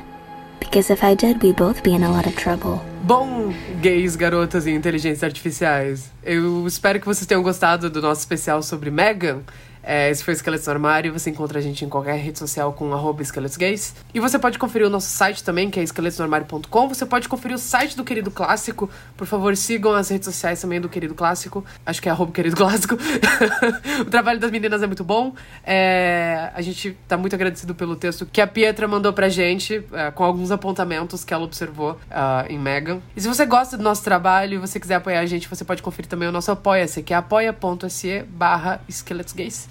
Because 0.61 0.91
if 0.91 1.03
I 1.03 1.15
did, 1.15 1.43
we'd 1.43 1.57
both 1.57 1.83
be 1.83 1.95
in 1.95 2.03
a 2.03 2.11
lot 2.11 2.27
of 2.27 2.37
trouble. 2.37 2.85
Bom, 3.05 3.55
gays, 3.81 4.17
garotas 4.17 4.67
e 4.67 4.71
inteligências 4.71 5.25
artificiais. 5.25 6.11
Eu 6.23 6.67
espero 6.67 7.01
que 7.01 7.07
vocês 7.07 7.27
tenham 7.27 7.43
gostado 7.43 7.89
do 7.89 8.03
nosso 8.03 8.21
especial 8.21 8.63
sobre 8.63 8.91
Megan. 8.91 9.43
É, 9.91 10.11
esse 10.11 10.23
foi 10.23 10.35
o 10.35 10.37
Esqueletos 10.37 10.67
no 10.67 10.73
Armário. 10.75 11.11
Você 11.15 11.31
encontra 11.31 11.59
a 11.59 11.63
gente 11.63 11.83
em 11.83 11.89
qualquer 11.89 12.19
rede 12.19 12.39
social 12.39 12.75
com 12.75 12.93
arroba 12.93 13.23
esqueletos 13.23 13.57
gays. 13.57 13.95
E 14.13 14.21
você 14.21 14.39
pode 14.39 14.59
conferir 14.59 14.87
o 14.87 14.91
nosso 14.91 15.09
site 15.09 15.43
também, 15.43 15.71
que 15.71 15.81
é 15.81 15.83
esqueletosnoarmário.com. 15.83 16.89
Você 16.89 17.07
pode 17.07 17.27
conferir 17.27 17.55
o 17.55 17.59
site 17.59 17.97
do 17.97 18.05
Querido 18.05 18.31
Clássico. 18.31 18.91
Por 19.17 19.27
favor, 19.27 19.57
sigam 19.57 19.95
as 19.95 20.11
redes 20.11 20.27
sociais 20.27 20.61
também 20.61 20.79
do 20.79 20.91
Querido 20.91 21.15
Clássico. 21.15 21.65
Acho 21.87 22.03
que 22.03 22.09
é 22.11 22.13
arroba 22.13 22.33
Querido 22.33 22.55
Clássico. 22.55 22.99
o 24.03 24.05
trabalho 24.05 24.39
das 24.39 24.51
meninas 24.51 24.83
é 24.83 24.87
muito 24.87 25.03
bom. 25.03 25.33
É, 25.65 26.51
a 26.55 26.61
gente 26.61 26.95
tá 27.09 27.17
muito 27.17 27.35
agradecido 27.35 27.75
pelo 27.75 27.97
texto 27.97 28.27
que 28.27 28.43
a 28.43 28.47
Pietra 28.47 28.87
mandou 28.87 29.15
pra 29.15 29.31
gente, 29.31 29.83
é, 29.95 30.11
com 30.11 30.23
alguns 30.23 30.51
apontamentos 30.51 31.25
que 31.25 31.33
ela 31.33 31.45
observou 31.45 31.99
ah, 32.11 32.45
em 32.51 32.59
Megan. 32.59 33.01
E 33.17 33.23
se 33.23 33.27
você 33.27 33.47
gosta 33.47 33.79
do 33.79 33.83
nosso 33.83 34.05
trabalho 34.05 34.57
e 34.57 34.59
você 34.59 34.79
quiser 34.79 34.97
apoiar 34.97 35.21
a 35.21 35.27
gente, 35.27 35.49
você 35.49 35.65
pode 35.65 35.83
conferir 35.83 36.11
também 36.11 36.29
o 36.29 36.33
nosso 36.33 36.53
Apoia-se, 36.53 37.03
que 37.03 37.15
é 37.15 37.17
apoia.se 37.17 38.23
barra 38.29 38.83
esqueletos 38.87 39.33
gays. 39.33 39.67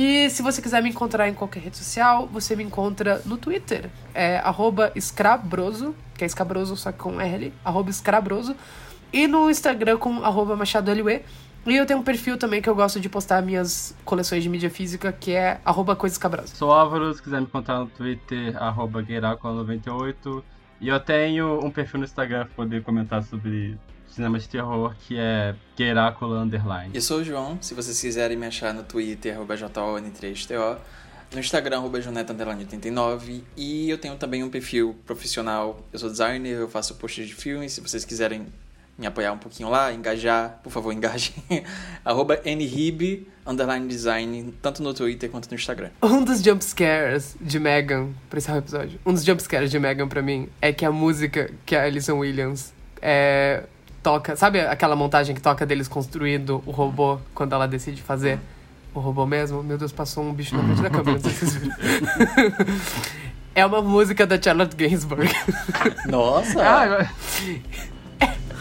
E 0.00 0.30
se 0.30 0.42
você 0.42 0.62
quiser 0.62 0.80
me 0.80 0.90
encontrar 0.90 1.28
em 1.28 1.34
qualquer 1.34 1.58
rede 1.58 1.76
social, 1.76 2.28
você 2.28 2.54
me 2.54 2.62
encontra 2.62 3.20
no 3.26 3.36
Twitter. 3.36 3.90
É 4.14 4.40
escrabroso, 4.94 5.92
que 6.16 6.22
é 6.22 6.26
escabroso 6.26 6.76
só 6.76 6.92
com 6.92 7.20
R, 7.20 7.52
arroba 7.64 7.90
escrabroso. 7.90 8.54
E 9.12 9.26
no 9.26 9.50
Instagram 9.50 9.98
com 9.98 10.22
arroba. 10.22 10.56
E 11.66 11.76
eu 11.76 11.84
tenho 11.84 11.98
um 11.98 12.04
perfil 12.04 12.38
também 12.38 12.62
que 12.62 12.70
eu 12.70 12.76
gosto 12.76 13.00
de 13.00 13.08
postar 13.08 13.42
minhas 13.42 13.92
coleções 14.04 14.44
de 14.44 14.48
mídia 14.48 14.70
física, 14.70 15.10
que 15.10 15.32
é 15.32 15.60
arroba 15.64 15.96
coisas. 15.96 16.20
Sou 16.50 16.70
Álvaro, 16.70 17.12
se 17.12 17.20
quiser 17.20 17.40
me 17.40 17.48
encontrar 17.48 17.80
no 17.80 17.86
Twitter, 17.86 18.56
arroba 18.56 19.02
Gueiracola98. 19.02 20.44
E 20.80 20.86
eu 20.86 21.00
tenho 21.00 21.58
um 21.58 21.72
perfil 21.72 21.98
no 21.98 22.04
Instagram 22.04 22.44
pra 22.44 22.54
poder 22.54 22.84
comentar 22.84 23.24
sobre 23.24 23.76
cinema 24.18 24.36
de 24.36 24.48
terror, 24.48 24.94
que 25.06 25.16
é 25.16 25.54
Gueiracola 25.76 26.40
Underline. 26.40 26.90
Eu 26.92 27.00
sou 27.00 27.20
o 27.20 27.24
João, 27.24 27.56
se 27.60 27.72
vocês 27.72 28.00
quiserem 28.00 28.36
me 28.36 28.46
achar 28.46 28.74
no 28.74 28.82
Twitter, 28.82 29.32
arroba 29.32 29.56
JON3TO, 29.56 30.78
no 31.32 31.38
Instagram, 31.38 31.76
arroba 31.76 32.00
Joneta89, 32.00 33.42
e 33.56 33.88
eu 33.88 33.96
tenho 33.96 34.16
também 34.16 34.42
um 34.42 34.50
perfil 34.50 34.96
profissional, 35.06 35.80
eu 35.92 36.00
sou 36.00 36.10
designer, 36.10 36.58
eu 36.58 36.68
faço 36.68 36.96
posts 36.96 37.28
de 37.28 37.34
filmes, 37.34 37.74
se 37.74 37.80
vocês 37.80 38.04
quiserem 38.04 38.46
me 38.98 39.06
apoiar 39.06 39.30
um 39.30 39.38
pouquinho 39.38 39.68
lá, 39.68 39.92
engajar, 39.92 40.58
por 40.64 40.72
favor, 40.72 40.92
engajem, 40.92 41.32
arroba 42.04 42.40
nrib, 42.44 43.24
underline 43.46 43.86
design, 43.86 44.52
tanto 44.60 44.82
no 44.82 44.92
Twitter 44.92 45.30
quanto 45.30 45.48
no 45.48 45.54
Instagram. 45.54 45.90
Um 46.02 46.24
dos 46.24 46.42
jumpscares 46.42 47.36
de 47.40 47.60
Megan, 47.60 48.08
pra 48.28 48.38
encerrar 48.38 48.56
o 48.56 48.60
episódio, 48.62 48.98
um 49.06 49.14
dos 49.14 49.24
jumpscares 49.24 49.70
de 49.70 49.78
Megan 49.78 50.08
pra 50.08 50.22
mim 50.22 50.48
é 50.60 50.72
que 50.72 50.84
a 50.84 50.90
música 50.90 51.52
que 51.64 51.76
a 51.76 51.84
Alison 51.84 52.18
Williams 52.18 52.76
é, 53.00 53.64
toca, 54.02 54.36
sabe 54.36 54.60
aquela 54.60 54.94
montagem 54.96 55.34
que 55.34 55.40
toca 55.40 55.64
deles 55.66 55.88
construindo 55.88 56.62
o 56.66 56.70
robô 56.70 57.18
quando 57.34 57.52
ela 57.54 57.66
decide 57.68 58.00
fazer 58.02 58.38
o 58.94 59.00
robô 59.00 59.26
mesmo? 59.26 59.62
Meu 59.62 59.76
Deus, 59.78 59.92
passou 59.92 60.24
um 60.24 60.32
bicho 60.32 60.56
na 60.56 60.62
frente 60.64 60.82
da 60.82 60.90
câmera, 60.90 61.12
não 61.12 61.20
sei 61.20 61.30
se 61.32 61.46
vocês 61.46 61.54
viram. 61.62 61.76
É 63.54 63.66
uma 63.66 63.82
música 63.82 64.26
da 64.26 64.40
Charlotte 64.40 64.76
Gainsbourg. 64.76 65.28
Nossa! 66.08 66.62
Ah, 66.62 66.82
agora- 66.82 67.10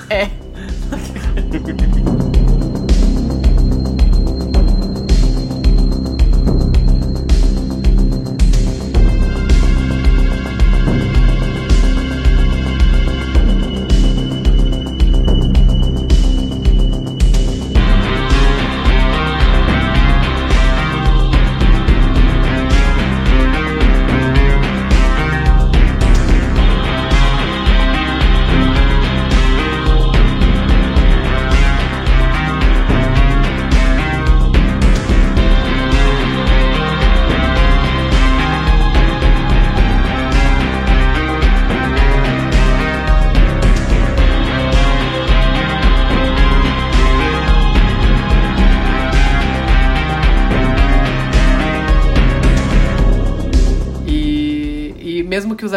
É. 0.10 0.30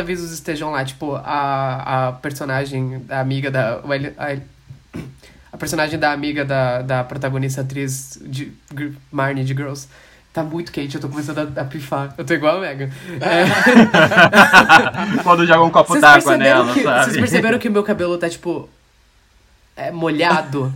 avisos 0.00 0.32
estejam 0.32 0.70
lá, 0.70 0.84
tipo, 0.84 1.14
a, 1.14 2.08
a 2.08 2.12
personagem, 2.12 3.04
a 3.08 3.20
amiga 3.20 3.50
da. 3.50 3.80
A, 4.18 4.36
a 5.52 5.56
personagem 5.56 5.98
da 5.98 6.12
amiga 6.12 6.44
da, 6.44 6.82
da 6.82 7.04
protagonista 7.04 7.60
atriz 7.60 8.18
de 8.22 8.52
Marnie 9.12 9.44
de 9.44 9.54
Girls, 9.54 9.88
Tá 10.32 10.44
muito 10.44 10.70
quente, 10.70 10.94
eu 10.94 11.00
tô 11.00 11.08
começando 11.08 11.38
a, 11.38 11.60
a 11.60 11.64
pifar. 11.64 12.14
Eu 12.16 12.24
tô 12.24 12.32
igual 12.34 12.58
a 12.58 12.60
Megan. 12.60 12.88
É, 13.20 13.46
Quando 15.24 15.44
joga 15.44 15.64
um 15.64 15.70
copo 15.70 15.98
d'água 15.98 16.36
nela, 16.36 16.72
que, 16.72 16.84
sabe? 16.84 17.04
vocês 17.04 17.16
perceberam 17.16 17.58
que 17.58 17.68
o 17.68 17.72
meu 17.72 17.82
cabelo 17.82 18.16
tá, 18.16 18.30
tipo. 18.30 18.68
É 19.76 19.90
molhado? 19.90 20.72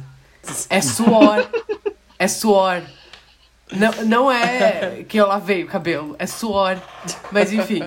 É 0.68 0.80
suor. 0.80 1.46
É 2.18 2.26
suor. 2.26 2.82
Não, 3.70 3.92
não 4.04 4.32
é 4.32 5.04
que 5.08 5.18
eu 5.18 5.28
lavei 5.28 5.62
o 5.62 5.68
cabelo, 5.68 6.16
é 6.18 6.26
suor. 6.26 6.76
Mas 7.30 7.52
enfim. 7.52 7.84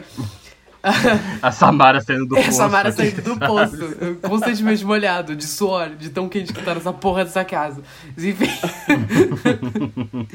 A 1.42 1.52
Samara 1.52 2.02
saindo 2.02 2.26
do 2.26 2.38
É, 2.38 2.44
poço. 2.44 2.58
Samara 2.58 2.90
aqui, 2.90 2.98
saindo 2.98 3.22
do 3.22 3.30
sabe? 3.34 3.48
poço, 3.48 4.16
constantemente 4.22 4.84
molhado, 4.86 5.36
de 5.36 5.46
suor, 5.46 5.90
de 5.90 6.10
tão 6.10 6.28
quente 6.30 6.54
que 6.54 6.62
tá 6.62 6.76
nessa 6.76 6.94
porra 6.94 7.26
dessa 7.26 7.44
casa. 7.46 7.82
Mas, 8.16 8.26
Enfim. 8.26 8.48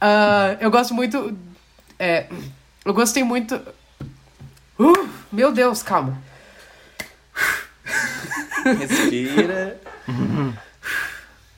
Ah, 0.00 0.56
eu 0.60 0.70
gosto 0.70 0.92
muito. 0.92 1.34
É, 1.98 2.26
eu 2.84 2.92
gostei 2.92 3.24
muito. 3.24 3.58
Uh, 4.78 5.08
meu 5.32 5.50
Deus, 5.52 5.82
calma. 5.82 6.18
Respira. 8.78 9.80